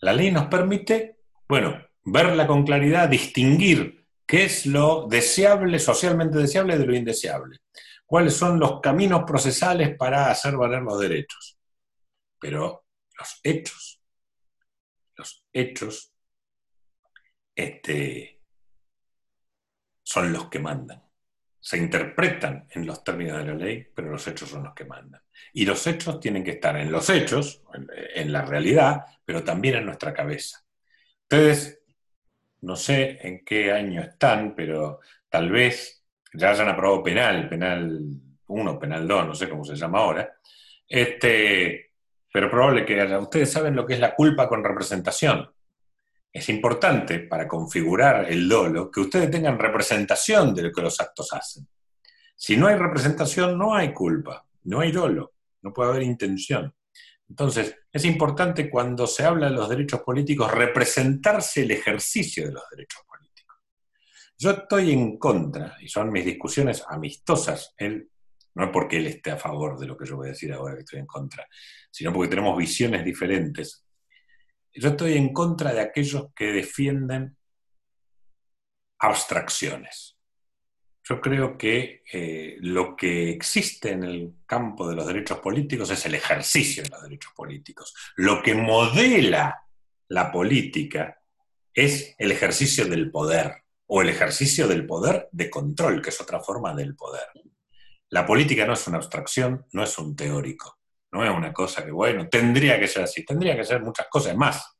La 0.00 0.12
ley 0.12 0.30
nos 0.30 0.46
permite, 0.46 1.18
bueno, 1.48 1.86
verla 2.04 2.46
con 2.46 2.64
claridad, 2.64 3.08
distinguir 3.08 4.04
qué 4.26 4.44
es 4.44 4.66
lo 4.66 5.06
deseable, 5.08 5.78
socialmente 5.78 6.38
deseable, 6.38 6.78
de 6.78 6.86
lo 6.86 6.96
indeseable. 6.96 7.58
Cuáles 8.10 8.34
son 8.36 8.58
los 8.58 8.80
caminos 8.80 9.22
procesales 9.24 9.96
para 9.96 10.32
hacer 10.32 10.56
valer 10.56 10.82
los 10.82 10.98
derechos. 10.98 11.56
Pero 12.40 12.86
los 13.16 13.40
hechos, 13.44 14.02
los 15.14 15.46
hechos, 15.52 16.12
este, 17.54 18.42
son 20.02 20.32
los 20.32 20.48
que 20.48 20.58
mandan 20.58 21.10
se 21.60 21.76
interpretan 21.76 22.66
en 22.70 22.86
los 22.86 23.04
términos 23.04 23.38
de 23.38 23.44
la 23.44 23.54
ley, 23.54 23.86
pero 23.94 24.10
los 24.10 24.26
hechos 24.26 24.48
son 24.48 24.64
los 24.64 24.74
que 24.74 24.86
mandan. 24.86 25.20
Y 25.52 25.66
los 25.66 25.86
hechos 25.86 26.18
tienen 26.18 26.42
que 26.42 26.52
estar 26.52 26.76
en 26.76 26.90
los 26.90 27.10
hechos, 27.10 27.62
en, 28.14 28.32
la 28.32 28.42
realidad, 28.42 29.04
pero 29.24 29.44
también 29.44 29.76
en 29.76 29.86
nuestra 29.86 30.14
cabeza. 30.14 30.64
Ustedes, 31.22 31.82
no 32.62 32.76
sé 32.76 33.18
en 33.20 33.44
qué 33.44 33.72
año 33.72 34.00
están, 34.00 34.54
pero 34.54 35.00
tal 35.28 35.50
vez 35.50 35.99
ya 36.32 36.50
hayan 36.50 36.68
aprobado 36.68 37.02
penal, 37.02 37.48
penal 37.48 38.00
1, 38.46 38.78
penal 38.78 39.06
2, 39.06 39.26
no 39.26 39.34
sé 39.34 39.48
cómo 39.48 39.64
se 39.64 39.76
llama 39.76 39.98
ahora, 39.98 40.32
este, 40.86 41.92
pero 42.32 42.50
probable 42.50 42.84
que 42.84 43.02
ustedes 43.16 43.50
saben 43.50 43.76
lo 43.76 43.86
que 43.86 43.94
es 43.94 44.00
la 44.00 44.14
culpa 44.14 44.48
con 44.48 44.64
representación 44.64 45.48
es 46.32 46.48
importante 46.48 47.20
para 47.20 47.48
configurar 47.48 48.30
el 48.30 48.48
dolo 48.48 48.90
que 48.90 49.00
ustedes 49.00 49.30
tengan 49.30 49.58
representación 49.58 50.54
de 50.54 50.62
lo 50.62 50.72
que 50.72 50.82
los 50.82 51.00
actos 51.00 51.32
hacen. 51.32 51.66
Si 52.36 52.56
no 52.56 52.68
hay 52.68 52.76
representación, 52.76 53.58
no 53.58 53.74
hay 53.74 53.92
culpa, 53.92 54.46
no 54.64 54.80
hay 54.80 54.92
dolo, 54.92 55.34
no 55.62 55.72
puede 55.72 55.90
haber 55.90 56.02
intención. 56.04 56.72
Entonces, 57.28 57.76
es 57.92 58.04
importante 58.04 58.70
cuando 58.70 59.06
se 59.06 59.24
habla 59.24 59.48
de 59.48 59.56
los 59.56 59.68
derechos 59.68 60.00
políticos 60.00 60.50
representarse 60.50 61.62
el 61.62 61.72
ejercicio 61.72 62.46
de 62.46 62.52
los 62.52 62.62
derechos 62.70 63.02
políticos. 63.06 63.09
Yo 64.40 64.50
estoy 64.52 64.92
en 64.92 65.18
contra, 65.18 65.76
y 65.80 65.88
son 65.88 66.10
mis 66.10 66.24
discusiones 66.24 66.82
amistosas, 66.88 67.74
él, 67.76 68.10
no 68.54 68.64
es 68.64 68.70
porque 68.70 68.96
él 68.96 69.06
esté 69.06 69.30
a 69.30 69.36
favor 69.36 69.78
de 69.78 69.86
lo 69.86 69.96
que 69.96 70.06
yo 70.06 70.16
voy 70.16 70.28
a 70.28 70.30
decir 70.30 70.52
ahora 70.52 70.74
que 70.74 70.80
estoy 70.80 70.98
en 70.98 71.06
contra, 71.06 71.46
sino 71.90 72.12
porque 72.12 72.30
tenemos 72.30 72.56
visiones 72.56 73.04
diferentes 73.04 73.84
yo 74.74 74.90
estoy 74.90 75.16
en 75.16 75.32
contra 75.32 75.72
de 75.72 75.80
aquellos 75.80 76.32
que 76.34 76.46
defienden 76.46 77.36
abstracciones. 78.98 80.16
Yo 81.02 81.20
creo 81.20 81.58
que 81.58 82.02
eh, 82.12 82.56
lo 82.60 82.94
que 82.94 83.30
existe 83.30 83.90
en 83.90 84.04
el 84.04 84.34
campo 84.46 84.88
de 84.88 84.94
los 84.94 85.06
derechos 85.06 85.40
políticos 85.40 85.90
es 85.90 86.06
el 86.06 86.14
ejercicio 86.14 86.82
de 86.82 86.90
los 86.90 87.02
derechos 87.02 87.32
políticos. 87.34 87.94
Lo 88.16 88.42
que 88.42 88.54
modela 88.54 89.64
la 90.08 90.30
política 90.30 91.20
es 91.74 92.14
el 92.18 92.30
ejercicio 92.30 92.86
del 92.86 93.10
poder 93.10 93.64
o 93.92 94.02
el 94.02 94.08
ejercicio 94.08 94.68
del 94.68 94.86
poder 94.86 95.28
de 95.32 95.50
control, 95.50 96.00
que 96.00 96.10
es 96.10 96.20
otra 96.20 96.38
forma 96.38 96.72
del 96.74 96.94
poder. 96.94 97.26
La 98.10 98.24
política 98.24 98.64
no 98.64 98.74
es 98.74 98.86
una 98.86 98.98
abstracción, 98.98 99.66
no 99.72 99.82
es 99.82 99.98
un 99.98 100.14
teórico. 100.14 100.78
No 101.10 101.24
es 101.24 101.30
una 101.30 101.52
cosa 101.52 101.84
que, 101.84 101.90
bueno, 101.90 102.28
tendría 102.28 102.78
que 102.78 102.86
ser 102.86 103.02
así, 103.02 103.24
tendría 103.24 103.56
que 103.56 103.64
ser 103.64 103.82
muchas 103.82 104.06
cosas 104.08 104.36
más. 104.36 104.76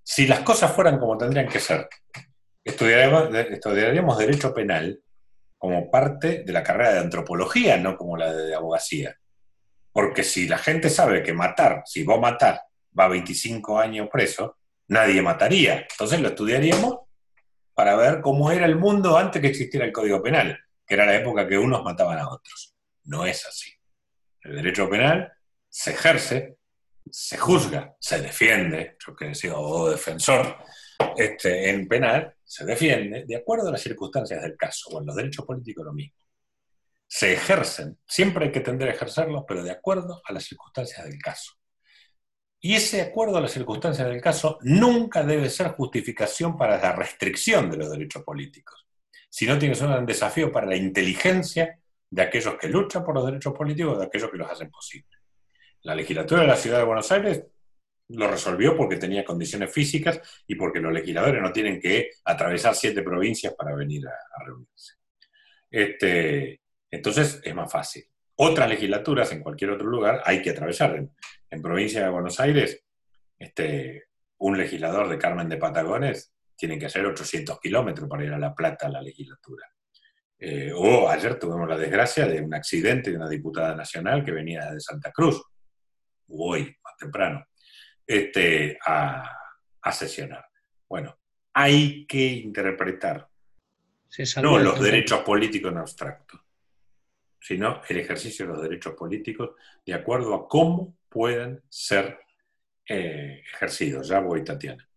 Si 0.00 0.28
las 0.28 0.40
cosas 0.40 0.72
fueran 0.72 1.00
como 1.00 1.18
tendrían 1.18 1.48
que 1.48 1.58
ser, 1.58 1.88
estudiaríamos, 2.62 4.16
derecho 4.16 4.54
penal 4.54 5.00
como 5.58 5.90
parte 5.90 6.44
de 6.44 6.52
la 6.52 6.62
carrera 6.62 6.92
de 6.92 7.00
antropología, 7.00 7.76
no 7.78 7.96
como 7.96 8.16
la 8.16 8.32
de 8.32 8.54
abogacía. 8.54 9.16
Porque 9.90 10.22
si 10.22 10.46
la 10.46 10.58
gente 10.58 10.88
sabe 10.88 11.24
que 11.24 11.32
matar, 11.32 11.82
si 11.84 12.04
vos 12.04 12.20
matar, 12.20 12.62
va 12.96 13.08
25 13.08 13.80
años 13.80 14.08
preso, 14.12 14.58
nadie 14.86 15.20
mataría. 15.20 15.84
Entonces 15.90 16.20
lo 16.20 16.28
estudiaríamos 16.28 17.05
para 17.76 17.94
ver 17.94 18.22
cómo 18.22 18.50
era 18.50 18.64
el 18.64 18.76
mundo 18.76 19.18
antes 19.18 19.42
que 19.42 19.48
existiera 19.48 19.84
el 19.84 19.92
Código 19.92 20.22
Penal, 20.22 20.58
que 20.86 20.94
era 20.94 21.04
la 21.04 21.14
época 21.14 21.46
que 21.46 21.58
unos 21.58 21.84
mataban 21.84 22.18
a 22.18 22.26
otros. 22.26 22.74
No 23.04 23.26
es 23.26 23.46
así. 23.46 23.70
El 24.40 24.56
derecho 24.56 24.88
penal 24.88 25.30
se 25.68 25.90
ejerce, 25.90 26.56
se 27.10 27.36
juzga, 27.36 27.94
se 28.00 28.22
defiende, 28.22 28.96
yo 29.06 29.14
que 29.14 29.30
he 29.30 29.34
sido 29.34 29.90
defensor, 29.90 30.56
este, 31.18 31.68
en 31.68 31.86
penal 31.86 32.34
se 32.42 32.64
defiende 32.64 33.26
de 33.26 33.36
acuerdo 33.36 33.68
a 33.68 33.72
las 33.72 33.82
circunstancias 33.82 34.40
del 34.40 34.56
caso, 34.56 34.88
o 34.92 35.00
en 35.00 35.06
los 35.06 35.14
derechos 35.14 35.44
políticos 35.44 35.84
lo 35.84 35.92
mismo. 35.92 36.16
Se 37.06 37.34
ejercen, 37.34 37.98
siempre 38.06 38.46
hay 38.46 38.52
que 38.52 38.60
tender 38.60 38.88
a 38.88 38.92
ejercerlos, 38.92 39.44
pero 39.46 39.62
de 39.62 39.70
acuerdo 39.70 40.22
a 40.24 40.32
las 40.32 40.44
circunstancias 40.44 41.04
del 41.04 41.18
caso. 41.18 41.52
Y 42.66 42.74
ese 42.74 43.00
acuerdo 43.00 43.36
a 43.36 43.40
las 43.40 43.52
circunstancias 43.52 44.08
del 44.08 44.20
caso 44.20 44.58
nunca 44.62 45.22
debe 45.22 45.48
ser 45.48 45.68
justificación 45.68 46.56
para 46.56 46.82
la 46.82 46.90
restricción 46.96 47.70
de 47.70 47.76
los 47.76 47.92
derechos 47.92 48.24
políticos, 48.24 48.84
sino 49.30 49.56
tiene 49.56 49.74
que 49.74 49.78
ser 49.78 49.88
un 49.88 50.04
desafío 50.04 50.50
para 50.50 50.66
la 50.66 50.74
inteligencia 50.74 51.78
de 52.10 52.22
aquellos 52.22 52.56
que 52.56 52.68
luchan 52.68 53.04
por 53.04 53.14
los 53.14 53.24
derechos 53.24 53.54
políticos, 53.54 54.00
de 54.00 54.06
aquellos 54.06 54.32
que 54.32 54.38
los 54.38 54.50
hacen 54.50 54.68
posibles. 54.68 55.16
La 55.82 55.94
legislatura 55.94 56.40
de 56.40 56.48
la 56.48 56.56
ciudad 56.56 56.78
de 56.78 56.84
Buenos 56.84 57.12
Aires 57.12 57.44
lo 58.08 58.26
resolvió 58.26 58.76
porque 58.76 58.96
tenía 58.96 59.24
condiciones 59.24 59.72
físicas 59.72 60.20
y 60.48 60.56
porque 60.56 60.80
los 60.80 60.92
legisladores 60.92 61.40
no 61.40 61.52
tienen 61.52 61.80
que 61.80 62.10
atravesar 62.24 62.74
siete 62.74 63.00
provincias 63.04 63.54
para 63.54 63.76
venir 63.76 64.08
a, 64.08 64.44
reunirse. 64.44 64.94
Este, 65.70 66.62
entonces 66.90 67.40
es 67.44 67.54
más 67.54 67.70
fácil. 67.70 68.04
Otras 68.36 68.68
legislaturas 68.68 69.32
en 69.32 69.42
cualquier 69.42 69.70
otro 69.70 69.88
lugar 69.88 70.22
hay 70.24 70.42
que 70.42 70.50
atravesar. 70.50 70.96
En, 71.50 71.62
provincia 71.62 72.02
de 72.02 72.10
Buenos 72.10 72.38
Aires, 72.38 72.84
este, 73.38 74.04
un 74.38 74.58
legislador 74.58 75.08
de 75.08 75.18
Carmen 75.18 75.48
de 75.48 75.56
Patagones 75.56 76.34
tiene 76.54 76.78
que 76.78 76.86
hacer 76.86 77.04
800 77.06 77.58
kilómetros 77.60 78.08
para 78.08 78.24
ir 78.24 78.32
a 78.32 78.38
La 78.38 78.54
Plata 78.54 78.86
a 78.86 78.90
la 78.90 79.02
legislatura. 79.02 79.66
Eh, 80.38 80.70
o 80.74 81.08
ayer 81.08 81.38
tuvimos 81.38 81.66
la 81.66 81.78
desgracia 81.78 82.26
de 82.26 82.42
un 82.42 82.52
accidente 82.52 83.10
de 83.10 83.16
una 83.16 83.28
diputada 83.28 83.74
nacional 83.74 84.22
que 84.22 84.32
venía 84.32 84.70
de 84.70 84.80
Santa 84.80 85.10
Cruz 85.10 85.42
hoy, 86.28 86.76
más 86.82 86.96
temprano, 86.98 87.46
este, 88.06 88.78
a, 88.84 89.32
sesionar. 89.92 90.44
Bueno, 90.88 91.16
hay 91.52 92.06
que 92.06 92.26
interpretar 92.26 93.28
no 94.42 94.58
los 94.58 94.80
derechos 94.80 95.20
políticos 95.20 95.70
en 95.70 95.78
abstracto, 95.78 96.44
sino 97.46 97.80
el 97.88 97.98
ejercicio 97.98 98.44
de 98.44 98.52
los 98.52 98.62
derechos 98.62 98.94
políticos 98.94 99.50
de 99.84 99.94
acuerdo 99.94 100.34
a 100.34 100.48
cómo 100.48 100.96
pueden 101.08 101.62
ser 101.68 102.18
eh, 102.88 103.40
ejercidos. 103.54 104.08
Ya 104.08 104.18
voy, 104.18 104.42
Tatiana. 104.42 104.88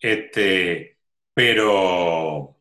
Este, 0.00 0.96
pero 1.34 2.56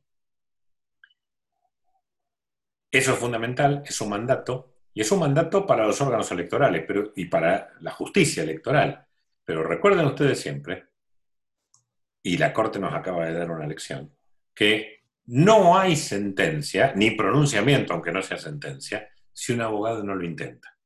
eso 2.91 3.13
es 3.13 3.17
fundamental, 3.17 3.82
es 3.86 4.01
un 4.01 4.09
mandato, 4.09 4.74
y 4.93 4.99
es 4.99 5.11
un 5.13 5.19
mandato 5.19 5.65
para 5.65 5.88
los 5.88 6.01
órganos 6.01 6.30
electorales 6.30 6.84
pero, 6.86 7.13
y 7.15 7.24
para 7.26 7.71
la 7.80 7.91
justicia 7.91 8.43
electoral. 8.43 9.07
Pero 9.45 9.63
recuerden 9.63 10.05
ustedes 10.05 10.38
siempre 10.38 10.88
y 12.21 12.38
la 12.38 12.51
Corte 12.51 12.78
nos 12.78 12.93
acaba 12.93 13.26
de 13.26 13.34
dar 13.34 13.49
una 13.51 13.67
lección, 13.67 14.13
que 14.53 15.05
no 15.28 15.78
hay 15.78 15.95
sentencia, 15.95 16.91
ni 16.93 17.11
pronunciamiento, 17.11 17.93
aunque 17.93 18.11
no 18.11 18.21
sea 18.21 18.38
sentencia, 18.38 19.12
si 19.34 19.53
un 19.53 19.61
abogado 19.61 20.03
no 20.03 20.15
lo 20.15 20.23
intenta. 20.23 20.77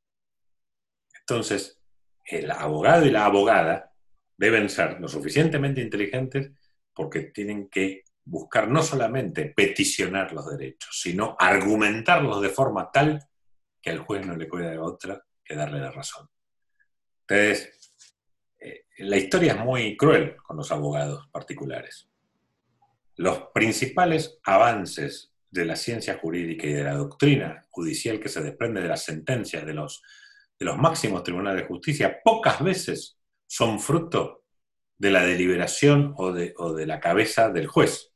Entonces, 1.20 1.80
el 2.26 2.50
abogado 2.52 3.06
y 3.06 3.12
la 3.12 3.26
abogada 3.26 3.94
deben 4.38 4.70
ser 4.70 5.00
lo 5.00 5.08
suficientemente 5.08 5.82
inteligentes 5.82 6.52
porque 6.94 7.24
tienen 7.24 7.70
que 7.70 8.04
buscar 8.24 8.70
no 8.70 8.82
solamente 8.82 9.46
peticionar 9.46 10.34
los 10.34 10.50
derechos, 10.50 11.00
sino 11.00 11.36
argumentarlos 11.40 12.42
de 12.42 12.50
forma 12.50 12.92
tal 12.92 13.26
que 13.82 13.90
al 13.90 14.00
juez 14.00 14.26
no 14.26 14.36
le 14.36 14.50
quede 14.50 14.78
otra 14.78 15.24
que 15.44 15.56
darle 15.56 15.80
la 15.80 15.92
razón. 15.92 16.28
Entonces, 17.22 18.04
eh, 18.60 18.86
la 19.00 19.18
historia 19.18 19.54
es 19.54 19.60
muy 19.60 19.96
cruel 19.96 20.36
con 20.38 20.58
los 20.58 20.72
abogados 20.72 21.28
particulares. 21.32 22.10
Los 23.16 23.50
principales 23.54 24.40
avances 24.44 25.34
de 25.50 25.66
la 25.66 25.76
ciencia 25.76 26.18
jurídica 26.18 26.68
y 26.68 26.74
de 26.74 26.84
la 26.84 26.96
doctrina 26.96 27.64
judicial 27.70 28.20
que 28.20 28.30
se 28.30 28.42
desprende 28.42 28.82
de 28.82 28.90
las 28.90 29.04
sentencias 29.04 29.66
de 29.66 29.74
los, 29.74 30.02
de 30.60 30.66
los 30.66 30.78
máximos 30.78 31.24
tribunales 31.24 31.62
de 31.62 31.68
justicia 31.68 32.20
pocas 32.24 32.62
veces 32.62 33.18
son 33.48 33.80
fruto 33.80 34.44
de 34.98 35.12
la 35.12 35.24
deliberación 35.24 36.14
o 36.18 36.32
de, 36.32 36.54
o 36.58 36.74
de 36.74 36.86
la 36.86 37.00
cabeza 37.00 37.50
del 37.50 37.68
juez, 37.68 38.12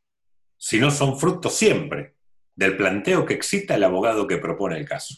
sino 0.57 0.91
son 0.91 1.19
fruto 1.19 1.49
siempre 1.49 2.15
del 2.55 2.75
planteo 2.75 3.25
que 3.25 3.33
excita 3.33 3.75
el 3.75 3.83
abogado 3.83 4.27
que 4.27 4.37
propone 4.37 4.77
el 4.77 4.87
caso. 4.87 5.15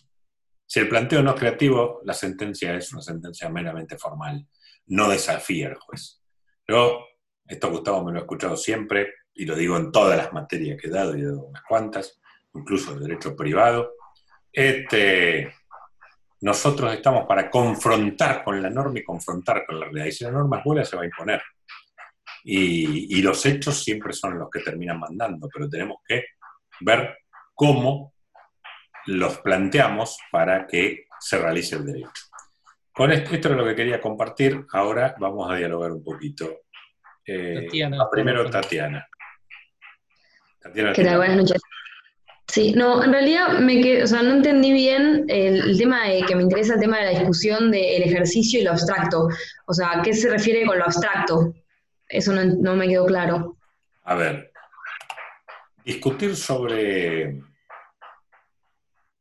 Si 0.66 0.80
el 0.80 0.90
planteo 0.90 1.24
no 1.24 1.32
es 1.32 1.40
creativo, 1.40 2.02
la 2.04 2.14
sentencia 2.14 2.76
es 2.76 2.92
una 2.94 3.02
sentencia 3.02 3.50
meramente 3.50 3.98
formal, 3.98 4.48
no 4.88 5.10
desafía 5.10 5.68
al 5.68 5.76
juez. 5.76 6.22
Yo, 6.68 7.06
esto 7.46 7.70
Gustavo 7.72 8.04
me 8.04 8.12
lo 8.12 8.20
he 8.20 8.22
escuchado 8.22 8.56
siempre 8.56 9.14
y 9.36 9.46
lo 9.46 9.56
digo 9.56 9.78
en 9.78 9.92
todas 9.92 10.18
las 10.18 10.34
materias 10.34 10.80
que 10.80 10.88
he 10.88 10.92
dado, 10.92 11.16
y 11.16 11.22
he 11.22 11.26
dado 11.26 11.44
unas 11.44 11.64
cuantas, 11.64 12.20
incluso 12.54 12.94
de 12.94 13.08
derecho 13.08 13.36
privado. 13.36 13.94
Este, 14.52 15.54
nosotros 16.42 16.94
estamos 16.94 17.26
para 17.26 17.50
confrontar 17.50 18.44
con 18.44 18.62
la 18.62 18.70
norma 18.70 19.00
y 19.00 19.04
confrontar 19.04 19.66
con 19.66 19.80
la 19.80 19.86
realidad. 19.86 20.06
Y 20.06 20.12
si 20.12 20.24
la 20.24 20.32
norma 20.32 20.60
es 20.60 20.64
buena, 20.64 20.86
se 20.86 20.96
va 20.96 21.04
a 21.04 21.06
imponer. 21.06 21.42
Y, 22.44 23.18
y, 23.18 23.22
los 23.22 23.46
hechos 23.46 23.82
siempre 23.82 24.12
son 24.12 24.38
los 24.38 24.50
que 24.50 24.60
terminan 24.60 25.00
mandando, 25.00 25.48
pero 25.52 25.70
tenemos 25.70 26.00
que 26.06 26.26
ver 26.82 27.20
cómo 27.54 28.14
los 29.06 29.38
planteamos 29.40 30.18
para 30.30 30.68
que 30.68 31.06
se 31.20 31.38
realice 31.38 31.78
el 31.78 31.86
derecho. 31.86 32.12
Con 32.92 33.12
esto, 33.12 33.34
esto 33.34 33.50
es 33.50 33.56
lo 33.56 33.66
que 33.66 33.76
quería 33.76 34.00
compartir. 34.00 34.66
Ahora 34.72 35.16
vamos 35.20 35.50
a 35.50 35.56
dialogar 35.56 35.92
un 35.92 36.04
poquito. 36.04 36.64
Eh, 37.26 37.64
Tatiana, 37.64 38.10
primero 38.12 38.50
Tatiana. 38.50 39.08
¿Qué 40.72 41.04
tal? 41.04 41.18
Buenas 41.18 41.38
noches. 41.38 41.62
Sí, 42.48 42.74
no, 42.74 43.04
en 43.04 43.12
realidad 43.12 43.60
me 43.60 44.04
o 44.04 44.08
sea, 44.08 44.22
no 44.22 44.36
entendí 44.36 44.72
bien 44.72 45.26
el, 45.28 45.78
tema 45.78 46.08
de, 46.08 46.22
que 46.22 46.36
me 46.36 46.44
interesa 46.44 46.76
el 46.76 46.80
tema 46.80 47.00
de 47.00 47.06
la 47.06 47.20
discusión 47.20 47.72
del 47.72 48.04
ejercicio 48.04 48.60
y 48.60 48.64
lo 48.64 48.72
abstracto. 48.72 49.28
O 49.66 49.74
sea, 49.74 50.02
¿qué 50.04 50.14
se 50.14 50.30
refiere 50.30 50.66
con 50.66 50.78
lo 50.78 50.86
abstracto? 50.86 51.54
Eso 52.08 52.32
no, 52.34 52.44
no 52.46 52.76
me 52.76 52.88
quedó 52.88 53.06
claro. 53.06 53.58
A 54.04 54.16
ver, 54.16 54.52
discutir 55.84 56.36
sobre, 56.36 57.42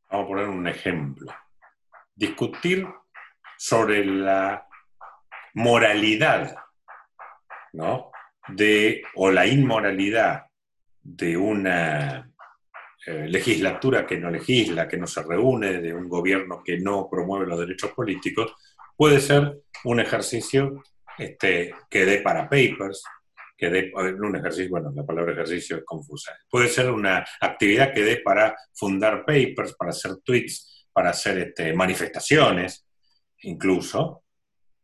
vamos 0.09 0.25
a 0.25 0.27
poner 0.27 0.47
un 0.47 0.67
ejemplo, 0.67 1.33
discutir 2.15 2.87
sobre 3.57 4.05
la 4.05 4.67
moralidad, 5.53 6.55
¿no? 7.73 8.11
De, 8.49 9.01
o 9.15 9.31
la 9.31 9.47
inmoralidad 9.47 10.45
de 11.03 11.35
una 11.35 12.31
eh, 13.05 13.27
legislatura 13.27 14.07
que 14.07 14.17
no 14.17 14.31
legisla, 14.31 14.87
que 14.87 14.97
no 14.97 15.05
se 15.05 15.21
reúne, 15.21 15.81
de 15.81 15.93
un 15.93 16.07
gobierno 16.07 16.63
que 16.63 16.79
no 16.79 17.09
promueve 17.09 17.45
los 17.45 17.59
derechos 17.59 17.91
políticos, 17.91 18.53
puede 18.95 19.19
ser 19.19 19.61
un 19.83 19.99
ejercicio 19.99 20.83
este, 21.17 21.73
que 21.89 22.05
dé 22.05 22.21
para 22.21 22.49
papers, 22.49 23.03
que 23.57 23.69
dé 23.69 23.91
un 23.93 24.35
ejercicio, 24.37 24.69
bueno, 24.69 24.91
la 24.95 25.05
palabra 25.05 25.33
ejercicio 25.33 25.77
es 25.77 25.83
confusa. 25.83 26.37
Puede 26.49 26.69
ser 26.69 26.89
una 26.89 27.25
actividad 27.41 27.93
que 27.93 28.03
dé 28.03 28.17
para 28.17 28.55
fundar 28.73 29.25
papers, 29.25 29.75
para 29.77 29.91
hacer 29.91 30.17
tweets, 30.23 30.87
para 30.93 31.09
hacer 31.09 31.37
este, 31.39 31.73
manifestaciones, 31.73 32.87
incluso, 33.41 34.23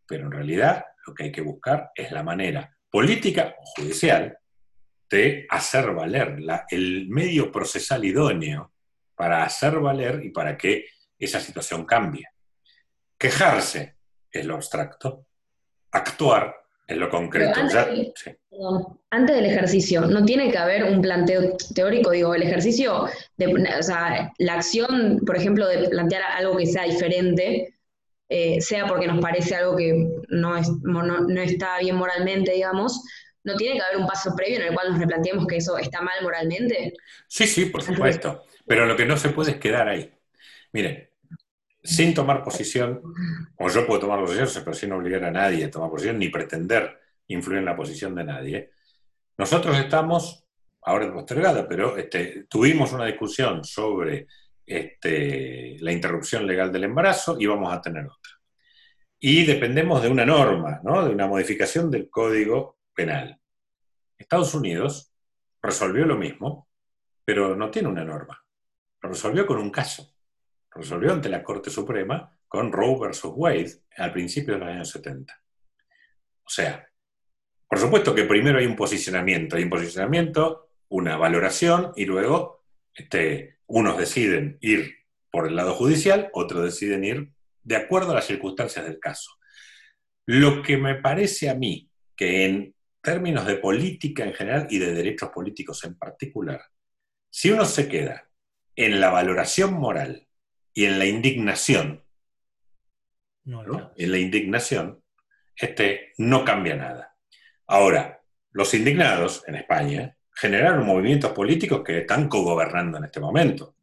pero 0.06 0.26
en 0.26 0.32
realidad 0.32 0.84
lo 1.08 1.14
que 1.14 1.24
hay 1.26 1.32
que 1.32 1.42
buscar 1.42 1.92
es 1.96 2.12
la 2.12 2.24
manera 2.24 2.76
política 2.92 3.56
o 3.58 3.82
judicial 3.82 4.39
de 5.10 5.46
hacer 5.50 5.92
valer 5.92 6.40
la, 6.40 6.66
el 6.70 7.08
medio 7.10 7.52
procesal 7.52 8.06
idóneo 8.06 8.74
para 9.16 9.44
hacer 9.44 9.80
valer 9.80 10.24
y 10.24 10.30
para 10.30 10.58
que 10.58 10.86
esa 11.18 11.40
situación 11.40 11.86
cambie. 11.86 12.28
Quejarse 13.18 13.96
es 14.32 14.46
lo 14.46 14.56
abstracto, 14.56 15.26
actuar 15.92 16.56
es 16.88 16.98
lo 16.98 17.10
concreto. 17.10 17.60
Antes, 19.12 19.36
del 19.36 19.46
ejercicio, 19.46 20.02
¿no 20.02 20.26
tiene 20.26 20.52
que 20.52 20.58
haber 20.58 20.84
un 20.84 21.02
planteo 21.02 21.56
teórico? 21.76 22.12
Digo, 22.12 22.34
el 22.34 22.44
ejercicio, 22.44 23.08
de, 23.38 23.48
o 23.78 23.84
sea, 23.84 24.32
la 24.38 24.54
acción, 24.56 25.22
por 25.26 25.38
ejemplo, 25.38 25.68
de 25.68 25.88
plantear 25.88 26.24
algo 26.36 26.58
que 26.58 26.66
sea 26.66 26.84
diferente, 26.84 27.80
eh, 28.28 28.60
sea 28.62 28.88
porque 28.88 29.08
nos 29.08 29.20
parece 29.22 29.56
algo 29.56 29.76
que 29.76 30.08
no, 30.30 30.58
es, 30.58 30.70
no, 30.82 31.42
está 31.42 31.80
bien 31.80 31.96
moralmente, 31.96 32.52
digamos, 32.54 33.04
¿no 33.44 33.56
tiene 33.56 33.76
que 33.78 33.84
haber 33.84 33.98
un 33.98 34.08
paso 34.08 34.36
previo 34.36 34.58
en 34.58 34.68
el 34.68 34.74
cual 34.74 34.92
nos 34.92 35.00
replanteemos 35.00 35.48
que 35.48 35.58
eso 35.58 35.78
está 35.78 36.02
mal 36.02 36.22
moralmente? 36.22 36.94
Sí, 37.28 37.48
sí, 37.48 37.66
por 37.66 37.82
supuesto. 37.82 38.44
Pero 38.66 38.86
lo 38.86 38.96
que 38.96 39.06
no 39.06 39.18
se 39.18 39.30
puede 39.30 39.52
es 39.52 39.58
quedar 39.58 39.88
ahí. 39.88 40.12
Miren, 40.74 41.10
sin 41.84 42.14
tomar 42.14 42.44
posición, 42.44 43.02
o 43.58 43.70
yo 43.70 43.88
puedo 43.88 44.02
tomar 44.02 44.20
posición, 44.20 44.48
pero 44.64 44.74
sin 44.76 44.92
obligar 44.92 45.24
a 45.24 45.32
nadie 45.32 45.66
a 45.66 45.72
tomar 45.72 45.90
posición, 45.90 46.20
ni 46.20 46.30
pretender 46.30 47.00
influir 47.28 47.60
en 47.60 47.66
la 47.66 47.76
posición 47.76 48.14
de 48.16 48.24
nadie, 48.24 48.72
nosotros 49.38 49.78
estamos, 49.78 50.46
ahora 50.82 51.06
es 51.06 51.12
postergada, 51.12 51.68
pero 51.68 51.98
este, 51.98 52.46
tuvimos 52.50 52.92
una 52.92 53.06
discusión 53.06 53.64
sobre 53.64 54.28
este, 54.66 55.78
la 55.80 55.92
interrupción 55.92 56.46
legal 56.46 56.72
del 56.72 56.84
embarazo 56.84 57.38
y 57.40 57.46
vamos 57.46 57.74
a 57.74 57.82
tener 57.82 58.06
otra. 58.06 58.34
Y 59.20 59.46
dependemos 59.46 60.02
de 60.02 60.10
una 60.10 60.26
norma, 60.26 60.80
¿no? 60.84 61.06
de 61.06 61.14
una 61.14 61.28
modificación 61.28 61.90
del 61.90 62.10
Código 62.10 62.79
Penal. 63.00 63.40
Estados 64.18 64.54
Unidos 64.54 65.14
resolvió 65.62 66.06
lo 66.06 66.18
mismo, 66.18 66.68
pero 67.24 67.56
no 67.56 67.72
tiene 67.72 67.88
una 67.88 68.04
norma. 68.04 68.44
Lo 69.02 69.08
resolvió 69.08 69.46
con 69.46 69.58
un 69.58 69.70
caso. 69.70 70.14
Lo 70.76 70.82
resolvió 70.82 71.14
ante 71.14 71.30
la 71.30 71.42
Corte 71.42 71.70
Suprema 71.70 72.38
con 72.46 72.74
Roe 72.74 73.00
versus 73.00 73.32
Wade 73.34 73.72
al 73.96 74.12
principio 74.12 74.56
de 74.56 74.60
los 74.60 74.68
años 74.68 74.90
70. 74.90 75.34
O 76.44 76.50
sea, 76.50 76.90
por 77.70 77.80
supuesto 77.80 78.14
que 78.14 78.26
primero 78.26 78.60
hay 78.60 78.66
un 78.66 78.76
posicionamiento, 78.76 79.56
hay 79.56 79.64
un 79.64 79.70
posicionamiento, 79.70 80.68
una 80.90 81.16
valoración 81.16 81.94
y 81.96 82.04
luego 82.04 82.66
este, 82.94 83.60
unos 83.68 83.98
deciden 83.98 84.58
ir 84.60 85.06
por 85.32 85.48
el 85.48 85.56
lado 85.56 85.74
judicial, 85.74 86.32
otros 86.34 86.66
deciden 86.66 87.06
ir 87.06 87.32
de 87.64 87.78
acuerdo 87.78 88.12
a 88.12 88.16
las 88.16 88.28
circunstancias 88.28 88.84
del 88.84 89.00
caso. 89.00 89.32
Lo 90.26 90.62
que 90.62 90.76
me 90.76 90.96
parece 90.96 91.50
a 91.50 91.56
mí 91.56 91.90
que 92.18 92.44
en 92.44 92.76
términos 93.02 93.46
de 93.46 93.56
política 93.56 94.24
en 94.24 94.34
general 94.34 94.68
y 94.70 94.80
de 94.80 94.94
derechos 94.94 95.30
políticos 95.30 95.84
en 95.84 95.98
particular, 95.98 96.62
si 97.30 97.52
uno 97.52 97.66
se 97.66 97.88
queda 97.88 98.30
en 98.76 99.00
la 99.00 99.10
valoración 99.10 99.74
moral 99.74 100.28
y 100.74 100.86
en 100.86 101.00
la 101.00 101.06
indignación, 101.06 102.04
en 103.46 104.12
la 104.12 104.18
indignación, 104.18 105.04
este, 105.56 106.14
no 106.18 106.46
cambia 106.46 106.76
nada. 106.76 107.16
Ahora, 107.68 108.22
los 108.52 108.74
indignados 108.74 109.44
en 109.48 109.56
España 109.56 110.16
generaron 110.34 110.86
movimientos 110.86 111.32
políticos 111.32 111.82
que 111.84 112.00
están 112.00 112.28
cogobernando 112.28 112.98
en 112.98 113.04
este 113.06 113.20
momento. 113.20 113.76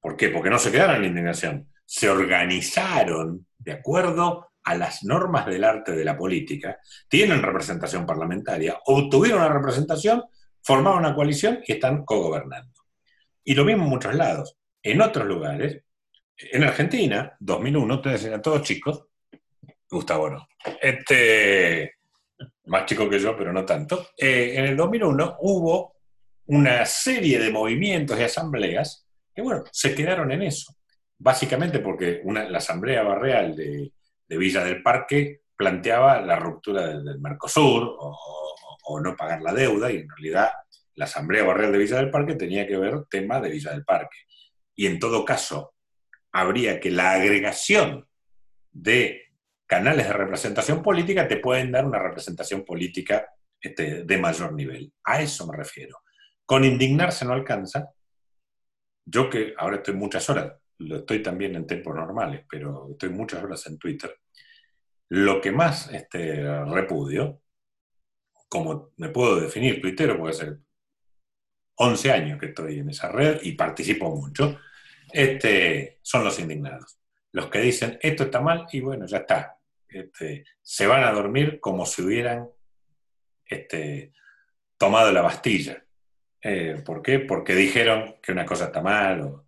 ¿Por 0.00 0.16
qué? 0.16 0.28
Porque 0.28 0.50
no 0.50 0.58
se 0.58 0.70
quedaron 0.70 0.96
en 0.96 1.02
la 1.02 1.08
indignación, 1.08 1.68
se 1.84 2.10
organizaron 2.10 3.46
de 3.58 3.72
acuerdo 3.72 4.51
a 4.64 4.74
las 4.74 5.04
normas 5.04 5.46
del 5.46 5.64
arte 5.64 5.92
de 5.92 6.04
la 6.04 6.16
política, 6.16 6.78
tienen 7.08 7.42
representación 7.42 8.06
parlamentaria, 8.06 8.78
obtuvieron 8.86 9.40
una 9.40 9.52
representación, 9.52 10.24
formaron 10.62 11.00
una 11.00 11.14
coalición 11.14 11.60
y 11.66 11.72
están 11.72 12.04
cogobernando. 12.04 12.72
Y 13.44 13.54
lo 13.54 13.64
mismo 13.64 13.84
en 13.84 13.90
muchos 13.90 14.14
lados. 14.14 14.56
En 14.82 15.00
otros 15.00 15.26
lugares, 15.26 15.82
en 16.36 16.64
Argentina, 16.64 17.36
2001, 17.40 17.94
ustedes 17.94 18.24
eran 18.24 18.42
todos 18.42 18.62
chicos, 18.62 19.04
Gustavo 19.88 20.30
no, 20.30 20.48
este, 20.80 21.96
más 22.66 22.86
chico 22.86 23.08
que 23.08 23.18
yo, 23.18 23.36
pero 23.36 23.52
no 23.52 23.64
tanto, 23.64 24.08
eh, 24.16 24.54
en 24.56 24.64
el 24.64 24.76
2001 24.76 25.36
hubo 25.40 25.96
una 26.46 26.84
serie 26.86 27.38
de 27.38 27.50
movimientos 27.50 28.18
y 28.18 28.22
asambleas 28.22 29.06
que, 29.34 29.42
bueno, 29.42 29.64
se 29.70 29.94
quedaron 29.94 30.32
en 30.32 30.42
eso. 30.42 30.74
Básicamente 31.18 31.78
porque 31.78 32.20
una, 32.24 32.48
la 32.48 32.58
asamblea 32.58 33.02
barrial 33.02 33.54
de, 33.54 33.92
Villa 34.36 34.64
del 34.64 34.82
Parque 34.82 35.42
planteaba 35.56 36.20
la 36.20 36.36
ruptura 36.36 36.86
del, 36.86 37.20
Mercosur 37.20 37.96
o, 37.98 38.56
o 38.84 39.00
no 39.00 39.16
pagar 39.16 39.42
la 39.42 39.52
deuda, 39.52 39.90
y 39.92 39.98
en 39.98 40.08
realidad 40.08 40.50
la 40.94 41.04
Asamblea 41.04 41.44
Barrial 41.44 41.72
de 41.72 41.78
Villa 41.78 41.96
del 41.96 42.10
Parque 42.10 42.34
tenía 42.34 42.66
que 42.66 42.76
ver 42.76 43.04
tema 43.08 43.40
de 43.40 43.50
Villa 43.50 43.72
del 43.72 43.84
Parque. 43.84 44.18
Y 44.74 44.86
en 44.86 44.98
todo 44.98 45.24
caso, 45.24 45.74
habría 46.32 46.80
que 46.80 46.90
la 46.90 47.12
agregación 47.12 48.06
de 48.70 49.32
canales 49.66 50.06
de 50.06 50.12
representación 50.12 50.82
política 50.82 51.28
te 51.28 51.36
pueden 51.36 51.72
dar 51.72 51.86
una 51.86 51.98
representación 51.98 52.64
política 52.64 53.26
este, 53.60 54.04
de 54.04 54.18
mayor 54.18 54.52
nivel. 54.52 54.92
A 55.04 55.22
eso 55.22 55.46
me 55.46 55.56
refiero. 55.56 55.98
Con 56.44 56.64
indignarse 56.64 57.24
no 57.24 57.32
alcanza. 57.32 57.88
Yo 59.04 59.30
que 59.30 59.54
ahora 59.56 59.76
estoy 59.76 59.94
muchas 59.94 60.28
horas, 60.28 60.54
lo 60.78 60.96
estoy 60.96 61.22
también 61.22 61.54
en 61.54 61.66
tiempos 61.66 61.94
normales, 61.94 62.44
pero 62.48 62.88
estoy 62.90 63.10
muchas 63.10 63.42
horas 63.42 63.66
en 63.66 63.78
Twitter. 63.78 64.14
Lo 65.14 65.42
que 65.42 65.52
más 65.52 65.92
este, 65.92 66.42
repudio, 66.64 67.42
como 68.48 68.92
me 68.96 69.10
puedo 69.10 69.38
definir 69.38 69.78
tuitero, 69.78 70.18
puede 70.18 70.32
ser 70.32 70.58
11 71.74 72.12
años 72.12 72.40
que 72.40 72.46
estoy 72.46 72.78
en 72.78 72.88
esa 72.88 73.10
red 73.10 73.38
y 73.42 73.52
participo 73.52 74.08
mucho, 74.08 74.58
este, 75.12 75.98
son 76.00 76.24
los 76.24 76.38
indignados. 76.38 76.98
Los 77.32 77.48
que 77.48 77.58
dicen, 77.58 77.98
esto 78.00 78.24
está 78.24 78.40
mal 78.40 78.66
y 78.72 78.80
bueno, 78.80 79.04
ya 79.04 79.18
está. 79.18 79.58
Este, 79.86 80.46
se 80.62 80.86
van 80.86 81.04
a 81.04 81.12
dormir 81.12 81.60
como 81.60 81.84
si 81.84 82.00
hubieran 82.00 82.48
este, 83.44 84.14
tomado 84.78 85.12
la 85.12 85.20
Bastilla. 85.20 85.84
Eh, 86.40 86.82
¿Por 86.82 87.02
qué? 87.02 87.18
Porque 87.18 87.54
dijeron 87.54 88.16
que 88.22 88.32
una 88.32 88.46
cosa 88.46 88.64
está 88.64 88.80
mal. 88.80 89.42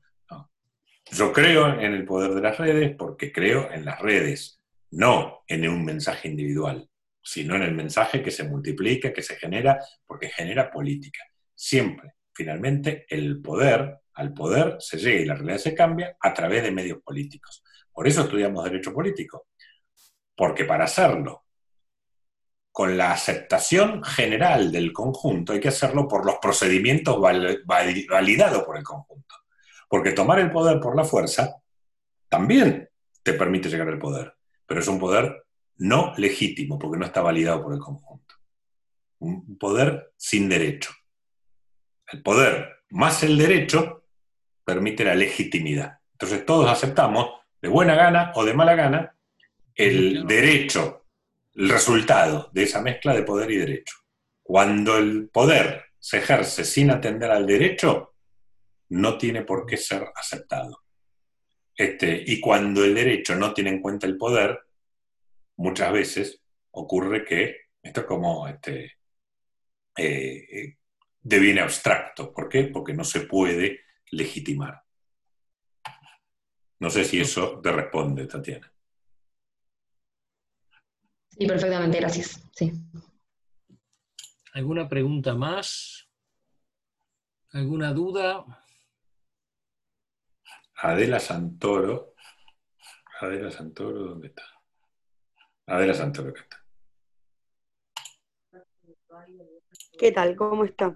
Yo 1.11 1.33
creo 1.33 1.81
en 1.81 1.95
el 1.95 2.05
poder 2.05 2.35
de 2.35 2.43
las 2.43 2.59
redes 2.59 2.95
porque 2.95 3.33
creo 3.33 3.73
en 3.73 3.87
las 3.87 3.99
redes, 4.03 4.61
no 4.95 5.43
en 5.47 5.69
un 5.69 5.85
mensaje 5.85 6.29
individual, 6.29 6.89
sino 7.23 7.57
en 7.57 7.63
el 7.63 7.75
mensaje 7.75 8.23
que 8.23 8.31
se 8.31 8.45
multiplica, 8.45 9.13
que 9.13 9.23
se 9.23 9.37
genera, 9.37 9.79
porque 10.07 10.29
genera 10.29 10.71
política. 10.71 11.25
Siempre, 11.55 12.15
finalmente, 12.33 13.07
el 13.09 13.41
poder, 13.41 13.99
al 14.15 14.33
poder 14.33 14.77
se 14.79 14.99
llega 14.99 15.21
y 15.21 15.25
la 15.25 15.35
realidad 15.35 15.59
se 15.59 15.75
cambia 15.75 16.17
a 16.21 16.33
través 16.33 16.63
de 16.63 16.71
medios 16.71 16.99
políticos. 17.03 17.63
Por 17.93 18.07
eso 18.07 18.23
estudiamos 18.23 18.65
derecho 18.65 18.93
político, 18.93 19.49
porque 20.37 20.65
para 20.65 20.85
hacerlo 20.85 21.45
con 22.71 22.97
la 22.97 23.13
aceptación 23.13 24.03
general 24.03 24.73
del 24.73 24.93
conjunto, 24.93 25.53
hay 25.53 25.61
que 25.61 25.69
hacerlo 25.69 26.09
por 26.09 26.27
los 26.27 26.37
procedimientos 26.43 27.21
validados 27.21 28.65
por 28.65 28.77
el 28.77 28.83
conjunto. 28.83 29.35
Porque 29.89 30.11
tomar 30.11 30.41
el 30.41 30.51
poder 30.51 30.81
por 30.81 30.97
la 30.97 31.05
fuerza 31.05 31.55
también 32.29 32.89
te 33.23 33.33
permite 33.33 33.69
llegar 33.69 33.89
al 33.89 33.99
poder, 33.99 34.34
pero 34.67 34.81
es 34.81 34.89
un 34.89 34.99
poder 34.99 35.45
no 35.77 36.13
legítimo, 36.17 36.79
porque 36.79 36.99
no 36.99 37.07
está 37.07 37.21
validado 37.21 37.63
por 37.63 37.75
el 37.75 37.81
conjunto. 37.81 38.35
Un 39.19 39.59
poder 39.59 40.13
sin 40.17 40.49
derecho. 40.49 40.93
El 42.07 42.23
poder 42.23 42.85
más 42.91 43.23
el 43.23 43.37
derecho 43.37 44.05
permite 44.65 45.05
la 45.05 45.15
legitimidad. 45.15 45.99
Entonces 46.13 46.47
todos 46.47 46.71
aceptamos, 46.71 47.31
de 47.61 47.69
buena 47.69 47.95
gana 47.95 48.33
o 48.35 48.45
de 48.45 48.55
mala 48.55 48.75
gana, 48.75 49.17
el 49.75 50.27
derecho 50.27 51.05
el 51.55 51.69
resultado 51.69 52.51
de 52.53 52.65
esa 52.65 52.81
mezcla 52.81 53.15
de 53.15 53.23
poder 53.23 53.51
y 53.51 53.57
derecho. 53.57 53.97
Cuando 54.43 54.99
el 54.99 55.29
poder 55.31 55.85
se 55.99 56.19
ejerce 56.19 56.65
sin 56.65 56.91
atender 56.91 57.31
al 57.31 57.47
derecho, 57.47 58.15
no 58.91 59.17
tiene 59.17 59.43
por 59.43 59.65
qué 59.67 59.77
ser 59.77 60.05
aceptado. 60.15 60.84
Este, 61.77 62.23
y 62.27 62.41
cuando 62.41 62.85
el 62.85 62.95
derecho 62.95 63.35
no 63.35 63.53
tiene 63.53 63.71
en 63.71 63.81
cuenta 63.81 64.07
el 64.07 64.17
poder, 64.17 64.61
muchas 65.57 65.93
veces 65.93 66.43
ocurre 66.71 67.25
que 67.25 67.57
esto 67.83 68.01
es 68.01 68.07
como 68.07 68.47
este, 68.49 68.85
eh, 69.97 70.47
eh, 70.51 70.79
deviene 71.21 71.61
abstracto. 71.61 72.33
¿Por 72.33 72.49
qué? 72.49 72.65
Porque 72.65 72.95
no 72.95 73.05
se 73.05 73.23
puede 73.23 73.81
legitimar. 74.11 74.83
No 76.79 76.91
sé 76.91 77.05
si 77.05 77.21
eso 77.21 77.61
te 77.61 77.73
responde, 77.73 78.27
Tatiana. 78.27 78.71
Sí, 81.31 81.47
perfectamente, 81.47 81.99
gracias. 81.99 82.49
Sí. 82.53 82.73
¿Alguna 84.53 84.89
pregunta 84.89 85.35
más? 85.35 86.09
¿Alguna 87.53 87.93
duda? 87.93 88.45
Adela 90.85 91.19
Santoro. 91.19 92.13
Adela 93.23 93.51
Santoro, 93.51 94.01
¿dónde 94.01 94.29
está? 94.29 94.43
Adela 95.67 95.95
Santoro, 95.95 96.35
¿qué 96.35 96.41
está? 96.43 96.63
¿Qué 99.99 100.13
tal? 100.13 100.37
¿Cómo 100.37 100.67
está? 100.67 100.95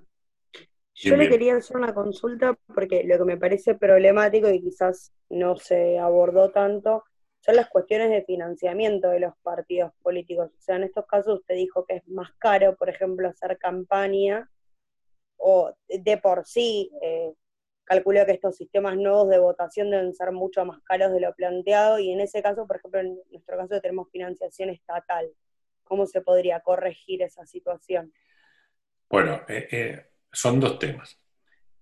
Yo 0.95 1.17
le 1.17 1.31
quería 1.31 1.57
hacer 1.57 1.79
una 1.79 1.95
consulta 1.95 2.59
porque 2.75 3.03
lo 3.05 3.17
que 3.17 3.25
me 3.25 3.39
parece 3.39 3.77
problemático 3.77 4.51
y 4.51 4.61
quizás 4.61 5.15
no 5.31 5.57
se 5.57 5.99
abordó 5.99 6.51
tanto 6.51 7.05
son 7.41 7.57
las 7.57 7.71
cuestiones 7.71 8.11
de 8.11 8.25
financiamiento 8.25 9.09
de 9.09 9.21
los 9.21 9.33
partidos 9.43 9.93
políticos. 10.03 10.51
O 10.51 10.61
sea, 10.61 10.77
en 10.77 10.83
estos 10.83 11.07
casos 11.07 11.39
usted 11.39 11.55
dijo 11.55 11.87
que 11.87 11.97
es 11.97 12.09
más 12.09 12.31
caro, 12.37 12.77
por 12.77 12.91
ejemplo, 12.91 13.27
hacer 13.27 13.57
campaña, 13.57 14.51
o 15.39 15.73
de 15.89 16.19
por 16.19 16.45
sí, 16.45 16.91
eh, 17.01 17.33
calculo 17.89 18.25
que 18.27 18.33
estos 18.33 18.57
sistemas 18.57 18.97
nuevos 18.97 19.29
de 19.29 19.39
votación 19.39 19.91
deben 19.91 20.15
ser 20.15 20.33
mucho 20.33 20.65
más 20.65 20.81
caros 20.83 21.13
de 21.13 21.21
lo 21.21 21.35
planteado, 21.35 21.99
y 21.99 22.13
en 22.13 22.21
ese 22.21 22.43
caso, 22.43 22.67
por 22.67 22.77
ejemplo, 22.77 23.01
en 23.01 23.19
nuestro 23.31 23.57
caso 23.57 23.81
tenemos 23.81 24.11
financiación 24.11 24.69
estatal. 24.71 25.29
¿Cómo 25.85 26.07
se 26.07 26.21
podría 26.21 26.61
corregir 26.61 27.23
esa 27.23 27.47
situación? 27.47 28.13
Bueno, 29.09 29.41
eh, 29.49 29.69
eh, 29.73 30.07
son 30.31 30.61
dos 30.61 30.79
temas. 30.79 31.19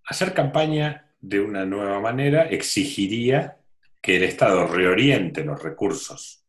Hacer 0.05 0.33
campaña 0.33 1.13
de 1.19 1.41
una 1.41 1.65
nueva 1.65 2.01
manera 2.01 2.43
exigiría 2.45 3.59
que 4.01 4.17
el 4.17 4.23
Estado 4.23 4.69
reoriente 4.69 5.45
los 5.45 5.61
recursos 5.61 6.47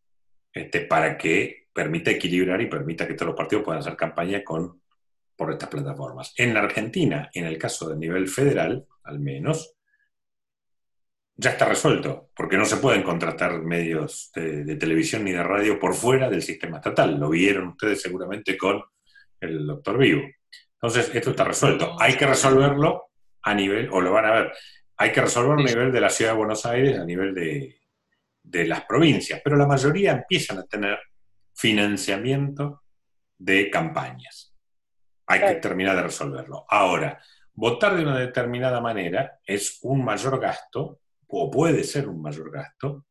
este, 0.53 0.81
para 0.81 1.17
que 1.17 1.67
permita 1.73 2.11
equilibrar 2.11 2.61
y 2.61 2.67
permita 2.67 3.07
que 3.07 3.15
todos 3.15 3.29
los 3.29 3.35
partidos 3.35 3.65
puedan 3.65 3.79
hacer 3.79 3.95
campaña 3.95 4.43
con, 4.43 4.81
por 5.35 5.51
estas 5.51 5.69
plataformas. 5.69 6.33
En 6.37 6.53
la 6.53 6.61
Argentina, 6.61 7.29
en 7.33 7.45
el 7.45 7.57
caso 7.57 7.89
del 7.89 7.99
nivel 7.99 8.27
federal, 8.27 8.85
al 9.07 9.19
menos, 9.19 9.75
ya 11.35 11.51
está 11.51 11.65
resuelto, 11.65 12.31
porque 12.35 12.57
no 12.57 12.65
se 12.65 12.77
pueden 12.77 13.03
contratar 13.03 13.61
medios 13.61 14.31
de, 14.33 14.75
televisión 14.75 15.23
ni 15.23 15.31
de 15.31 15.43
radio 15.43 15.79
por 15.79 15.93
fuera 15.93 16.29
del 16.29 16.41
sistema 16.41 16.77
estatal. 16.77 17.19
Lo 17.19 17.29
vieron 17.29 17.69
ustedes 17.69 18.01
seguramente 18.01 18.57
con 18.57 18.83
el 19.39 19.67
doctor 19.67 19.99
Vivo. 19.99 20.23
Entonces, 20.73 21.11
esto 21.13 21.29
está 21.31 21.43
resuelto. 21.43 21.95
Hay 21.99 22.15
que 22.15 22.25
resolverlo 22.25 23.11
a 23.43 23.53
nivel, 23.53 23.87
o 23.91 24.01
lo 24.01 24.11
van 24.11 24.25
a 24.25 24.31
ver, 24.31 24.51
hay 24.97 25.11
que 25.11 25.21
resolverlo 25.21 25.61
a 25.61 25.65
nivel 25.65 25.91
de 25.91 26.01
la 26.01 26.09
ciudad 26.09 26.31
de 26.31 26.37
Buenos 26.37 26.65
Aires, 26.65 26.97
a 26.97 27.05
nivel 27.05 27.33
de, 27.33 27.75
las 28.65 28.85
provincias, 28.85 29.41
pero 29.43 29.57
la 29.57 29.67
mayoría 29.67 30.13
empiezan 30.13 30.57
a 30.57 30.63
tener 30.63 30.97
financiamiento 31.53 32.83
de 33.37 33.69
campañas. 33.69 34.55
Hay 35.27 35.41
que 35.41 35.55
terminar 35.55 35.95
de 35.97 36.03
resolverlo. 36.03 36.65
Ahora, 36.67 37.21
votar 37.57 37.97
de 37.97 38.03
una 38.03 38.17
determinada 38.17 38.79
manera 38.79 39.39
es 39.45 39.79
un 39.81 40.05
mayor 40.05 40.39
gasto, 40.39 41.01
o 41.27 41.51
puede 41.51 41.83
ser 41.83 42.07
un 42.07 42.21
mayor 42.21 42.49
gasto, 42.51 43.05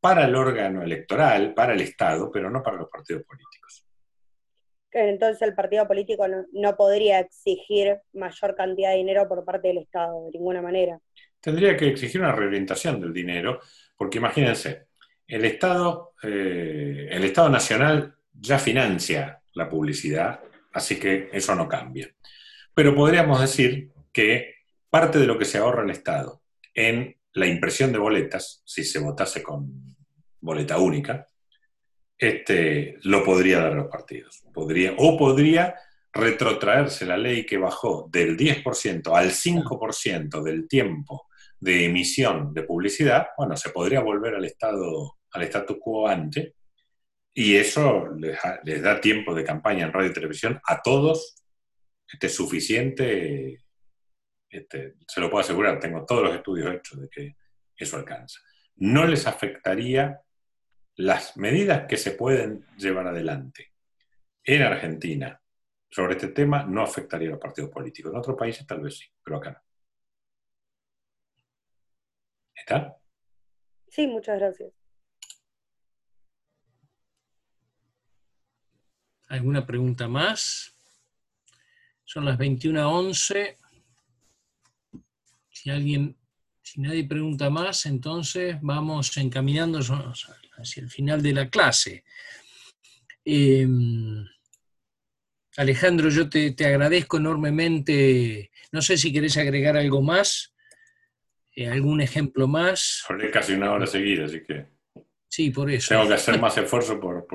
para 0.00 0.24
el 0.24 0.34
órgano 0.34 0.82
electoral, 0.82 1.54
para 1.54 1.74
el 1.74 1.80
Estado, 1.82 2.30
pero 2.32 2.50
no 2.50 2.62
para 2.62 2.78
los 2.78 2.88
partidos 2.88 3.22
políticos 3.24 3.88
entonces 4.92 5.42
el 5.42 5.54
partido 5.54 5.86
político 5.86 6.26
no, 6.52 6.76
podría 6.76 7.20
exigir 7.20 7.98
mayor 8.12 8.54
cantidad 8.54 8.90
de 8.90 8.96
dinero 8.96 9.28
por 9.28 9.44
parte 9.44 9.68
del 9.68 9.78
Estado, 9.78 10.24
de 10.26 10.38
ninguna 10.38 10.62
manera. 10.62 10.98
Tendría 11.40 11.76
que 11.76 11.88
exigir 11.88 12.20
una 12.20 12.32
reorientación 12.32 13.00
del 13.00 13.12
dinero, 13.12 13.60
porque 13.96 14.18
imagínense, 14.18 14.88
el 15.26 15.44
Estado, 15.44 16.14
eh, 16.22 17.08
el 17.10 17.24
Estado 17.24 17.48
Nacional 17.48 18.14
ya 18.32 18.58
financia 18.58 19.40
la 19.54 19.68
publicidad, 19.68 20.40
así 20.72 20.98
que 20.98 21.28
eso 21.32 21.54
no 21.54 21.68
cambia. 21.68 22.08
Pero 22.78 22.94
podríamos 22.94 23.40
decir 23.40 23.90
que 24.12 24.54
parte 24.88 25.18
de 25.18 25.26
lo 25.26 25.36
que 25.36 25.44
se 25.44 25.58
ahorra 25.58 25.82
el 25.82 25.90
Estado 25.90 26.42
en 26.72 27.16
la 27.32 27.48
impresión 27.48 27.90
de 27.90 27.98
boletas, 27.98 28.62
si 28.64 28.84
se 28.84 29.00
votase 29.00 29.42
con 29.42 29.96
boleta 30.40 30.78
única, 30.78 31.26
este, 32.16 32.98
lo 33.02 33.24
podría 33.24 33.62
dar 33.62 33.72
los 33.72 33.88
partidos. 33.88 34.44
Podría, 34.54 34.94
o 34.96 35.18
podría 35.18 35.74
retrotraerse 36.12 37.04
la 37.04 37.16
ley 37.16 37.44
que 37.44 37.58
bajó 37.58 38.08
del 38.12 38.36
10% 38.36 39.12
al 39.12 39.32
5% 39.32 40.40
del 40.40 40.68
tiempo 40.68 41.26
de 41.58 41.86
emisión 41.86 42.54
de 42.54 42.62
publicidad, 42.62 43.26
bueno, 43.36 43.56
se 43.56 43.70
podría 43.70 44.02
volver 44.02 44.36
al 44.36 44.44
estado, 44.44 45.16
al 45.32 45.42
status 45.42 45.78
quo 45.80 46.06
ante, 46.06 46.54
y 47.34 47.56
eso 47.56 48.06
les, 48.16 48.82
da 48.82 49.00
tiempo 49.00 49.34
de 49.34 49.42
campaña 49.42 49.86
en 49.86 49.92
radio 49.92 50.10
y 50.10 50.14
televisión 50.14 50.60
a 50.64 50.80
todos 50.80 51.37
este, 52.10 52.28
suficiente, 52.28 53.64
este, 54.48 54.94
se 55.06 55.20
lo 55.20 55.30
puedo 55.30 55.42
asegurar, 55.42 55.78
tengo 55.78 56.04
todos 56.04 56.24
los 56.24 56.34
estudios 56.34 56.74
hechos 56.74 57.00
de 57.00 57.08
que 57.08 57.36
eso 57.76 57.96
alcanza. 57.96 58.40
No 58.76 59.06
les 59.06 59.26
afectaría 59.26 60.20
las 60.96 61.36
medidas 61.36 61.86
que 61.86 61.96
se 61.96 62.12
pueden 62.12 62.66
llevar 62.76 63.06
adelante 63.06 63.72
en 64.44 64.62
Argentina 64.62 65.40
sobre 65.90 66.14
este 66.14 66.28
tema 66.28 66.64
no 66.64 66.82
afectaría 66.82 67.28
a 67.28 67.32
los 67.32 67.40
partidos 67.40 67.70
políticos. 67.70 68.12
En 68.12 68.18
otros 68.18 68.36
países 68.36 68.66
tal 68.66 68.80
vez 68.80 68.98
sí, 68.98 69.06
pero 69.22 69.38
acá 69.38 69.50
no. 69.52 69.60
¿Está? 72.54 72.96
Sí, 73.88 74.06
muchas 74.06 74.38
gracias. 74.38 74.72
¿Alguna 79.28 79.66
pregunta 79.66 80.08
más? 80.08 80.77
Son 82.08 82.24
las 82.24 82.38
21.11. 82.38 83.54
Si 85.50 85.68
alguien, 85.68 86.16
si 86.62 86.80
nadie 86.80 87.04
pregunta 87.04 87.50
más, 87.50 87.84
entonces 87.84 88.56
vamos 88.62 89.14
encaminándonos 89.18 90.26
hacia 90.56 90.82
el 90.82 90.88
final 90.88 91.20
de 91.20 91.34
la 91.34 91.50
clase. 91.50 92.04
Em, 93.26 94.24
Alejandro, 95.58 96.08
yo 96.08 96.30
te, 96.30 96.54
agradezco 96.64 97.18
enormemente. 97.18 98.52
No 98.72 98.80
sé 98.80 98.96
si 98.96 99.12
querés 99.12 99.36
agregar 99.36 99.76
algo 99.76 100.00
más, 100.00 100.54
eh, 101.54 101.68
algún 101.68 102.00
ejemplo 102.00 102.48
más. 102.48 103.04
Hablé 103.06 103.30
casi 103.30 103.52
una 103.52 103.70
hora 103.70 103.86
seguida, 103.86 104.24
así 104.24 104.42
que. 104.42 104.64
Sí, 105.28 105.50
por 105.50 105.70
eso. 105.70 105.90
Tengo 105.90 106.08
que 106.08 106.14
hacer 106.14 106.40
más 106.40 106.56
esfuerzo 106.56 106.98
por, 106.98 107.26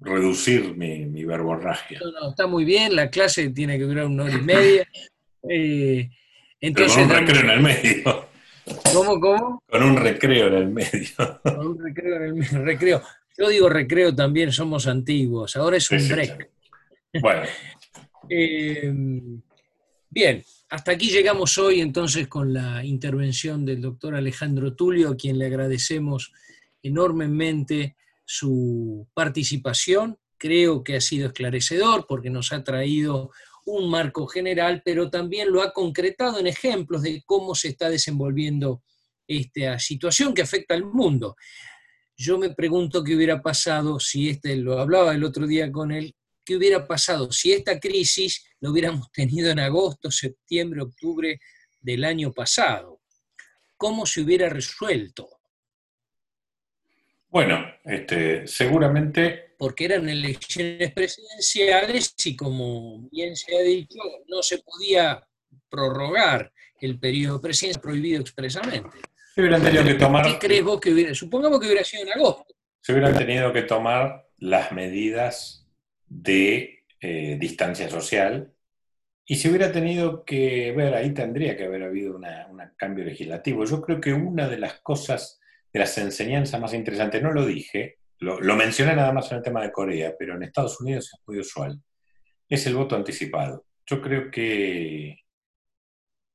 reducir 0.00 0.76
mi, 0.76 1.06
mi 1.06 1.24
verborragia. 1.24 1.98
No, 2.02 2.10
no, 2.12 2.30
está 2.30 2.46
muy 2.46 2.64
bien, 2.64 2.96
la 2.96 3.10
clase 3.10 3.50
tiene 3.50 3.78
que 3.78 3.84
durar 3.84 4.06
una 4.06 4.24
hora 4.24 4.34
y 4.34 4.42
media. 4.42 4.88
Eh, 5.48 6.10
entonces, 6.60 6.94
con 6.94 7.04
un 7.04 7.10
recreo 7.10 7.40
en 7.40 7.50
el 7.50 7.60
medio. 7.62 8.28
¿Cómo, 8.92 9.20
cómo? 9.20 9.62
Con 9.68 9.82
un 9.82 9.96
recreo 9.96 10.48
en 10.48 10.54
el 10.54 10.68
medio. 10.68 11.40
Con 11.42 11.66
un 11.66 11.84
recreo 11.84 12.16
en 12.16 12.22
el 12.22 12.34
medio. 12.34 12.58
Recreo. 12.64 13.02
Yo 13.38 13.48
digo 13.48 13.68
recreo 13.70 14.14
también, 14.14 14.52
somos 14.52 14.86
antiguos. 14.86 15.56
Ahora 15.56 15.76
es 15.78 15.90
un 15.90 16.08
break. 16.08 16.50
Bueno. 17.20 17.42
Eh, 18.32 18.92
bien, 20.08 20.44
hasta 20.68 20.92
aquí 20.92 21.10
llegamos 21.10 21.58
hoy 21.58 21.80
entonces 21.80 22.28
con 22.28 22.52
la 22.52 22.84
intervención 22.84 23.66
del 23.66 23.80
doctor 23.80 24.14
Alejandro 24.14 24.74
Tulio, 24.74 25.08
a 25.08 25.16
quien 25.16 25.36
le 25.36 25.46
agradecemos 25.46 26.32
enormemente 26.80 27.96
su 28.32 29.08
participación. 29.12 30.16
Creo 30.38 30.84
que 30.84 30.94
ha 30.94 31.00
sido 31.00 31.26
esclarecedor 31.26 32.06
porque 32.08 32.30
nos 32.30 32.52
ha 32.52 32.62
traído 32.62 33.32
un 33.66 33.90
marco 33.90 34.28
general, 34.28 34.82
pero 34.84 35.10
también 35.10 35.50
lo 35.50 35.62
ha 35.62 35.72
concretado 35.72 36.38
en 36.38 36.46
ejemplos 36.46 37.02
de 37.02 37.24
cómo 37.26 37.56
se 37.56 37.68
está 37.68 37.90
desenvolviendo 37.90 38.84
esta 39.26 39.80
situación 39.80 40.32
que 40.32 40.42
afecta 40.42 40.74
al 40.74 40.84
mundo. 40.84 41.34
Yo 42.16 42.38
me 42.38 42.54
pregunto 42.54 43.02
qué 43.02 43.16
hubiera 43.16 43.42
pasado 43.42 43.98
si 43.98 44.28
este, 44.28 44.54
lo 44.54 44.78
hablaba 44.78 45.12
el 45.12 45.24
otro 45.24 45.48
día 45.48 45.72
con 45.72 45.90
él, 45.90 46.14
qué 46.44 46.56
hubiera 46.56 46.86
pasado 46.86 47.32
si 47.32 47.52
esta 47.52 47.80
crisis 47.80 48.44
lo 48.60 48.70
hubiéramos 48.70 49.10
tenido 49.12 49.50
en 49.50 49.58
agosto, 49.58 50.08
septiembre, 50.12 50.82
octubre 50.82 51.40
del 51.80 52.04
año 52.04 52.32
pasado. 52.32 53.00
¿Cómo 53.76 54.06
se 54.06 54.20
hubiera 54.20 54.48
resuelto? 54.48 55.39
Bueno, 57.30 57.64
este, 57.84 58.46
seguramente... 58.46 59.54
Porque 59.56 59.84
eran 59.84 60.08
elecciones 60.08 60.92
presidenciales 60.92 62.14
y 62.24 62.34
como 62.34 63.08
bien 63.10 63.36
se 63.36 63.56
ha 63.56 63.60
dicho, 63.60 64.00
no 64.26 64.42
se 64.42 64.58
podía 64.58 65.22
prorrogar 65.68 66.52
el 66.80 66.98
periodo 66.98 67.40
presidencial 67.40 67.82
prohibido 67.82 68.20
expresamente. 68.20 68.98
Se 69.34 69.40
hubieran 69.40 69.62
tenido 69.62 69.84
que 69.84 69.94
tomar... 69.94 70.26
¿Qué 70.26 70.38
crees 70.38 70.64
vos 70.64 70.80
que 70.80 70.92
hubiera? 70.92 71.14
Supongamos 71.14 71.60
que 71.60 71.66
hubiera 71.66 71.84
sido 71.84 72.02
en 72.02 72.12
agosto. 72.12 72.54
Se 72.80 72.92
hubieran 72.92 73.16
tenido 73.16 73.52
que 73.52 73.62
tomar 73.62 74.26
las 74.38 74.72
medidas 74.72 75.68
de 76.06 76.84
eh, 77.00 77.36
distancia 77.38 77.88
social 77.88 78.52
y 79.24 79.36
se 79.36 79.48
hubiera 79.48 79.70
tenido 79.70 80.24
que 80.24 80.72
ver, 80.72 80.94
ahí 80.94 81.14
tendría 81.14 81.56
que 81.56 81.64
haber 81.64 81.84
habido 81.84 82.16
un 82.16 82.26
cambio 82.76 83.04
legislativo. 83.04 83.64
Yo 83.64 83.80
creo 83.80 84.00
que 84.00 84.12
una 84.12 84.48
de 84.48 84.58
las 84.58 84.80
cosas 84.80 85.39
de 85.72 85.80
las 85.80 85.96
enseñanzas 85.98 86.60
más 86.60 86.74
interesantes, 86.74 87.22
no 87.22 87.32
lo 87.32 87.46
dije, 87.46 87.98
lo, 88.20 88.56
mencioné 88.56 88.94
nada 88.94 89.12
más 89.12 89.30
en 89.30 89.38
el 89.38 89.42
tema 89.42 89.62
de 89.62 89.72
Corea, 89.72 90.14
pero 90.18 90.36
en 90.36 90.42
Estados 90.42 90.80
Unidos 90.80 91.10
es 91.12 91.20
muy 91.26 91.38
usual, 91.38 91.80
es 92.48 92.66
el 92.66 92.74
voto 92.74 92.94
anticipado. 92.94 93.64
Yo 93.86 94.02
creo 94.02 94.30
que, 94.30 95.16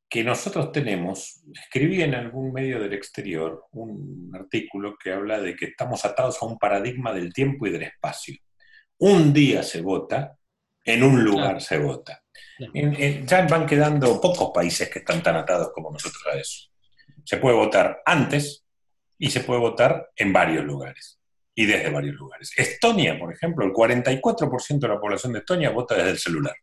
que 0.10 0.24
nosotros 0.24 0.72
tenemos, 0.72 1.44
escribí 1.54 2.02
en 2.02 2.16
algún 2.16 2.52
medio 2.52 2.80
del 2.80 2.94
exterior 2.94 3.66
un 3.72 4.32
artículo 4.34 4.96
que 4.98 5.12
habla 5.12 5.40
de 5.40 5.56
que 5.56 5.66
estamos 5.66 6.04
atados 6.06 6.42
a 6.42 6.46
un 6.46 6.58
paradigma 6.58 7.14
del 7.14 7.32
tiempo 7.32 7.68
y 7.68 7.72
del 7.72 7.84
espacio. 7.84 8.36
Un 8.98 9.32
día 9.32 9.62
se 9.62 9.82
vota, 9.82 10.38
en 10.84 11.04
un 11.04 11.24
lugar 11.24 11.62
se 11.62 11.78
vota. 11.78 12.24
ya 12.74 13.48
van 13.48 13.66
quedando 13.68 14.20
pocos 14.20 14.52
países 14.54 14.90
que 14.90 15.00
están 15.00 15.22
tan 15.22 15.36
atados 15.36 15.72
como 15.72 15.92
nosotros 15.92 16.24
a 16.34 16.38
eso. 16.38 16.72
Se 17.24 17.38
puede 17.38 17.56
votar 17.58 18.02
antes, 18.06 18.65
y 19.18 19.30
se 19.30 19.42
puede 19.42 19.60
votar 19.60 20.10
en 20.16 20.34
varios 20.34 20.66
lugares 20.66 21.20
y 21.56 21.66
desde 21.66 21.90
varios 21.90 22.16
lugares. 22.16 22.52
Estonia, 22.58 23.18
por 23.18 23.34
ejemplo, 23.34 23.66
el 23.66 23.72
44% 23.72 24.80
de 24.80 24.88
la 24.88 25.00
población 25.00 25.34
de 25.34 25.40
Estonia 25.40 25.70
vota 25.70 25.96
desde 25.96 26.12
el 26.12 26.18
celular. 26.18 26.56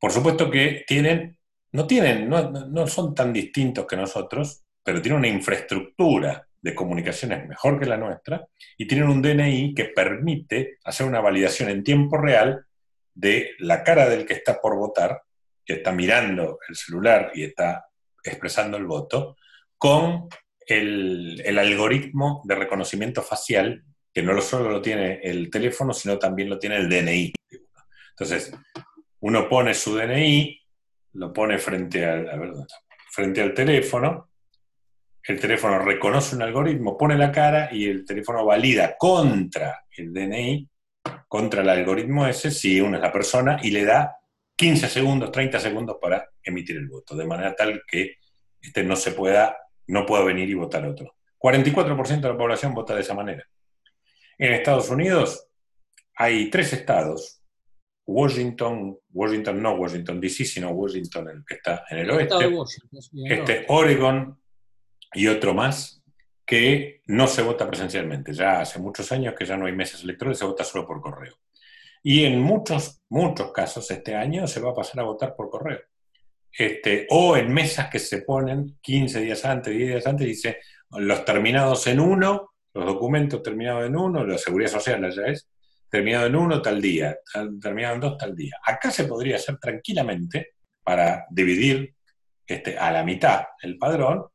Por 0.00 0.10
supuesto 0.12 0.50
que 0.50 0.84
tienen, 0.86 1.36
no 1.72 1.86
tienen, 1.86 2.28
no, 2.28 2.86
son 2.86 3.14
tan 3.14 3.32
distintos 3.32 3.86
que 3.86 3.96
nosotros, 3.96 4.62
pero 4.82 5.02
tienen 5.02 5.18
una 5.18 5.28
infraestructura 5.28 6.46
de 6.60 6.74
comunicaciones 6.74 7.46
mejor 7.46 7.78
que 7.78 7.86
la 7.86 7.96
nuestra 7.96 8.46
y 8.76 8.86
tienen 8.86 9.08
un 9.08 9.22
DNI 9.22 9.74
que 9.74 9.86
permite 9.86 10.78
hacer 10.84 11.06
una 11.06 11.20
validación 11.20 11.68
en 11.68 11.84
tiempo 11.84 12.16
real 12.16 12.64
de 13.14 13.50
la 13.58 13.84
cara 13.84 14.08
del 14.08 14.24
que 14.24 14.34
está 14.34 14.60
por 14.60 14.76
votar, 14.76 15.22
que 15.64 15.74
está 15.74 15.92
mirando 15.92 16.58
el 16.68 16.76
celular 16.76 17.32
y 17.34 17.44
está 17.44 17.86
expresando 18.24 18.76
el 18.76 18.86
voto, 18.86 19.36
con 19.76 20.28
el, 20.68 21.58
algoritmo 21.58 22.42
de 22.44 22.54
reconocimiento 22.54 23.22
facial, 23.22 23.82
que 24.12 24.22
no 24.22 24.40
solo 24.40 24.70
lo 24.70 24.82
tiene 24.82 25.20
el 25.22 25.50
teléfono, 25.50 25.92
sino 25.92 26.18
también 26.18 26.50
lo 26.50 26.58
tiene 26.58 26.76
el 26.76 26.88
DNI. 26.88 27.32
Entonces, 28.10 28.52
uno 29.20 29.48
pone 29.48 29.74
su 29.74 29.96
DNI, 29.96 30.60
lo 31.14 31.32
pone 31.32 31.58
frente 31.58 32.04
al, 32.04 32.66
frente 33.10 33.40
al 33.40 33.54
teléfono, 33.54 34.28
el 35.24 35.40
teléfono 35.40 35.78
reconoce 35.78 36.36
un 36.36 36.42
algoritmo, 36.42 36.96
pone 36.96 37.16
la 37.16 37.32
cara 37.32 37.68
y 37.72 37.86
el 37.86 38.04
teléfono 38.04 38.44
valida 38.44 38.96
contra 38.96 39.84
el 39.96 40.12
DNI, 40.12 40.68
contra 41.26 41.62
el 41.62 41.68
algoritmo 41.68 42.26
ese, 42.26 42.50
si 42.50 42.80
uno 42.80 42.96
es 42.96 43.02
la 43.02 43.12
persona, 43.12 43.58
y 43.62 43.70
le 43.70 43.84
da 43.84 44.16
15 44.56 44.88
segundos, 44.88 45.32
30 45.32 45.60
segundos 45.60 45.96
para 46.00 46.28
emitir 46.42 46.76
el 46.76 46.88
voto, 46.88 47.14
de 47.16 47.26
manera 47.26 47.54
tal 47.54 47.82
que 47.86 48.16
este 48.60 48.82
no 48.82 48.96
se 48.96 49.12
pueda 49.12 49.56
no 49.88 50.06
puedo 50.06 50.24
venir 50.24 50.48
y 50.48 50.54
votar 50.54 50.86
otro. 50.86 51.14
44% 51.38 52.20
de 52.20 52.28
la 52.28 52.36
población 52.36 52.74
vota 52.74 52.94
de 52.94 53.00
esa 53.00 53.14
manera. 53.14 53.44
En 54.38 54.52
Estados 54.52 54.90
Unidos 54.90 55.48
hay 56.16 56.50
tres 56.50 56.72
estados, 56.72 57.42
Washington, 58.06 58.98
Washington 59.12 59.62
no 59.62 59.74
Washington 59.74 60.20
DC, 60.20 60.44
sino 60.44 60.70
Washington 60.70 61.28
el 61.28 61.44
que 61.44 61.54
está 61.56 61.84
en 61.90 61.98
el 61.98 62.10
oeste, 62.10 62.56
este, 63.26 63.66
Oregon 63.68 64.40
y 65.12 65.26
otro 65.26 65.54
más, 65.54 66.02
que 66.46 67.02
no 67.06 67.26
se 67.26 67.42
vota 67.42 67.66
presencialmente. 67.66 68.32
Ya 68.32 68.60
hace 68.60 68.78
muchos 68.78 69.12
años 69.12 69.34
que 69.34 69.44
ya 69.44 69.56
no 69.56 69.66
hay 69.66 69.72
mesas 69.72 70.02
electorales, 70.02 70.38
se 70.38 70.46
vota 70.46 70.64
solo 70.64 70.86
por 70.86 71.00
correo. 71.00 71.34
Y 72.02 72.24
en 72.24 72.40
muchos, 72.40 73.02
muchos 73.10 73.52
casos 73.52 73.90
este 73.90 74.14
año 74.14 74.46
se 74.46 74.60
va 74.60 74.70
a 74.70 74.74
pasar 74.74 75.00
a 75.00 75.04
votar 75.04 75.36
por 75.36 75.50
correo. 75.50 75.80
Este, 76.50 77.06
o 77.10 77.36
en 77.36 77.52
mesas 77.52 77.88
que 77.88 77.98
se 77.98 78.22
ponen 78.22 78.78
15 78.80 79.20
días 79.20 79.44
antes, 79.44 79.76
10 79.76 79.88
días 79.88 80.06
antes, 80.06 80.26
dice 80.26 80.58
los 80.90 81.24
terminados 81.24 81.86
en 81.86 82.00
uno, 82.00 82.54
los 82.72 82.86
documentos 82.86 83.42
terminados 83.42 83.86
en 83.86 83.96
uno, 83.96 84.24
la 84.24 84.38
seguridad 84.38 84.70
social 84.70 85.12
ya 85.14 85.22
es, 85.26 85.48
terminado 85.88 86.26
en 86.26 86.36
uno 86.36 86.60
tal 86.60 86.80
día, 86.80 87.18
terminado 87.60 87.94
en 87.94 88.00
dos 88.00 88.18
tal 88.18 88.34
día. 88.34 88.56
Acá 88.64 88.90
se 88.90 89.04
podría 89.04 89.36
hacer 89.36 89.58
tranquilamente 89.58 90.54
para 90.82 91.26
dividir 91.30 91.94
este, 92.46 92.78
a 92.78 92.90
la 92.90 93.04
mitad 93.04 93.44
el 93.62 93.78
padrón, 93.78 94.26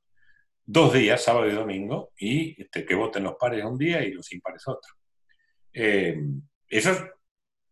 dos 0.66 0.94
días, 0.94 1.22
sábado 1.22 1.48
y 1.48 1.54
domingo, 1.54 2.12
y 2.18 2.62
este, 2.62 2.86
que 2.86 2.96
voten 2.96 3.24
los 3.24 3.36
pares 3.36 3.64
un 3.64 3.78
día 3.78 4.04
y 4.04 4.12
los 4.12 4.32
impares 4.32 4.68
otro. 4.68 4.94
Eh, 5.74 6.18
eso, 6.68 7.10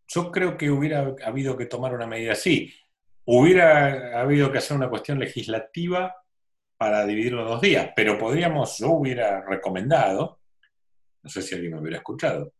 yo 0.08 0.30
creo 0.30 0.56
que 0.56 0.70
hubiera 0.70 1.14
habido 1.24 1.56
que 1.56 1.66
tomar 1.66 1.94
una 1.94 2.06
medida 2.06 2.32
así. 2.32 2.72
Hubiera 3.24 4.20
habido 4.20 4.50
que 4.50 4.58
hacer 4.58 4.76
una 4.76 4.88
cuestión 4.88 5.18
legislativa 5.18 6.16
para 6.76 7.06
dividirlo 7.06 7.42
en 7.42 7.48
dos 7.48 7.60
días, 7.60 7.90
pero 7.94 8.18
podríamos, 8.18 8.78
yo 8.78 8.90
hubiera 8.90 9.44
recomendado, 9.46 10.40
no 11.22 11.30
sé 11.30 11.42
si 11.42 11.54
alguien 11.54 11.74
me 11.74 11.80
hubiera 11.80 11.98
escuchado, 11.98 12.52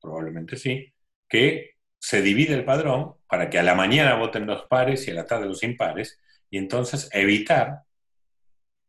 probablemente 0.00 0.56
sí, 0.56 0.92
que 1.28 1.72
se 1.98 2.22
divide 2.22 2.54
el 2.54 2.64
padrón 2.64 3.16
para 3.26 3.50
que 3.50 3.58
a 3.58 3.64
la 3.64 3.74
mañana 3.74 4.14
voten 4.14 4.46
los 4.46 4.66
pares 4.66 5.08
y 5.08 5.10
a 5.10 5.14
la 5.14 5.26
tarde 5.26 5.46
los 5.46 5.64
impares, 5.64 6.20
y 6.48 6.58
entonces 6.58 7.10
evitar, 7.12 7.80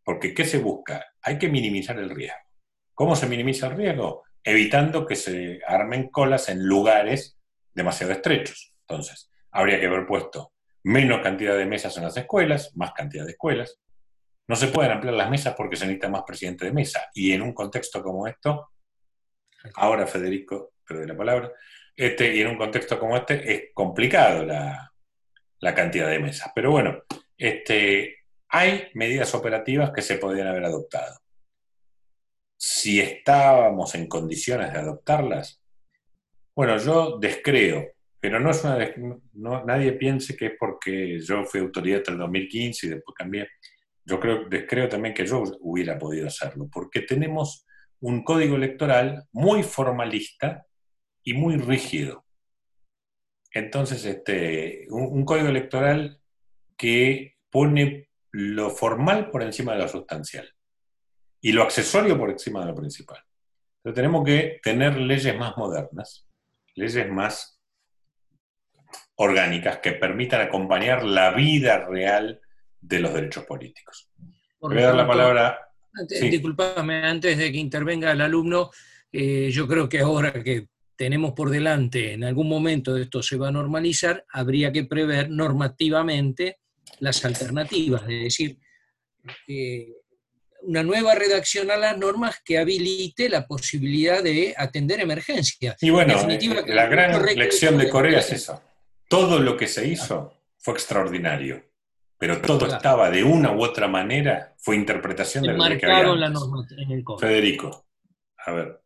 porque 0.03 0.36
¿qué 0.36 0.45
se 0.45 0.59
busca? 0.59 1.03
Hay 1.24 1.39
que 1.39 1.49
minimizar 1.49 1.97
el 1.97 2.11
riesgo. 2.11 2.38
¿Cómo 2.93 3.15
se 3.15 3.28
minimiza 3.28 3.68
el 3.68 3.78
riesgo? 3.78 4.24
Evitando 4.43 5.07
que 5.07 5.15
se 5.15 5.59
armen 5.65 6.09
colas 6.09 6.49
en 6.49 6.63
lugares 6.63 7.39
demasiado 7.74 8.13
estrechos. 8.13 8.76
Entonces, 8.82 9.32
habría 9.51 9.80
que 9.80 9.88
haber 9.88 10.05
puesto 10.05 10.53
menos 10.88 11.22
cantidad 11.22 11.58
de 11.58 11.66
mesas 11.66 11.98
en 11.98 12.04
las 12.04 12.16
escuelas, 12.16 12.72
más 12.76 12.94
cantidad 12.94 13.26
de 13.26 13.32
escuelas. 13.32 13.78
No 14.48 14.56
se 14.56 14.68
pueden 14.68 14.94
ampliar 14.94 15.16
las 15.16 15.30
mesas 15.30 15.54
porque 15.56 15.76
se 15.76 15.86
necesita 15.86 16.08
más 16.08 16.24
presidente 16.24 16.64
de 16.64 16.72
mesa. 16.72 17.10
Y 17.14 17.34
en 17.34 17.42
un 17.42 17.54
contexto 17.54 18.02
como 18.02 18.26
esto, 18.26 18.72
ahora 19.76 20.08
Federico, 20.08 20.72
pero 20.88 21.04
la 21.06 21.18
palabra, 21.18 21.52
este, 21.94 22.34
y 22.34 22.42
en 22.42 22.48
un 22.48 22.58
contexto 22.58 22.98
como 22.98 23.18
este 23.18 23.54
es 23.54 23.64
complicado 23.74 24.46
la, 24.46 24.94
la 25.60 25.76
cantidad 25.76 26.08
de 26.10 26.20
mesas. 26.20 26.54
Pero 26.56 26.72
bueno, 26.72 27.04
este, 27.38 28.24
hay 28.48 28.88
medidas 28.94 29.36
operativas 29.36 29.92
que 29.92 30.02
se 30.02 30.18
podrían 30.18 30.48
haber 30.48 30.64
adoptado. 30.64 31.20
Si 32.56 33.02
estábamos 33.02 33.94
en 33.94 34.08
condiciones 34.08 34.72
de 34.72 34.80
adoptarlas, 34.80 35.62
bueno, 36.56 36.78
yo 36.78 37.18
descreo, 37.20 37.92
pero 38.28 38.42
no 38.42 38.52
es 38.52 38.62
una. 38.62 38.78
No, 39.36 39.64
nadie 39.64 39.94
piense 39.94 40.36
que 40.36 40.48
es 40.48 40.52
porque 40.60 41.18
yo 41.22 41.46
fui 41.46 41.62
autoridad 41.62 42.00
hasta 42.00 42.12
el 42.12 42.18
2015 42.18 42.86
y 42.86 42.90
después 42.90 43.16
cambié. 43.16 43.48
Yo 44.04 44.20
creo, 44.20 44.90
también 44.90 45.14
que 45.14 45.26
yo 45.26 45.44
hubiera 45.62 45.98
podido 45.98 46.28
hacerlo, 46.28 46.68
porque 46.70 47.04
tenemos 47.04 47.66
un 48.02 48.26
código 48.26 48.58
electoral 48.58 49.24
muy 49.32 49.64
formalista 49.64 50.66
y 51.24 51.36
muy 51.36 51.56
rígido. 51.56 52.26
Entonces, 53.54 54.04
este, 54.04 54.88
un, 54.90 55.24
código 55.24 55.48
electoral 55.48 56.20
que 56.76 57.38
pone 57.50 58.10
lo 58.32 58.72
formal 58.72 59.32
por 59.32 59.42
encima 59.42 59.72
de 59.72 59.84
lo 59.84 59.88
sustancial 59.88 60.54
y 61.40 61.54
lo 61.54 61.64
accesorio 61.64 62.18
por 62.18 62.30
encima 62.30 62.60
de 62.60 62.72
lo 62.72 62.76
principal. 62.76 63.24
Tenemos 63.96 64.26
que 64.26 64.60
tener 64.62 64.98
leyes 64.98 65.38
más 65.38 65.56
modernas, 65.56 66.28
leyes 66.76 67.10
más 67.10 67.57
orgánicas 69.18 69.80
que 69.80 69.93
permitan 69.93 70.41
acompañar 70.41 71.03
la 71.03 71.32
vida 71.32 71.86
real 71.88 72.39
de 72.80 72.99
los 72.99 73.13
derechos 73.13 73.45
políticos. 73.45 74.09
Voy 74.59 74.78
a 74.80 74.88
dar 74.88 74.95
la 74.95 75.07
palabra. 75.07 75.59
Antes, 75.93 76.22
Disculpame, 76.22 77.03
antes 77.03 77.38
de 77.38 77.51
que 77.51 77.57
intervenga 77.57 78.11
el 78.11 78.22
alumno, 78.22 78.72
eh, 79.11 79.49
yo 79.51 79.68
creo 79.68 79.89
que 79.89 79.99
ahora 79.99 80.32
que 80.43 80.68
tenemos 80.95 81.34
por 81.34 81.49
delante, 81.49 82.13
en 82.13 82.24
algún 82.24 82.47
momento 82.47 82.97
esto 82.97 83.24
se 83.24 83.38
va 83.38 83.47
a 83.47 83.51
normalizar, 83.51 84.26
habría 84.32 84.72
que 84.72 84.86
prever 84.86 85.30
normativamente 85.30 86.57
las 86.99 87.24
alternativas, 87.26 88.03
es 88.03 88.24
decir, 88.24 88.57
eh, 89.47 89.93
una 90.61 90.84
nueva 90.84 91.15
redacción 91.15 91.72
a 91.72 91.78
las 91.78 91.97
normas 91.97 92.41
que 92.43 92.57
habilite 92.57 93.30
la 93.30 93.47
posibilidad 93.47 94.24
de 94.24 94.53
atender 94.57 94.99
emergencias. 94.99 95.76
Y 95.82 95.89
bueno, 95.89 96.13
eh, 96.30 96.63
la 96.68 96.88
gran 96.88 97.24
lección 97.36 97.78
de 97.78 97.89
Corea 97.89 98.20
es 98.20 98.32
eso. 98.32 98.61
Todo 99.08 99.39
lo 99.39 99.55
que 99.55 99.68
se 99.68 99.88
hizo 99.88 100.34
fue 100.58 100.74
extraordinario, 100.74 101.64
pero 102.18 102.41
todo 102.41 102.68
estaba 102.68 103.10
de 103.10 103.24
una 103.24 103.51
u 103.51 103.64
otra 103.64 103.88
manera, 103.88 104.55
fue 104.58 104.76
interpretación 104.76 105.43
de 105.43 105.53
lo 105.53 105.64
que 105.78 105.86
había 105.86 106.16
la 106.16 106.30
norma 106.30 106.68
en 106.78 106.91
el 106.91 107.05
Federico, 107.20 107.86
a 108.45 108.51
ver. 108.51 108.82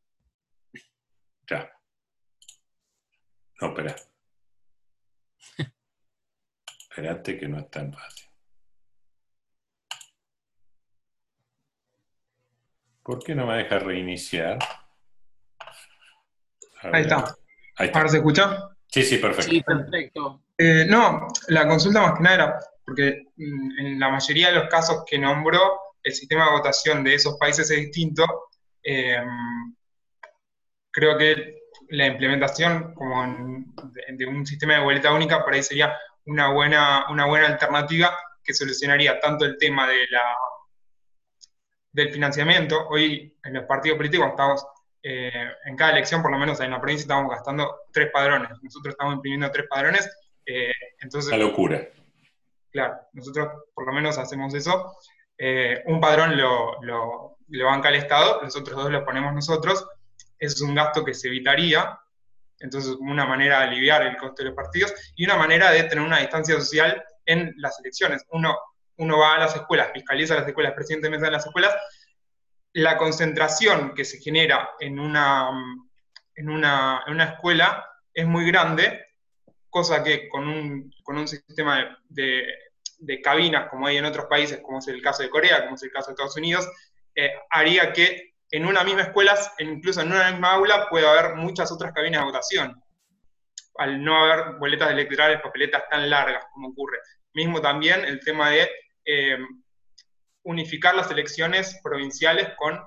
Ya. 1.50 1.72
No, 3.62 3.68
espera. 3.70 3.96
Espérate 6.90 7.40
que 7.40 7.48
no 7.48 7.60
está 7.60 7.80
en 7.80 7.94
fácil. 7.94 8.28
¿Por 13.02 13.24
qué 13.24 13.34
no 13.34 13.48
me 13.48 13.58
deja 13.58 13.80
reiniciar? 13.80 14.60
Ahí 16.82 17.02
está. 17.02 17.36
¿Ahora 17.78 18.10
se 18.10 18.18
escucha? 18.18 18.70
Sí, 18.92 19.04
sí, 19.04 19.18
perfecto. 19.18 19.52
Sí, 19.52 19.62
perfecto. 19.62 20.42
Eh, 20.58 20.86
no, 20.88 21.28
la 21.48 21.68
consulta 21.68 22.02
más 22.02 22.18
que 22.18 22.24
nada 22.24 22.36
era 22.36 22.60
porque 22.86 23.28
mm, 23.38 23.80
en 23.80 24.00
la 24.00 24.10
mayoría 24.10 24.50
de 24.50 24.56
los 24.56 24.68
casos 24.68 25.04
que 25.06 25.18
nombró, 25.18 25.80
el 26.04 26.14
sistema 26.14 26.46
de 26.46 26.52
votación 26.52 27.04
de 27.04 27.16
esos 27.16 27.38
países 27.38 27.70
es 27.72 27.78
distinto. 27.78 28.26
Eh, 28.84 29.18
creo 30.92 31.18
que 31.18 31.62
la 31.90 32.08
implementación 32.08 32.94
como 32.94 33.24
de, 34.10 34.26
un 34.26 34.46
sistema 34.46 34.74
de 34.74 34.82
boleta 34.82 35.14
única 35.14 35.44
por 35.44 35.54
ahí 35.54 35.64
sería 35.64 35.98
una 36.26 36.52
buena, 36.52 37.06
una 37.10 37.26
buena 37.26 37.48
alternativa 37.48 38.18
que 38.44 38.54
solucionaría 38.54 39.20
tanto 39.20 39.46
el 39.46 39.58
tema 39.58 39.88
de 39.88 40.08
la, 40.10 40.36
del 41.92 42.12
financiamiento. 42.12 42.88
Hoy 42.90 43.38
en 43.44 43.54
los 43.54 43.66
partidos 43.66 43.98
políticos 43.98 44.28
estamos, 44.30 44.66
eh, 45.04 45.52
en 45.66 45.76
cada 45.76 45.92
elección, 45.92 46.22
por 46.22 46.32
lo 46.32 46.38
menos 46.38 46.60
en 46.60 46.72
la 46.72 46.80
provincia, 46.80 47.04
estamos 47.04 47.32
gastando 47.32 47.82
tres 47.92 48.10
padrones. 48.12 48.52
Nosotros 48.62 48.94
estamos 48.94 49.16
imprimiendo 49.16 49.52
tres 49.52 49.68
padrones. 49.70 50.10
Eh, 50.46 50.72
entonces, 51.00 51.32
la 51.32 51.38
locura. 51.38 51.88
Claro, 52.72 52.96
nosotros 53.14 53.50
por 53.74 53.86
lo 53.86 53.94
menos 53.94 54.18
hacemos 54.18 54.54
eso. 54.54 54.96
Eh, 55.38 55.82
un 55.86 56.00
padrón 56.00 56.38
lo, 56.38 56.82
lo, 56.82 57.38
lo 57.48 57.66
banca 57.66 57.90
el 57.90 57.96
Estado, 57.96 58.42
los 58.42 58.56
otros 58.56 58.76
dos 58.76 58.92
los 58.92 59.04
ponemos 59.04 59.34
nosotros 59.34 59.88
eso 60.42 60.56
es 60.56 60.62
un 60.62 60.74
gasto 60.74 61.06
que 61.06 61.14
se 61.14 61.28
evitaría, 61.28 62.00
entonces 62.60 62.96
una 63.00 63.26
manera 63.26 63.60
de 63.60 63.66
aliviar 63.68 64.02
el 64.02 64.18
costo 64.18 64.42
de 64.42 64.50
los 64.50 64.56
partidos 64.56 64.92
y 65.16 65.24
una 65.24 65.38
manera 65.38 65.72
de 65.72 65.84
tener 65.84 66.04
una 66.04 66.18
distancia 66.18 66.56
social 66.56 67.02
en 67.26 67.54
las 67.58 67.80
elecciones. 67.80 68.26
Uno, 68.32 68.58
uno 68.98 69.20
va 69.20 69.36
a 69.36 69.40
las 69.40 69.56
escuelas, 69.56 69.92
fiscaliza 69.94 70.34
las 70.34 70.48
escuelas, 70.48 70.74
presidente 70.74 71.08
de 71.08 71.12
mesa 71.12 71.26
de 71.26 71.32
las 71.34 71.46
escuelas, 71.46 71.76
la 72.74 72.98
concentración 72.98 73.94
que 73.94 74.06
se 74.06 74.20
genera 74.20 74.72
en 74.80 75.00
una, 75.00 75.50
en 76.36 76.50
una, 76.50 77.04
en 77.06 77.14
una 77.14 77.26
escuela 77.26 77.86
es 78.14 78.26
muy 78.26 78.46
grande, 78.46 79.08
cosa 79.70 80.04
que 80.04 80.30
con 80.30 80.48
un, 80.48 80.94
con 81.04 81.18
un 81.18 81.28
sistema 81.28 81.98
de, 82.10 82.46
de, 83.00 83.22
cabinas 83.22 83.70
como 83.70 83.88
hay 83.88 83.98
en 83.98 84.06
otros 84.06 84.26
países, 84.26 84.60
como 84.62 84.80
es 84.80 84.88
el 84.88 85.02
caso 85.02 85.24
de 85.24 85.30
Corea, 85.30 85.64
como 85.64 85.76
es 85.76 85.84
el 85.84 85.92
caso 85.92 86.08
de 86.08 86.14
Estados 86.14 86.38
Unidos, 86.38 86.70
eh, 87.16 87.32
haría 87.50 87.92
que 87.94 88.34
en 88.52 88.66
una 88.66 88.84
misma 88.84 89.04
escuela, 89.04 89.38
incluso 89.60 90.02
en 90.02 90.12
una 90.12 90.32
misma 90.32 90.54
aula, 90.54 90.88
puede 90.90 91.08
haber 91.08 91.36
muchas 91.36 91.72
otras 91.72 91.94
cabinas 91.94 92.22
de 92.22 92.26
votación, 92.26 92.84
al 93.78 94.04
no 94.04 94.24
haber 94.24 94.58
boletas 94.58 94.92
electorales, 94.92 95.42
papeletas 95.42 95.84
tan 95.90 96.10
largas 96.10 96.46
como 96.54 96.70
ocurre. 96.70 97.00
Mismo 97.34 97.62
también 97.62 98.04
el 98.04 98.20
tema 98.20 98.50
de 98.50 98.70
eh, 99.06 99.38
unificar 100.44 100.96
las 100.96 101.10
elecciones 101.12 101.80
provinciales 101.84 102.50
con 102.58 102.80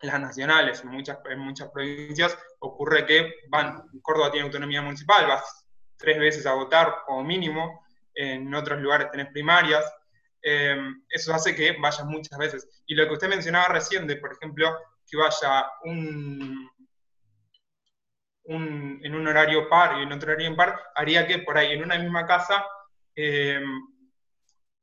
las 0.00 0.20
nacionales. 0.20 0.82
En 0.82 0.88
muchas, 0.90 1.18
muchas 1.36 1.68
provincias 1.70 2.36
ocurre 2.60 3.06
que 3.06 3.34
van, 3.48 3.82
Córdoba 4.02 4.30
tiene 4.30 4.46
autonomía 4.46 4.82
municipal, 4.82 5.26
vas 5.26 5.66
tres 5.96 6.18
veces 6.18 6.46
a 6.46 6.54
votar 6.54 6.98
como 7.06 7.24
mínimo, 7.24 7.84
en 8.14 8.54
otros 8.54 8.80
lugares 8.80 9.10
tenés 9.10 9.28
primarias, 9.32 9.84
Em, 10.42 11.02
eso 11.08 11.34
hace 11.34 11.54
que 11.54 11.76
vayas 11.78 12.04
muchas 12.04 12.38
veces. 12.38 12.82
Y 12.86 12.94
lo 12.94 13.06
que 13.06 13.14
usted 13.14 13.28
mencionaba 13.28 13.68
recién, 13.68 14.06
de 14.06 14.16
por 14.16 14.32
ejemplo, 14.32 14.76
que 15.06 15.16
vaya 15.16 15.66
un, 15.84 16.70
en 18.44 19.14
un 19.14 19.26
horario 19.26 19.68
par 19.68 19.98
y 19.98 20.02
en 20.02 20.12
otro 20.12 20.30
horario 20.30 20.48
impar, 20.48 20.80
haría 20.94 21.26
que 21.26 21.40
por 21.40 21.58
ahí 21.58 21.72
en 21.72 21.82
una 21.82 21.98
misma 21.98 22.26
casa 22.26 22.64
em, 23.14 23.80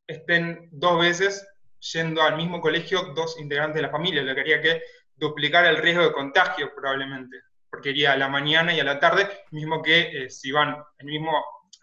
estén 0.07 0.69
dos 0.71 0.99
veces 0.99 1.47
yendo 1.79 2.21
al 2.21 2.37
mismo 2.37 2.61
colegio 2.61 3.13
dos 3.15 3.39
integrantes 3.39 3.75
de 3.75 3.81
la 3.83 3.89
familia, 3.89 4.21
lo 4.21 4.33
que 4.33 4.41
haría 4.41 4.61
que 4.61 4.81
duplicar 5.15 5.65
el 5.65 5.77
riesgo 5.77 6.03
de 6.03 6.11
contagio 6.11 6.71
probablemente, 6.75 7.41
porque 7.69 7.89
iría 7.89 8.13
a 8.13 8.17
la 8.17 8.27
mañana 8.27 8.73
y 8.73 8.79
a 8.79 8.83
la 8.83 8.99
tarde, 8.99 9.45
mismo 9.51 9.81
que 9.81 10.25
eh, 10.25 10.29
si 10.29 10.51
van, 10.51 10.77
el 10.97 11.05
mismo, 11.05 11.31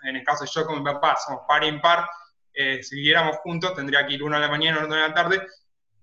en 0.05 0.17
el 0.17 0.25
caso 0.25 0.45
de 0.45 0.51
yo 0.53 0.67
con 0.67 0.79
mi 0.79 0.85
papá, 0.85 1.17
somos 1.17 1.43
par 1.47 1.65
e 1.65 1.69
impar, 1.69 2.07
eh, 2.55 2.83
si 2.83 2.97
viviéramos 2.97 3.37
juntos, 3.39 3.75
tendría 3.75 4.07
que 4.07 4.15
ir 4.15 4.23
uno 4.23 4.37
a 4.37 4.41
la 4.41 4.49
mañana 4.49 4.81
y 4.81 4.85
uno 4.85 4.95
a 4.95 5.09
la 5.09 5.15
tarde, 5.15 5.47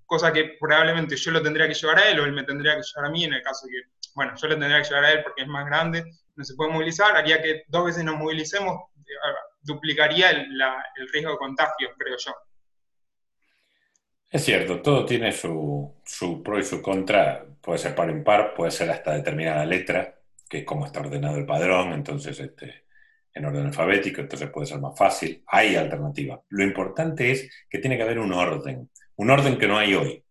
cosa 0.05 0.33
que 0.33 0.57
probablemente 0.59 1.15
yo 1.15 1.31
lo 1.31 1.41
tendría 1.41 1.67
que 1.67 1.75
llevar 1.75 1.99
a 1.99 2.09
él 2.09 2.19
o 2.19 2.25
él 2.25 2.33
me 2.33 2.43
tendría 2.43 2.75
que 2.75 2.81
llevar 2.81 3.09
a 3.09 3.11
mí 3.11 3.25
en 3.25 3.33
el 3.33 3.43
caso 3.43 3.67
que, 3.67 3.91
bueno, 4.15 4.33
yo 4.35 4.47
lo 4.47 4.57
tendría 4.57 4.81
que 4.81 4.89
llevar 4.89 5.05
a 5.05 5.11
él 5.11 5.23
porque 5.23 5.43
es 5.43 5.47
más 5.47 5.65
grande, 5.67 6.03
no 6.35 6.43
se 6.43 6.55
puede 6.55 6.71
movilizar, 6.71 7.15
haría 7.15 7.41
que 7.41 7.63
dos 7.67 7.85
veces 7.85 8.03
nos 8.03 8.17
movilicemos, 8.17 8.75
eh, 8.97 9.13
duplicaría 9.61 10.31
el, 10.31 10.49
riesgo 11.13 11.33
de 11.33 11.37
contagio, 11.37 11.89
creo 11.97 12.17
yo. 12.17 12.33
Es 14.31 14.45
cierto, 14.45 14.81
todo 14.81 15.05
tiene 15.05 15.31
su, 15.31 15.95
su 16.03 16.43
pro 16.43 16.59
y 16.59 16.63
su 16.63 16.81
contra, 16.81 17.43
puede 17.61 17.79
ser 17.79 17.95
par 17.95 18.09
en 18.09 18.23
par, 18.23 18.53
puede 18.53 18.69
ser 18.69 18.91
hasta 18.91 19.13
determinada 19.15 19.65
letra, 19.65 20.19
que 20.47 20.59
es 20.59 20.65
como 20.65 20.85
está 20.85 20.99
ordenado 20.99 21.37
el 21.37 21.47
padrón, 21.47 21.93
entonces 21.93 22.39
este, 22.39 22.83
en 23.33 23.45
orden 23.45 23.67
alfabético, 23.67 24.21
entonces 24.21 24.49
puede 24.49 24.67
ser 24.67 24.79
más 24.79 24.97
fácil. 24.97 25.43
Hay 25.47 25.75
alternativa. 25.75 26.41
Lo 26.49 26.63
importante 26.63 27.31
es 27.31 27.49
que 27.69 27.79
tiene 27.79 27.97
que 27.97 28.03
haber 28.03 28.19
un 28.19 28.31
orden, 28.31 28.89
un 29.15 29.29
orden 29.31 29.57
que 29.57 29.67
no 29.67 29.77
hay 29.77 29.95
hoy. 29.95 30.23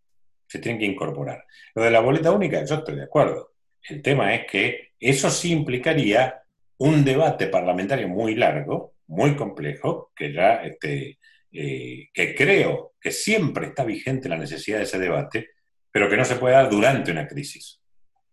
Se 0.46 0.60
tiene 0.60 0.78
que 0.78 0.86
incorporar. 0.86 1.44
Lo 1.74 1.82
de 1.82 1.90
la 1.90 2.00
boleta 2.00 2.30
única, 2.30 2.64
yo 2.64 2.76
estoy 2.76 2.96
de 2.96 3.04
acuerdo. 3.04 3.52
El 3.82 4.00
tema 4.02 4.34
es 4.34 4.46
que 4.46 4.92
eso 5.00 5.28
sí 5.30 5.52
implicaría 5.52 6.42
un 6.78 7.04
debate 7.04 7.48
parlamentario 7.48 8.08
muy 8.08 8.34
largo, 8.34 8.94
muy 9.08 9.34
complejo, 9.34 10.12
que 10.14 10.32
ya 10.32 10.62
este, 10.62 11.17
eh, 11.52 12.08
que 12.12 12.34
creo 12.34 12.94
que 13.00 13.10
siempre 13.10 13.66
está 13.66 13.84
vigente 13.84 14.28
la 14.28 14.36
necesidad 14.36 14.78
de 14.78 14.84
ese 14.84 14.98
debate, 14.98 15.50
pero 15.90 16.08
que 16.08 16.16
no 16.16 16.24
se 16.24 16.36
puede 16.36 16.54
dar 16.54 16.68
durante 16.68 17.10
una 17.10 17.26
crisis, 17.26 17.80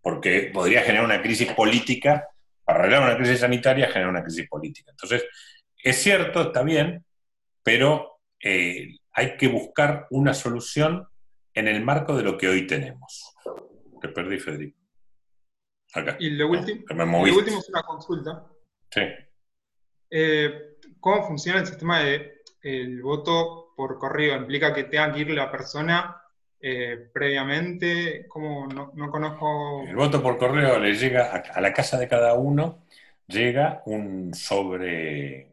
porque 0.01 0.51
podría 0.53 0.82
generar 0.82 1.05
una 1.05 1.22
crisis 1.22 1.51
política 1.53 2.28
para 2.66 2.80
arreglar 2.80 3.03
una 3.03 3.18
crisis 3.18 3.39
sanitaria 3.39 3.88
genera 3.88 4.09
una 4.09 4.24
crisis 4.24 4.49
política. 4.49 4.91
Entonces, 4.91 5.24
es 5.78 5.95
cierto, 5.97 6.41
está 6.41 6.63
bien, 6.63 7.05
pero 7.63 8.20
eh, 8.41 8.97
hay 9.11 9.38
que 9.38 9.47
buscar 9.47 10.07
una 10.09 10.34
solución 10.34 11.07
en 11.53 11.68
el 11.68 11.84
marco 11.84 12.18
de 12.18 12.24
lo 12.24 12.38
que 12.38 12.47
hoy 12.47 12.66
tenemos. 12.66 13.36
Te 14.01 14.09
perdí, 14.09 14.39
Federico. 14.39 14.80
Y 16.20 16.32
lo, 16.32 16.49
último, 16.49 16.84
lo 16.89 17.36
último 17.36 17.59
es 17.59 17.70
una 17.70 17.84
consulta. 17.84 18.45
Sí. 18.89 19.01
Eh, 20.09 20.78
¿Cómo 20.99 21.26
funciona 21.26 21.59
el 21.59 21.68
sistema 21.68 22.03
de 22.03 22.35
el 22.66 22.99
voto 23.03 23.74
por 23.76 23.99
correo? 23.99 24.36
¿Implica 24.36 24.74
que 24.74 24.86
tenga 24.86 25.13
que 25.13 25.20
ir 25.20 25.30
la 25.30 25.51
persona 25.51 26.20
eh, 26.59 27.09
previamente? 27.13 28.26
¿Cómo 28.28 28.66
no, 28.68 29.11
conozco? 29.11 29.84
El 29.88 29.95
voto 29.95 30.22
por 30.22 30.38
correo 30.39 30.80
le 30.80 30.95
llega 30.95 31.32
a, 31.36 31.61
la 31.61 31.72
casa 31.72 31.99
de 31.99 32.07
cada 32.07 32.34
uno, 32.34 32.86
llega 33.28 33.84
un 33.86 34.34
sobre, 34.34 35.51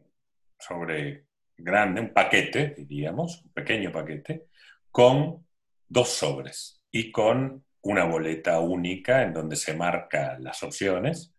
sobre 0.57 1.27
grande, 1.55 2.01
un 2.01 2.11
paquete, 2.11 2.73
diríamos, 2.79 3.43
un 3.45 3.53
pequeño 3.53 3.91
paquete, 3.91 4.47
con 4.89 5.45
dos 5.87 6.09
sobres 6.09 6.81
y 6.89 7.11
con 7.11 7.63
una 7.83 8.05
boleta 8.05 8.59
única 8.59 9.21
en 9.21 9.33
donde 9.33 9.55
se 9.55 9.75
marcan 9.75 10.43
las 10.43 10.63
opciones, 10.63 11.35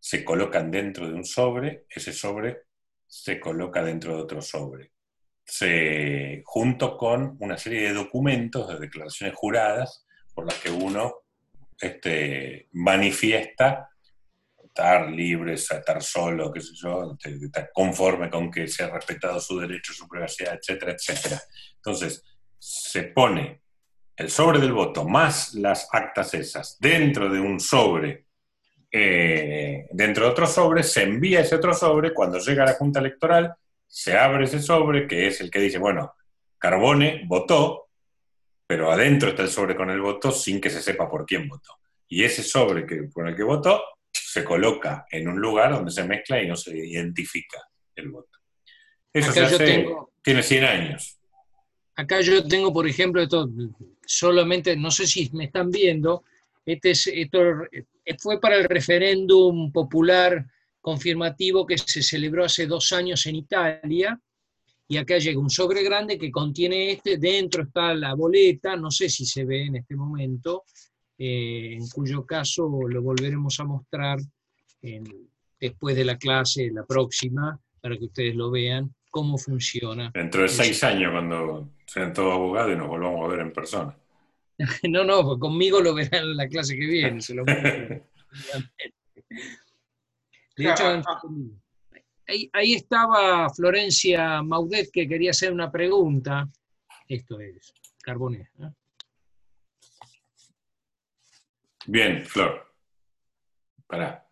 se 0.00 0.24
colocan 0.24 0.70
dentro 0.70 1.06
de 1.06 1.12
un 1.12 1.26
sobre, 1.26 1.84
ese 1.90 2.14
sobre 2.14 2.62
se 3.06 3.38
coloca 3.38 3.82
dentro 3.82 4.16
de 4.16 4.22
otro 4.22 4.40
sobre. 4.40 4.92
Se, 5.50 6.42
junto 6.44 6.98
con 6.98 7.36
una 7.40 7.56
serie 7.56 7.88
de 7.88 7.94
documentos, 7.94 8.68
de 8.68 8.78
declaraciones 8.78 9.34
juradas, 9.34 10.06
por 10.34 10.44
las 10.44 10.54
que 10.56 10.70
uno 10.70 11.22
este, 11.80 12.68
manifiesta 12.72 13.88
estar 14.62 15.10
libre, 15.10 15.54
estar 15.54 16.02
solo, 16.02 16.52
qué 16.52 16.60
sé 16.60 16.72
yo, 16.74 17.16
estar 17.20 17.70
conforme 17.72 18.30
con 18.30 18.50
que 18.50 18.68
se 18.68 18.84
ha 18.84 18.90
respetado 18.90 19.40
su 19.40 19.58
derecho, 19.58 19.92
su 19.92 20.06
privacidad, 20.06 20.54
etcétera, 20.54 20.92
etcétera. 20.92 21.40
Entonces, 21.76 22.22
se 22.58 23.04
pone 23.04 23.62
el 24.16 24.30
sobre 24.30 24.58
del 24.58 24.72
voto 24.72 25.04
más 25.04 25.54
las 25.54 25.88
actas 25.92 26.34
esas 26.34 26.76
dentro 26.78 27.28
de 27.28 27.40
un 27.40 27.58
sobre, 27.58 28.26
eh, 28.90 29.86
dentro 29.90 30.24
de 30.26 30.30
otro 30.30 30.46
sobre, 30.46 30.82
se 30.82 31.02
envía 31.02 31.40
ese 31.40 31.56
otro 31.56 31.74
sobre, 31.74 32.12
cuando 32.14 32.38
llega 32.38 32.62
a 32.62 32.66
la 32.66 32.74
Junta 32.74 33.00
Electoral, 33.00 33.54
se 33.88 34.16
abre 34.16 34.44
ese 34.44 34.60
sobre, 34.60 35.08
que 35.08 35.26
es 35.26 35.40
el 35.40 35.50
que 35.50 35.60
dice, 35.60 35.78
bueno, 35.78 36.14
Carbone 36.58 37.22
votó, 37.26 37.88
pero 38.66 38.92
adentro 38.92 39.30
está 39.30 39.42
el 39.42 39.48
sobre 39.48 39.74
con 39.74 39.90
el 39.90 40.00
voto 40.00 40.30
sin 40.30 40.60
que 40.60 40.70
se 40.70 40.82
sepa 40.82 41.08
por 41.08 41.24
quién 41.24 41.48
votó. 41.48 41.72
Y 42.06 42.22
ese 42.22 42.42
sobre 42.42 42.86
que, 42.86 43.10
con 43.10 43.26
el 43.26 43.34
que 43.34 43.42
votó 43.42 43.82
se 44.12 44.44
coloca 44.44 45.06
en 45.10 45.28
un 45.28 45.40
lugar 45.40 45.72
donde 45.72 45.90
se 45.90 46.04
mezcla 46.04 46.40
y 46.42 46.46
no 46.46 46.54
se 46.54 46.76
identifica 46.76 47.58
el 47.96 48.10
voto. 48.10 48.38
Eso 49.12 49.32
se 49.32 49.40
hace, 49.40 49.86
tiene 50.22 50.42
100 50.42 50.64
años. 50.64 51.18
Acá 51.96 52.20
yo 52.20 52.46
tengo, 52.46 52.72
por 52.72 52.86
ejemplo, 52.86 53.22
esto 53.22 53.48
solamente, 54.06 54.76
no 54.76 54.90
sé 54.90 55.06
si 55.06 55.30
me 55.32 55.44
están 55.44 55.70
viendo, 55.70 56.24
este 56.64 56.92
esto 56.92 57.40
fue 58.18 58.40
para 58.40 58.56
el 58.56 58.64
referéndum 58.64 59.72
popular 59.72 60.46
confirmativo 60.80 61.66
que 61.66 61.78
se 61.78 62.02
celebró 62.02 62.44
hace 62.44 62.66
dos 62.66 62.92
años 62.92 63.24
en 63.26 63.36
Italia, 63.36 64.20
y 64.90 64.96
acá 64.96 65.18
llega 65.18 65.38
un 65.38 65.50
sobre 65.50 65.82
grande 65.82 66.18
que 66.18 66.30
contiene 66.30 66.92
este, 66.92 67.18
dentro 67.18 67.64
está 67.64 67.92
la 67.94 68.14
boleta, 68.14 68.74
no 68.74 68.90
sé 68.90 69.10
si 69.10 69.26
se 69.26 69.44
ve 69.44 69.66
en 69.66 69.76
este 69.76 69.94
momento, 69.94 70.64
eh, 71.18 71.74
en 71.74 71.86
cuyo 71.88 72.24
caso 72.24 72.70
lo 72.88 73.02
volveremos 73.02 73.60
a 73.60 73.64
mostrar 73.64 74.18
después 75.60 75.96
de 75.96 76.04
la 76.04 76.16
clase, 76.16 76.70
la 76.72 76.86
próxima, 76.86 77.58
para 77.80 77.98
que 77.98 78.04
ustedes 78.04 78.34
lo 78.34 78.50
vean, 78.50 78.94
cómo 79.10 79.36
funciona. 79.36 80.10
Dentro 80.14 80.42
de 80.42 80.48
seis 80.48 80.82
años, 80.84 81.12
cuando 81.12 81.68
sean 81.86 82.12
todos 82.12 82.32
abogados 82.32 82.72
y 82.72 82.76
nos 82.76 82.88
volvamos 82.88 83.24
a 83.24 83.28
ver 83.28 83.40
en 83.40 83.52
persona. 83.52 83.96
no, 84.88 85.04
no, 85.04 85.38
conmigo 85.38 85.80
lo 85.80 85.94
verán 85.94 86.24
en 86.24 86.36
la 86.36 86.48
clase 86.48 86.76
que 86.76 86.86
viene, 86.86 87.20
se 87.20 87.34
lo 87.34 87.44
De 90.58 90.68
hecho, 90.68 90.84
ah, 90.86 91.02
ah. 91.06 91.22
ahí, 92.52 92.72
estaba 92.74 93.48
Florencia 93.48 94.42
Maudet 94.42 94.90
que 94.92 95.06
quería 95.06 95.30
hacer 95.30 95.52
una 95.52 95.70
pregunta. 95.70 96.48
Esto 97.06 97.38
es 97.38 97.72
Carbonés. 98.02 98.50
Bien, 101.86 102.26
Flor. 102.26 102.74
Pará. 103.86 104.28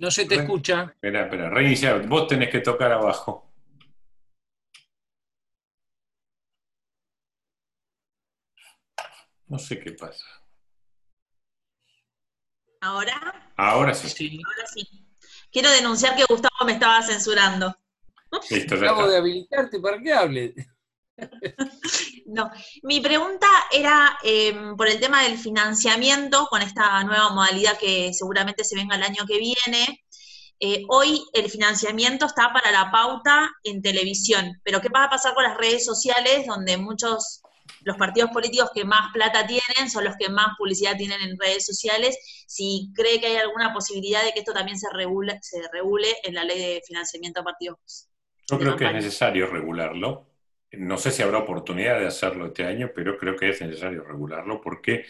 No 0.00 0.10
se 0.10 0.26
te 0.26 0.34
escucha. 0.34 0.82
Espera, 0.92 1.22
espera, 1.22 1.48
reiniciar. 1.48 2.06
Vos 2.06 2.28
tenés 2.28 2.50
que 2.50 2.60
tocar 2.60 2.92
abajo. 2.92 3.50
No 9.48 9.58
sé 9.58 9.80
qué 9.80 9.92
pasa. 9.92 10.45
¿Ahora? 12.86 13.52
Ahora 13.56 13.94
sí. 13.94 14.40
Ahora 14.44 14.66
sí. 14.72 14.88
Quiero 15.50 15.70
denunciar 15.70 16.14
que 16.14 16.24
Gustavo 16.24 16.64
me 16.64 16.72
estaba 16.72 17.02
censurando. 17.02 17.76
Listo, 18.48 18.76
Acabo 18.76 19.08
de 19.08 19.16
habilitarte 19.16 19.80
para 19.80 20.00
que 20.00 20.12
hable. 20.12 20.54
No, 22.26 22.50
mi 22.82 23.00
pregunta 23.00 23.46
era 23.72 24.18
em, 24.22 24.76
por 24.76 24.88
el 24.88 24.98
tema 24.98 25.22
del 25.22 25.38
financiamiento 25.38 26.46
con 26.50 26.60
esta 26.60 27.02
nueva 27.04 27.30
modalidad 27.30 27.78
que 27.78 28.12
seguramente 28.12 28.64
se 28.64 28.74
venga 28.74 28.96
el 28.96 29.04
año 29.04 29.24
que 29.26 29.38
viene. 29.38 30.04
Eh, 30.58 30.82
hoy 30.88 31.24
el 31.32 31.48
financiamiento 31.48 32.26
está 32.26 32.52
para 32.52 32.72
la 32.72 32.90
pauta 32.90 33.50
en 33.62 33.80
televisión, 33.80 34.60
pero 34.64 34.80
¿qué 34.80 34.88
va 34.88 35.04
a 35.04 35.08
pasar 35.08 35.34
con 35.34 35.44
las 35.44 35.56
redes 35.56 35.84
sociales 35.84 36.46
donde 36.46 36.76
muchos 36.76 37.42
los 37.82 37.96
partidos 37.96 38.30
políticos 38.30 38.70
que 38.74 38.84
más 38.84 39.12
plata 39.12 39.46
tienen 39.46 39.90
son 39.90 40.04
los 40.04 40.16
que 40.16 40.28
más 40.28 40.56
publicidad 40.58 40.96
tienen 40.96 41.20
en 41.22 41.38
redes 41.38 41.64
sociales. 41.66 42.18
Si 42.46 42.90
cree 42.94 43.20
que 43.20 43.26
hay 43.26 43.36
alguna 43.36 43.72
posibilidad 43.72 44.24
de 44.24 44.32
que 44.32 44.40
esto 44.40 44.52
también 44.52 44.78
se 44.78 44.88
regule, 44.92 45.38
se 45.42 45.62
regule 45.72 46.08
en 46.24 46.34
la 46.34 46.44
ley 46.44 46.58
de 46.58 46.82
financiamiento 46.86 47.40
a 47.40 47.44
partidos. 47.44 48.08
Yo 48.48 48.58
creo 48.58 48.76
que 48.76 48.86
es 48.86 48.92
necesario 48.92 49.46
regularlo. 49.46 50.26
No 50.72 50.96
sé 50.98 51.10
si 51.10 51.22
habrá 51.22 51.38
oportunidad 51.38 51.98
de 51.98 52.06
hacerlo 52.06 52.46
este 52.46 52.64
año, 52.64 52.90
pero 52.94 53.16
creo 53.16 53.36
que 53.36 53.48
es 53.50 53.60
necesario 53.60 54.04
regularlo 54.04 54.60
porque 54.60 55.04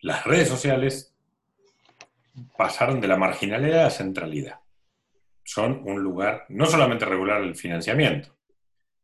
las 0.00 0.24
redes 0.24 0.48
sociales 0.48 1.14
pasaron 2.56 3.00
de 3.00 3.08
la 3.08 3.16
marginalidad 3.16 3.80
a 3.80 3.84
la 3.84 3.90
centralidad. 3.90 4.60
Son 5.44 5.82
un 5.84 6.02
lugar, 6.02 6.46
no 6.48 6.66
solamente 6.66 7.04
regular 7.04 7.42
el 7.42 7.54
financiamiento, 7.54 8.36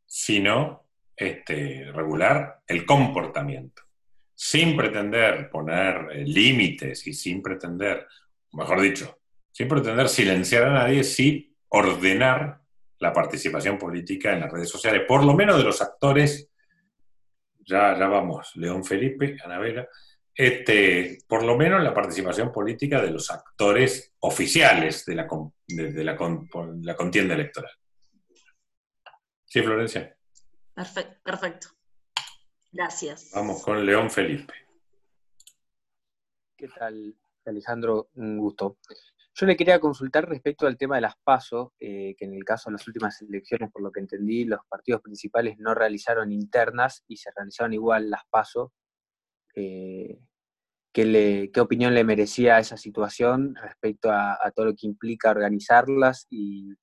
sino 0.05 0.88
este, 1.19 1.91
regular 1.91 2.61
el 2.65 2.85
comportamiento, 2.85 3.83
sin 4.33 4.77
pretender 4.77 5.49
poner 5.49 6.07
eh, 6.13 6.23
límites 6.25 7.05
y 7.07 7.13
sin 7.13 7.41
pretender, 7.41 8.07
mejor 8.53 8.79
dicho, 8.79 9.19
sin 9.51 9.67
pretender 9.67 10.07
silenciar 10.07 10.63
a 10.63 10.73
nadie, 10.73 11.03
sí 11.03 11.53
ordenar 11.67 12.61
la 12.99 13.11
participación 13.11 13.77
política 13.77 14.31
en 14.31 14.39
las 14.39 14.51
redes 14.51 14.69
sociales, 14.69 15.03
por 15.05 15.25
lo 15.25 15.33
menos 15.33 15.57
de 15.57 15.65
los 15.65 15.81
actores, 15.81 16.49
ya, 17.65 17.99
ya 17.99 18.07
vamos, 18.07 18.55
León 18.55 18.85
Felipe, 18.85 19.37
Anabela, 19.43 19.89
este, 20.33 21.17
por 21.27 21.43
lo 21.43 21.57
menos 21.57 21.83
la 21.83 21.93
participación 21.93 22.49
política 22.49 23.01
de 23.01 23.11
los 23.11 23.29
actores 23.29 24.13
oficiales 24.19 25.05
de 25.05 25.15
la, 25.15 25.27
de 25.67 26.03
la 26.03 26.95
contienda 26.95 27.33
electoral. 27.33 27.71
Sí, 29.45 29.61
Florencia. 29.61 30.15
Perfecto, 30.79 31.19
perfecto. 31.21 31.67
Gracias. 32.71 33.31
Vamos 33.35 33.61
con 33.61 33.85
León 33.85 34.09
Felipe. 34.09 34.53
¿Qué 36.55 36.69
tal, 36.69 37.17
Alejandro? 37.43 38.11
Un 38.13 38.37
gusto. 38.37 38.77
Yo 39.33 39.45
le 39.45 39.57
quería 39.57 39.81
consultar 39.81 40.29
respecto 40.29 40.67
al 40.67 40.77
tema 40.77 40.95
de 40.95 41.01
las 41.01 41.17
PASO, 41.21 41.73
eh, 41.81 42.15
que 42.17 42.23
en 42.23 42.33
el 42.33 42.45
caso 42.45 42.69
de 42.69 42.75
las 42.75 42.87
últimas 42.87 43.21
elecciones, 43.21 43.69
por 43.73 43.81
lo 43.81 43.91
que 43.91 43.99
entendí, 43.99 44.45
los 44.45 44.61
partidos 44.69 45.01
principales 45.01 45.57
no 45.59 45.73
realizaron 45.73 46.31
internas 46.31 47.03
y 47.09 47.17
se 47.17 47.29
realizaron 47.35 47.73
igual 47.73 48.09
las 48.09 48.21
PASO. 48.29 48.71
Eh, 49.55 50.17
¿qué, 50.93 51.51
opinión 51.59 51.93
le 51.93 52.05
merecía 52.05 52.57
esa 52.57 52.77
situación 52.77 53.53
respecto 53.55 54.11
a, 54.11 54.37
todo 54.55 54.67
lo 54.67 54.75
que 54.75 54.87
implica 54.87 55.31
organizarlas 55.31 56.25
y 56.29 56.73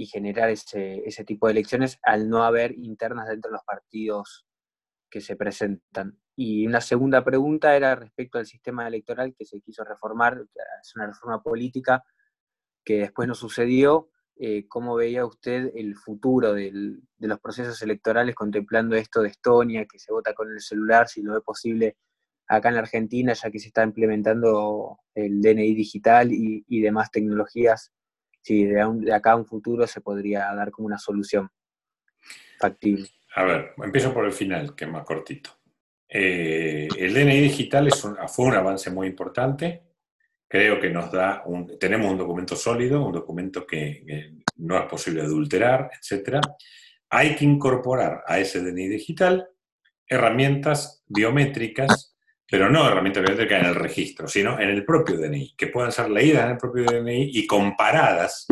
y 0.00 0.06
generar 0.06 0.48
ese, 0.48 1.02
ese 1.04 1.24
tipo 1.24 1.46
de 1.46 1.52
elecciones 1.52 1.98
al 2.02 2.30
no 2.30 2.42
haber 2.42 2.72
internas 2.78 3.28
dentro 3.28 3.50
de 3.50 3.56
los 3.56 3.64
partidos 3.64 4.46
que 5.10 5.20
se 5.20 5.36
presentan. 5.36 6.18
Y 6.34 6.66
una 6.66 6.80
segunda 6.80 7.22
pregunta 7.22 7.76
era 7.76 7.94
respecto 7.94 8.38
al 8.38 8.46
sistema 8.46 8.88
electoral 8.88 9.34
que 9.36 9.44
se 9.44 9.60
quiso 9.60 9.84
reformar, 9.84 10.42
es 10.80 10.96
una 10.96 11.08
reforma 11.08 11.42
política 11.42 12.02
que 12.82 13.00
después 13.00 13.28
no 13.28 13.34
sucedió. 13.34 14.08
Eh, 14.36 14.66
¿Cómo 14.68 14.94
veía 14.94 15.26
usted 15.26 15.70
el 15.74 15.94
futuro 15.96 16.54
de 16.54 16.72
los 17.18 17.40
procesos 17.40 17.82
electorales 17.82 18.34
contemplando 18.34 18.96
esto 18.96 19.20
de 19.20 19.28
Estonia, 19.28 19.84
que 19.84 19.98
se 19.98 20.14
vota 20.14 20.32
con 20.32 20.50
el 20.50 20.62
celular, 20.62 21.08
si 21.08 21.20
lo 21.20 21.34
ve 21.34 21.42
posible 21.42 21.98
acá 22.48 22.70
en 22.70 22.76
la 22.76 22.80
Argentina, 22.80 23.34
ya 23.34 23.50
que 23.50 23.58
se 23.58 23.68
está 23.68 23.84
implementando 23.84 24.98
el 25.14 25.42
DNI 25.42 25.74
digital 25.74 26.30
y, 26.32 26.80
demás 26.80 27.10
tecnologías, 27.10 27.92
si 28.42 28.64
de, 28.64 29.12
acá 29.12 29.32
a 29.32 29.36
un 29.36 29.46
futuro 29.46 29.86
se 29.86 30.00
podría 30.00 30.52
dar 30.54 30.70
como 30.70 30.86
una 30.86 30.98
solución 30.98 31.50
factible. 32.58 33.08
A 33.34 33.44
ver, 33.44 33.74
empiezo 33.82 34.12
por 34.12 34.24
el 34.24 34.32
final, 34.32 34.74
que 34.74 34.84
es 34.84 34.90
más 34.90 35.04
cortito. 35.04 35.50
Eh, 36.08 36.88
el 36.98 37.14
DNI 37.14 37.40
digital 37.40 37.86
es 37.86 38.04
fue 38.28 38.46
un 38.46 38.54
avance 38.54 38.90
muy 38.90 39.06
importante. 39.06 39.84
Creo 40.48 40.80
que 40.80 40.90
nos 40.90 41.12
da 41.12 41.42
un, 41.46 41.78
tenemos 41.78 42.10
un 42.10 42.18
documento 42.18 42.56
sólido, 42.56 43.06
un 43.06 43.12
documento 43.12 43.64
que, 43.64 44.34
no 44.56 44.76
es 44.76 44.86
posible 44.86 45.22
adulterar, 45.22 45.90
etc. 45.94 46.40
Hay 47.08 47.36
que 47.36 47.44
incorporar 47.44 48.24
a 48.26 48.38
ese 48.38 48.60
DNI 48.60 48.88
digital 48.88 49.48
herramientas 50.10 51.04
biométricas, 51.06 52.16
pero 52.50 52.68
no 52.68 52.88
herramientas 52.88 53.22
biométricas 53.22 53.60
en 53.60 53.66
el 53.68 53.74
registro, 53.76 54.26
sino 54.26 54.58
en 54.58 54.70
el 54.70 54.84
propio 54.84 55.16
DNI, 55.16 55.54
que 55.56 55.68
puedan 55.68 55.92
ser 55.92 56.10
leídas 56.10 56.44
en 56.44 56.50
el 56.50 56.56
propio 56.56 56.84
DNI 56.84 57.30
y 57.32 57.46
comparadas 57.46 58.46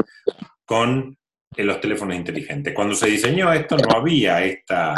con 0.64 1.18
los 1.56 1.80
teléfonos 1.80 2.14
inteligentes. 2.14 2.72
Cuando 2.74 2.94
se 2.94 3.08
diseñó 3.08 3.52
esto 3.52 3.76
no 3.76 3.96
había 3.96 4.44
esta, 4.44 4.94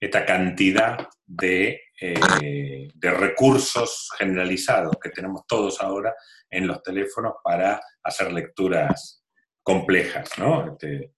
esta 0.00 0.24
cantidad 0.24 1.06
de, 1.26 1.82
eh, 2.00 2.88
de, 2.94 3.10
recursos 3.10 4.10
generalizados 4.16 4.96
que 5.02 5.10
tenemos 5.10 5.46
todos 5.46 5.80
ahora 5.82 6.14
en 6.48 6.66
los 6.66 6.82
teléfonos 6.82 7.34
para 7.44 7.80
hacer 8.02 8.32
lecturas 8.32 9.24
complejas, 9.62 10.30
¿no? 10.38 10.72
Este, 10.72 11.12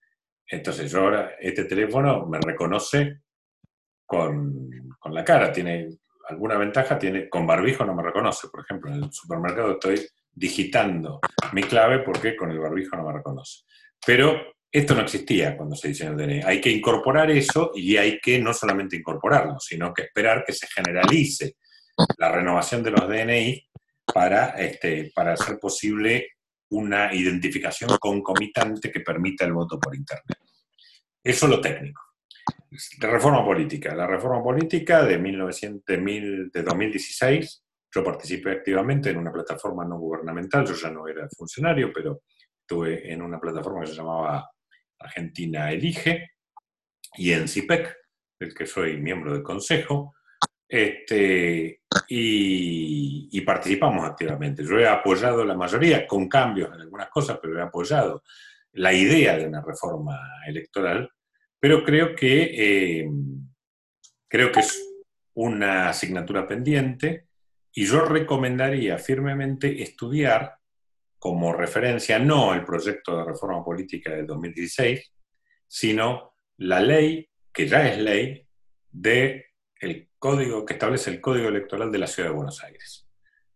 entonces 0.49 0.91
yo 0.91 1.01
ahora, 1.01 1.33
este 1.39 1.65
teléfono 1.65 2.27
me 2.27 2.41
reconoce 2.41 3.21
con, 4.07 4.97
con, 4.99 5.15
la 5.15 5.23
cara, 5.23 5.53
tiene 5.53 5.91
alguna 6.29 6.57
ventaja, 6.57 6.99
tiene, 6.99 7.29
con 7.29 7.47
barbijo 7.47 7.85
no 7.85 7.95
me 7.95 8.03
reconoce, 8.03 8.49
por 8.49 8.61
ejemplo, 8.61 8.91
en 8.91 9.05
el 9.05 9.13
supermercado 9.13 9.73
estoy 9.73 10.07
digitando 10.31 11.21
mi 11.53 11.63
clave 11.63 12.01
porque 12.01 12.37
con 12.37 12.51
el 12.51 12.59
barbijo 12.59 12.97
no 12.97 13.05
me 13.05 13.13
reconoce. 13.13 13.65
Pero 14.05 14.55
esto 14.71 14.95
no 14.95 15.03
existía 15.03 15.57
cuando 15.57 15.75
se 15.75 15.89
diseñó 15.89 16.11
el 16.13 16.17
DNI. 16.19 16.41
Hay 16.45 16.61
que 16.61 16.71
incorporar 16.71 17.31
eso 17.31 17.73
y 17.75 17.97
hay 17.97 18.19
que 18.21 18.39
no 18.39 18.53
solamente 18.53 18.97
incorporarlo, 18.97 19.59
sino 19.59 19.93
que 19.93 20.03
esperar 20.03 20.45
que 20.47 20.53
se 20.53 20.67
generalice 20.67 21.57
la 22.19 22.31
renovación 22.31 22.83
de 22.83 22.91
los 22.91 23.09
DNI 23.09 23.69
para, 24.13 24.51
este, 24.51 25.11
para 25.15 25.33
hacer 25.33 25.59
posible 25.59 26.29
una 26.71 27.15
identificación 27.15 27.97
concomitante 27.99 28.91
que 28.91 29.01
permita 29.01 29.45
el 29.45 29.55
voto 29.55 29.79
por 29.81 29.97
Internet. 29.97 30.39
Eso 31.25 31.47
es 31.47 31.51
lo 31.51 31.61
técnico. 31.61 32.03
De 32.99 33.07
reforma 33.09 33.45
política. 33.45 33.95
La 33.95 34.07
reforma 34.07 34.43
política 34.43 35.03
de, 35.03 35.19
1900, 35.19 35.83
de 35.87 36.63
2016, 36.63 37.65
yo 37.91 38.05
participé 38.05 38.53
activamente 38.53 39.11
en 39.11 39.19
una 39.19 39.33
plataforma 39.33 39.85
no 39.85 39.99
gubernamental, 39.99 40.67
yo 40.67 40.75
ya 40.75 40.91
no 40.91 41.09
era 41.09 41.29
funcionario, 41.37 41.91
pero 41.93 42.23
estuve 42.61 43.11
en 43.11 43.23
una 43.23 43.41
plataforma 43.41 43.81
que 43.81 43.89
se 43.89 43.95
llamaba 43.95 44.51
Argentina 44.99 45.73
Elige, 45.73 46.31
y 47.17 47.33
en 47.33 47.49
CIPEC, 47.49 47.97
del 48.39 48.55
que 48.55 48.67
soy 48.67 48.99
miembro 48.99 49.33
del 49.33 49.43
consejo, 49.43 50.15
este, 50.69 51.81
y, 52.09 53.41
participamos 53.41 54.05
activamente. 54.05 54.63
Yo 54.63 54.79
he 54.79 54.87
apoyado 54.87 55.43
la 55.45 55.55
mayoría, 55.55 56.07
con 56.07 56.29
cambios 56.29 56.75
en 56.75 56.83
algunas 56.83 57.09
cosas, 57.09 57.39
pero 57.41 57.59
he 57.59 57.63
apoyado 57.63 58.23
la 58.73 58.93
idea 58.93 59.39
de 59.39 59.47
una 59.47 59.63
reforma 59.63 60.19
electoral, 60.47 61.11
pero 61.61 61.85
creo 61.85 62.15
que, 62.15 63.01
eh, 63.01 63.11
creo 64.29 64.53
que 64.53 64.61
es 64.61 64.85
una 65.35 65.89
asignatura 65.89 66.47
pendiente 66.47 67.27
y 67.73 67.87
yo 67.87 68.05
recomendaría 68.05 68.99
firmemente 68.99 69.83
estudiar 69.83 70.59
como 71.19 71.53
referencia 71.53 72.19
no 72.19 72.55
el 72.55 72.65
proyecto 72.65 73.17
de 73.17 73.25
reforma 73.25 73.65
política 73.65 74.13
del 74.13 74.27
2016, 74.27 75.13
sino 75.67 76.35
la 76.59 76.81
ley, 76.81 77.29
que 77.53 77.67
ya 77.67 77.89
es 77.89 77.99
ley, 77.99 78.47
de 78.91 79.47
el 79.81 80.09
código 80.19 80.65
que 80.65 80.75
establece 80.75 81.11
el 81.11 81.21
Código 81.21 81.49
Electoral 81.49 81.93
de 81.93 81.99
la 81.99 82.07
Ciudad 82.07 82.31
de 82.31 82.35
Buenos 82.35 82.63
Aires, 82.65 83.09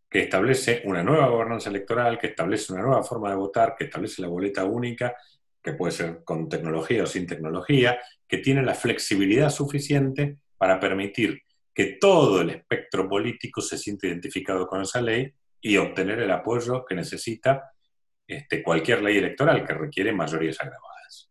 que 0.09 0.21
establece 0.21 0.83
una 0.85 1.03
nueva 1.03 1.29
gobernanza 1.29 1.71
electoral, 1.71 2.19
que 2.19 2.29
establece 2.29 2.73
una 2.73 2.83
nueva 2.83 3.03
forma 3.03 3.31
de 3.31 3.37
votar, 3.37 3.75
que 3.77 3.85
establece 3.85 4.23
la 4.23 4.29
boleta 4.29 4.65
única, 4.65 5.17
que 5.63 5.73
puede 5.75 5.93
ser 5.93 6.25
con 6.25 6.49
tecnología 6.49 7.05
o 7.05 7.07
sin 7.07 7.27
tecnología, 7.27 7.99
que 8.27 8.39
tiene 8.39 8.63
la 8.63 8.75
flexibilidad 8.75 9.51
suficiente 9.51 10.39
para 10.59 10.81
permitir 10.81 11.43
que 11.75 11.97
todo 12.01 12.41
el 12.41 12.51
espectro 12.51 13.09
político 13.09 13.61
se 13.61 13.79
siente 13.79 14.09
identificado 14.09 14.67
con 14.67 14.83
esa 14.83 15.01
ley 15.01 15.33
y 15.61 15.77
obtener 15.77 16.19
el 16.21 16.31
apoyo 16.31 16.85
que 16.85 16.95
necesita 16.95 17.73
este, 18.27 18.63
cualquier 18.63 19.03
ley 19.03 19.19
electoral 19.19 19.65
que 19.65 19.75
requiere 19.75 20.13
mayorías 20.13 20.61
agravadas. 20.61 21.31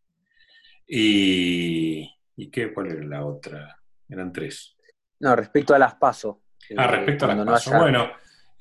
¿Y, 0.87 2.09
¿y 2.35 2.49
qué, 2.49 2.73
cuál 2.73 2.91
era 2.91 3.03
la 3.03 3.25
otra? 3.25 3.77
Eran 4.09 4.31
tres. 4.31 4.75
No, 5.19 5.35
respecto 5.35 5.75
a 5.75 5.79
las 5.79 5.95
pasos. 5.95 6.37
Ah, 6.77 6.87
respecto 6.87 7.25
a 7.25 7.35
las 7.35 7.45
pasos. 7.45 7.77
Bueno, 7.77 8.11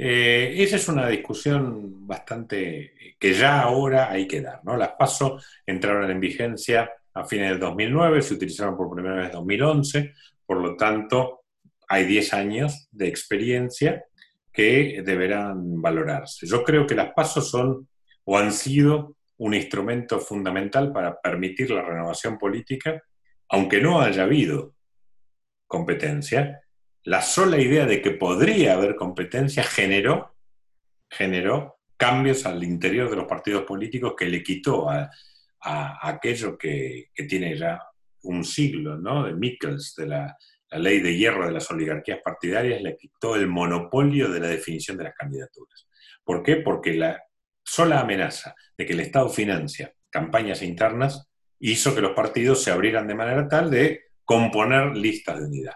eh, 0.03 0.63
esa 0.63 0.77
es 0.77 0.89
una 0.89 1.07
discusión 1.09 2.07
bastante 2.07 3.17
que 3.19 3.35
ya 3.35 3.61
ahora 3.61 4.11
hay 4.11 4.27
que 4.27 4.41
dar. 4.41 4.65
¿no? 4.65 4.75
Las 4.75 4.93
pasos 4.93 5.47
entraron 5.67 6.11
en 6.11 6.19
vigencia 6.19 6.91
a 7.13 7.25
fines 7.27 7.51
del 7.51 7.61
2009, 7.61 8.23
se 8.23 8.33
utilizaron 8.33 8.79
por 8.79 8.91
primera 8.91 9.17
vez 9.17 9.27
en 9.27 9.33
2011, 9.33 10.15
por 10.47 10.57
lo 10.57 10.75
tanto 10.75 11.43
hay 11.87 12.07
10 12.07 12.33
años 12.33 12.89
de 12.91 13.09
experiencia 13.09 14.03
que 14.51 15.03
deberán 15.05 15.83
valorarse. 15.83 16.47
Yo 16.47 16.65
creo 16.65 16.87
que 16.87 16.95
las 16.95 17.13
pasos 17.13 17.51
son 17.51 17.87
o 18.25 18.39
han 18.39 18.53
sido 18.53 19.17
un 19.37 19.53
instrumento 19.53 20.19
fundamental 20.19 20.93
para 20.93 21.21
permitir 21.21 21.73
la 21.73 21.83
renovación 21.83 22.39
política, 22.39 23.03
aunque 23.51 23.83
no 23.83 24.01
haya 24.01 24.23
habido 24.23 24.75
competencia, 25.67 26.63
la 27.05 27.23
sola 27.23 27.59
idea 27.59 27.87
de 27.87 28.03
que 28.03 28.13
podría 28.13 28.75
haber 28.75 28.97
competencia 28.97 29.63
generó, 29.63 30.37
generó 31.09 31.79
cambios 31.97 32.47
al 32.47 32.63
interior 32.63 33.11
de 33.11 33.17
los 33.17 33.27
partidos 33.27 33.65
políticos 33.65 34.15
que 34.17 34.27
le 34.27 34.43
quitó 34.43 34.89
a, 34.89 35.11
aquello 36.03 36.57
que, 36.57 37.11
tiene 37.29 37.57
ya 37.57 37.83
un 38.23 38.45
siglo, 38.45 38.97
¿no? 38.97 39.25
De 39.25 39.35
Mikkels, 39.35 39.95
de 39.97 40.07
la 40.07 40.37
la 40.71 40.79
ley 40.79 41.01
de 41.01 41.17
hierro 41.17 41.47
de 41.47 41.53
las 41.53 41.71
oligarquías 41.71 42.21
partidarias 42.23 42.81
le 42.81 42.97
quitó 42.97 43.35
el 43.35 43.49
monopolio 43.49 44.31
de 44.31 44.41
la 44.41 44.49
definición 44.49 44.97
de 44.97 45.05
las 45.05 45.15
candidaturas. 45.15 45.89
¿Por 46.25 46.43
qué? 46.43 46.57
Porque 46.57 46.95
la 46.95 47.21
sola 47.65 48.01
amenaza 48.01 48.55
de 48.77 48.87
que 48.87 48.93
el 48.93 49.01
Estado 49.01 49.29
financia 49.29 49.93
campañas 50.11 50.63
internas 50.63 51.29
hizo 51.59 51.95
que 51.95 52.01
los 52.01 52.13
partidos 52.13 52.63
se 52.63 52.71
abrieran 52.71 53.07
de 53.07 53.15
manera 53.15 53.49
tal 53.49 53.71
de 53.71 54.11
componer 54.25 54.97
listas 54.97 55.39
de 55.39 55.47
unidad. 55.47 55.75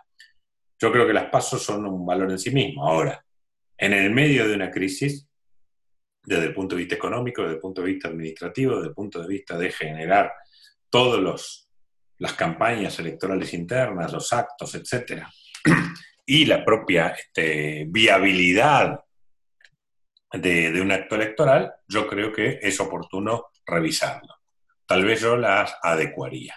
Yo 0.80 0.92
creo 0.92 1.06
que 1.06 1.12
las 1.12 1.30
pasos 1.30 1.62
son 1.62 1.86
un 1.86 2.04
valor 2.04 2.30
en 2.30 2.38
sí 2.38 2.50
mismo. 2.50 2.86
Ahora, 2.86 3.24
en 3.76 3.92
el 3.92 4.10
medio 4.10 4.48
de 4.48 4.54
una 4.54 4.70
crisis, 4.70 5.26
desde 6.22 6.46
el 6.46 6.54
punto 6.54 6.74
de 6.74 6.80
vista 6.80 6.94
económico, 6.94 7.42
desde 7.42 7.54
el 7.54 7.60
punto 7.60 7.82
de 7.82 7.92
vista 7.92 8.08
administrativo, 8.08 8.76
desde 8.76 8.88
el 8.88 8.94
punto 8.94 9.20
de 9.20 9.28
vista 9.28 9.58
de 9.58 9.70
generar 9.70 10.32
todos 10.90 11.20
los 11.20 11.64
las 12.18 12.34
campañas 12.34 12.98
electorales 12.98 13.52
internas, 13.54 14.12
los 14.12 14.32
actos, 14.32 14.74
etcétera, 14.74 15.30
y 16.26 16.46
la 16.46 16.64
propia 16.64 17.08
este, 17.08 17.86
viabilidad 17.88 19.00
de, 20.32 20.80
un 20.80 20.92
acto 20.92 21.14
electoral, 21.14 21.72
yo 21.88 22.08
creo 22.08 22.32
que 22.32 22.58
es 22.60 22.80
oportuno 22.80 23.46
revisarlo. 23.66 24.34
Tal 24.86 25.04
vez 25.04 25.20
yo 25.20 25.36
las 25.36 25.76
adecuaría. 25.82 26.54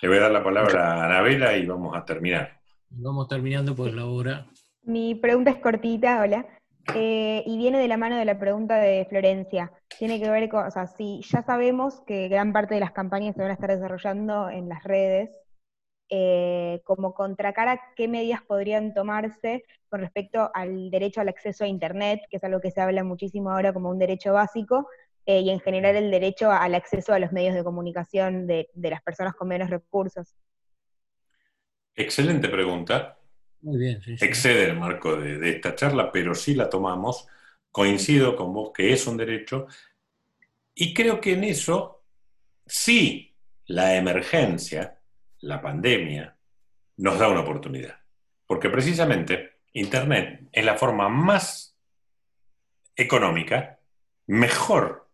Le 0.00 0.08
voy 0.08 0.18
a 0.18 0.20
dar 0.20 0.30
la 0.30 0.44
palabra 0.44 0.94
a 0.94 1.06
Anabela 1.06 1.56
y 1.56 1.66
vamos 1.66 1.96
a 1.96 2.04
terminar. 2.04 2.60
Vamos 2.88 3.26
terminando 3.26 3.74
por 3.74 3.92
la 3.92 4.06
hora. 4.06 4.46
Mi 4.82 5.16
pregunta 5.16 5.50
es 5.50 5.56
cortita, 5.56 6.22
hola. 6.22 6.46
Eh, 6.94 7.42
y 7.44 7.58
viene 7.58 7.78
de 7.78 7.88
la 7.88 7.96
mano 7.96 8.16
de 8.16 8.24
la 8.24 8.38
pregunta 8.38 8.76
de 8.76 9.06
Florencia. 9.10 9.72
Tiene 9.98 10.20
que 10.20 10.30
ver 10.30 10.48
con, 10.48 10.64
o 10.64 10.70
sea, 10.70 10.86
si 10.86 11.20
ya 11.22 11.42
sabemos 11.42 12.00
que 12.06 12.28
gran 12.28 12.52
parte 12.52 12.74
de 12.74 12.80
las 12.80 12.92
campañas 12.92 13.34
se 13.34 13.42
van 13.42 13.50
a 13.50 13.54
estar 13.54 13.70
desarrollando 13.70 14.48
en 14.48 14.68
las 14.68 14.84
redes, 14.84 15.30
eh, 16.10 16.80
como 16.84 17.12
contracara, 17.12 17.80
¿qué 17.96 18.06
medidas 18.06 18.42
podrían 18.42 18.94
tomarse 18.94 19.64
con 19.88 20.00
respecto 20.00 20.50
al 20.54 20.90
derecho 20.90 21.20
al 21.20 21.28
acceso 21.28 21.64
a 21.64 21.68
Internet, 21.68 22.20
que 22.30 22.36
es 22.36 22.44
algo 22.44 22.60
que 22.60 22.70
se 22.70 22.80
habla 22.80 23.02
muchísimo 23.02 23.50
ahora 23.50 23.72
como 23.72 23.90
un 23.90 23.98
derecho 23.98 24.32
básico, 24.32 24.86
eh, 25.28 25.40
y 25.40 25.50
en 25.50 25.60
general 25.60 25.94
el 25.94 26.10
derecho 26.10 26.50
al 26.50 26.74
acceso 26.74 27.12
a 27.12 27.18
los 27.18 27.32
medios 27.32 27.54
de 27.54 27.62
comunicación 27.62 28.46
de, 28.46 28.70
de 28.72 28.88
las 28.88 29.02
personas 29.02 29.34
con 29.34 29.46
menos 29.46 29.68
recursos? 29.68 30.34
Excelente 31.94 32.48
pregunta. 32.48 33.18
Muy 33.60 33.76
bien, 33.76 34.00
Excede 34.06 34.70
el 34.70 34.78
marco 34.78 35.16
de, 35.16 35.50
esta 35.50 35.74
charla, 35.74 36.10
pero 36.10 36.34
sí 36.34 36.54
la 36.54 36.70
tomamos. 36.70 37.26
Coincido 37.70 38.36
con 38.36 38.54
vos 38.54 38.70
que 38.72 38.94
es 38.94 39.06
un 39.06 39.18
derecho. 39.18 39.66
Y 40.74 40.94
creo 40.94 41.20
que 41.20 41.34
en 41.34 41.44
eso, 41.44 42.04
sí, 42.64 43.36
la 43.66 43.96
emergencia, 43.96 44.98
la 45.40 45.60
pandemia, 45.60 46.34
nos 46.96 47.18
da 47.18 47.28
una 47.28 47.40
oportunidad. 47.40 47.98
porque 48.46 48.70
precisamente 48.70 49.58
Internet 49.74 50.48
es 50.52 50.64
la 50.64 50.78
forma 50.78 51.10
más 51.10 51.76
económica, 52.96 53.78
mejor, 54.26 55.07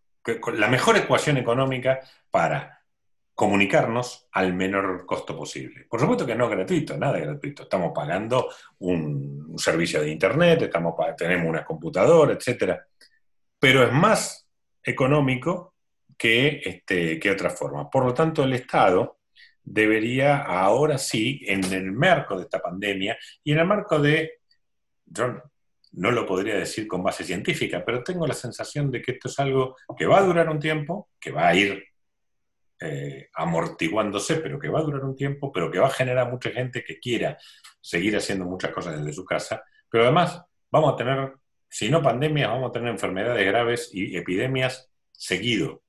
la 0.55 0.69
mejor 0.69 0.97
ecuación 0.97 1.37
económica 1.37 2.01
para 2.31 2.83
comunicarnos 3.35 4.29
al 4.33 4.55
menor 4.55 5.05
costo 5.07 5.37
posible. 5.37 5.87
Por 5.89 6.01
supuesto 6.01 6.25
que 6.25 6.37
no 6.37 6.45
es 6.45 6.51
gratuito, 6.51 6.97
nada 6.97 7.19
es 7.19 7.25
gratuito. 7.25 7.65
Estamos 7.65 7.93
pagando 7.95 8.49
un, 8.79 9.55
servicio 9.57 10.01
de 10.01 10.11
Internet, 10.11 10.63
estamos, 10.63 10.95
tenemos 11.17 11.49
una 11.49 11.65
computadora, 11.65 12.35
etc. 12.35 12.79
Pero 13.59 13.85
es 13.85 13.93
más 13.93 14.49
económico 14.83 15.75
que, 16.17 16.61
este, 16.65 17.19
que 17.19 17.31
otra 17.31 17.51
forma. 17.51 17.91
Por 17.91 18.05
lo 18.05 18.15
tanto, 18.15 18.45
el 18.45 18.53
Estado 18.53 19.19
debería 19.63 20.39
ahora 20.43 20.99
sí, 20.99 21.41
en 21.47 21.65
el 21.73 21.91
marco 21.91 22.37
de 22.37 22.45
esta 22.45 22.61
pandemia 22.61 23.17
y 23.43 23.53
en 23.53 23.59
el 23.59 23.67
marco 23.67 23.99
de, 23.99 24.41
no 25.97 26.11
lo 26.11 26.27
podría 26.27 26.57
decir 26.57 26.87
con 26.87 27.03
base 27.03 27.25
científica, 27.25 27.85
pero 27.85 28.03
tengo 28.03 28.27
la 28.27 28.35
sensación 28.35 28.91
de 28.91 29.01
que 29.01 29.13
esto 29.13 29.29
es 29.29 29.39
algo 29.39 29.77
que 29.97 30.07
va 30.07 30.19
a 30.19 30.23
durar 30.23 30.49
un 30.49 30.59
tiempo, 30.59 31.11
que 31.21 31.31
va 31.31 31.49
a 31.49 31.55
ir 31.55 31.85
eh, 32.81 33.29
amortiguándose, 33.35 34.37
pero 34.37 34.59
que 34.59 34.69
va 34.69 34.81
a 34.81 34.83
durar 34.83 35.05
un 35.05 35.15
tiempo, 35.15 35.53
pero 35.53 35.71
que 35.71 35.79
va 35.79 35.87
a 35.87 35.91
generar 35.91 36.31
mucha 36.31 36.51
gente 36.51 36.83
que 36.85 36.99
quiera 36.99 37.39
seguir 37.81 38.17
haciendo 38.17 38.45
muchas 38.45 38.73
cosas 38.73 38.99
desde 38.99 39.13
su 39.13 39.25
casa, 39.25 39.63
pero 39.89 40.05
además 40.05 40.43
vamos 40.71 40.95
a 40.95 40.97
tener, 40.97 41.33
si 41.69 41.89
no 41.89 42.03
pandemias, 42.03 42.49
vamos 42.49 42.71
a 42.71 42.73
tener 42.73 42.89
enfermedades 42.89 43.47
graves 43.47 43.91
y 43.93 44.17
epidemias 44.17 44.91
seguido, 45.13 45.83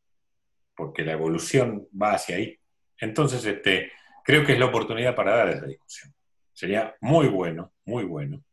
porque 0.75 1.03
la 1.03 1.13
evolución 1.13 1.87
va 1.99 2.13
hacia 2.13 2.35
ahí. 2.35 2.59
Entonces, 2.99 3.43
este, 3.45 3.91
creo 4.23 4.45
que 4.45 4.53
es 4.53 4.59
la 4.59 4.65
oportunidad 4.65 5.15
para 5.15 5.35
dar 5.35 5.49
esa 5.49 5.65
discusión. 5.65 6.13
Sería 6.53 6.95
muy 7.01 7.27
bueno, 7.27 7.73
muy 7.85 8.03
bueno. 8.03 8.43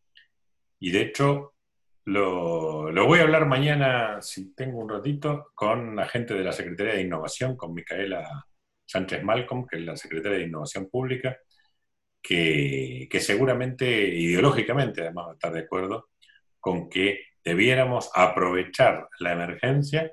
Y 0.83 0.91
de 0.91 1.03
hecho, 1.03 1.55
lo, 2.07 2.93
voy 3.07 3.21
a 3.21 3.23
hablar 3.23 3.47
mañana, 3.47 4.21
si 4.21 4.53
tengo 4.53 4.81
un 4.81 4.89
ratito, 4.89 5.53
con 5.55 5.95
la 5.95 6.09
gente 6.09 6.35
de 6.35 6.43
la 6.43 6.51
Secretaría 6.51 6.95
de 6.95 7.03
Innovación, 7.03 7.57
con 7.57 7.73
Micaela 7.73 8.49
Sánchez 8.85 9.23
Malcolm, 9.23 9.65
que 9.65 9.77
es 9.77 9.85
la 9.85 9.97
Secretaria 9.97 10.39
de 10.39 10.47
Innovación 10.47 10.91
Pública, 10.91 11.39
que, 12.21 13.07
que 13.09 13.21
seguramente, 13.21 13.87
ideológicamente, 14.09 15.03
además, 15.03 15.27
va 15.27 15.31
a 15.31 15.35
estar 15.35 15.53
de 15.53 15.61
acuerdo 15.61 16.09
con 16.59 16.91
que 16.91 17.27
debiéramos 17.45 18.11
aprovechar 18.13 19.09
la 19.21 19.35
emergencia, 19.35 20.13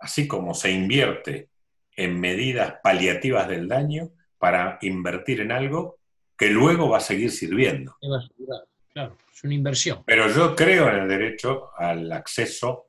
así 0.00 0.26
como 0.26 0.52
se 0.52 0.72
invierte 0.72 1.50
en 1.94 2.18
medidas 2.18 2.74
paliativas 2.82 3.46
del 3.46 3.68
daño, 3.68 4.10
para 4.36 4.78
invertir 4.82 5.42
en 5.42 5.52
algo 5.52 6.00
que 6.36 6.50
luego 6.50 6.88
va 6.88 6.96
a 6.96 7.00
seguir 7.00 7.30
sirviendo. 7.30 7.94
Claro, 8.92 9.16
es 9.32 9.44
una 9.44 9.54
inversión. 9.54 10.02
Pero 10.04 10.28
yo 10.28 10.54
creo 10.54 10.88
en 10.88 10.96
el 10.96 11.08
derecho 11.08 11.70
al 11.76 12.12
acceso 12.12 12.88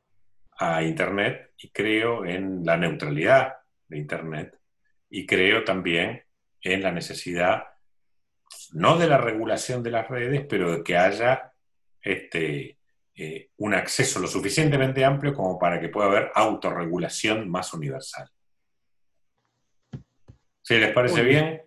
a 0.58 0.84
Internet 0.84 1.52
y 1.58 1.70
creo 1.70 2.26
en 2.26 2.66
la 2.66 2.78
neutralidad 2.78 3.54
de 3.88 3.98
Internet 3.98 4.60
y 5.10 5.26
creo 5.26 5.64
también 5.64 6.24
en 6.62 6.82
la 6.82 6.92
necesidad, 6.92 7.64
no 8.72 8.98
de 8.98 9.08
la 9.08 9.18
regulación 9.18 9.84
de 9.84 9.92
las 9.92 10.08
redes, 10.08 10.46
pero 10.48 10.72
de 10.72 10.84
que 10.84 10.98
haya 10.98 11.54
este, 12.02 12.78
eh, 13.16 13.50
un 13.58 13.74
acceso 13.74 14.20
lo 14.20 14.28
suficientemente 14.28 15.06
amplio 15.06 15.34
como 15.34 15.58
para 15.58 15.80
que 15.80 15.90
pueda 15.90 16.08
haber 16.08 16.32
autorregulación 16.36 17.50
más 17.50 17.74
universal. 17.74 18.30
Si 20.62 20.78
les 20.78 20.94
parece 20.94 21.22
bien, 21.22 21.62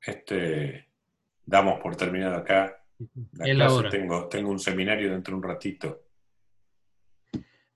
este, 0.00 0.88
damos 1.44 1.80
por 1.80 1.94
terminado 1.94 2.36
acá 2.36 2.77
tengo, 3.90 4.28
tengo 4.28 4.50
un 4.50 4.58
seminario 4.58 5.10
dentro 5.10 5.32
de 5.32 5.36
un 5.36 5.42
ratito. 5.42 6.04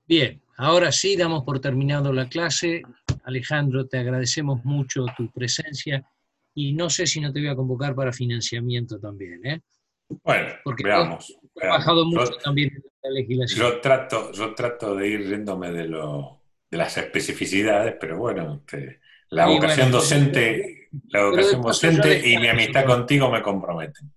Bien, 0.06 0.42
ahora 0.56 0.90
sí 0.92 1.16
damos 1.16 1.44
por 1.44 1.60
terminado 1.60 2.12
la 2.12 2.28
clase. 2.28 2.82
Alejandro, 3.24 3.86
te 3.86 3.98
agradecemos 3.98 4.64
mucho 4.64 5.06
tu 5.16 5.30
presencia 5.30 6.04
y 6.54 6.72
no 6.72 6.90
sé 6.90 7.06
si 7.06 7.20
no 7.20 7.32
te 7.32 7.40
voy 7.40 7.48
a 7.48 7.56
convocar 7.56 7.94
para 7.94 8.12
financiamiento 8.12 8.98
también. 8.98 9.44
¿eh? 9.46 9.60
Bueno, 10.22 10.54
Porque 10.64 10.84
veamos. 10.84 11.38
He 11.54 11.60
trabajado 11.60 12.04
mucho 12.04 12.36
también 12.42 12.72
en 12.74 12.82
la 13.02 13.10
legislación. 13.10 13.60
Yo 13.60 13.80
trato, 13.80 14.32
yo 14.32 14.54
trato 14.54 14.94
de 14.96 15.08
ir 15.08 15.28
riéndome 15.28 15.70
de, 15.70 15.88
lo, 15.88 16.42
de 16.70 16.78
las 16.78 16.96
especificidades, 16.98 17.96
pero 18.00 18.18
bueno, 18.18 18.56
este, 18.56 19.00
la 19.30 19.46
vocación 19.46 19.90
docente, 19.90 20.88
la 21.08 21.24
vocación 21.24 21.62
docente 21.62 22.28
y 22.28 22.36
mi 22.38 22.48
amistad 22.48 22.84
contigo 22.84 23.30
me 23.30 23.40
comprometen. 23.40 24.12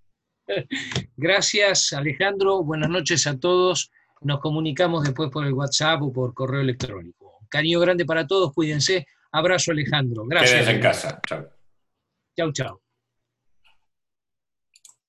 Gracias, 1.18 1.94
Alejandro. 1.94 2.64
Buenas 2.64 2.90
noches 2.90 3.28
a 3.28 3.40
todos. 3.40 3.92
Nos 4.22 4.40
comunicamos 4.40 5.04
después 5.04 5.30
por 5.30 5.46
el 5.46 5.54
WhatsApp 5.54 6.02
o 6.02 6.12
por 6.12 6.34
correo 6.34 6.62
electrónico. 6.62 7.40
Cariño 7.50 7.80
grande 7.80 8.06
para 8.06 8.26
todos, 8.26 8.54
cuídense. 8.54 9.06
Abrazo, 9.32 9.72
Alejandro. 9.72 10.26
Gracias. 10.26 10.52
Quédense 10.52 10.72
en 10.72 10.82
casa. 10.82 11.22
Chao. 11.28 11.48
Chao, 12.36 12.52
chao. 12.52 12.85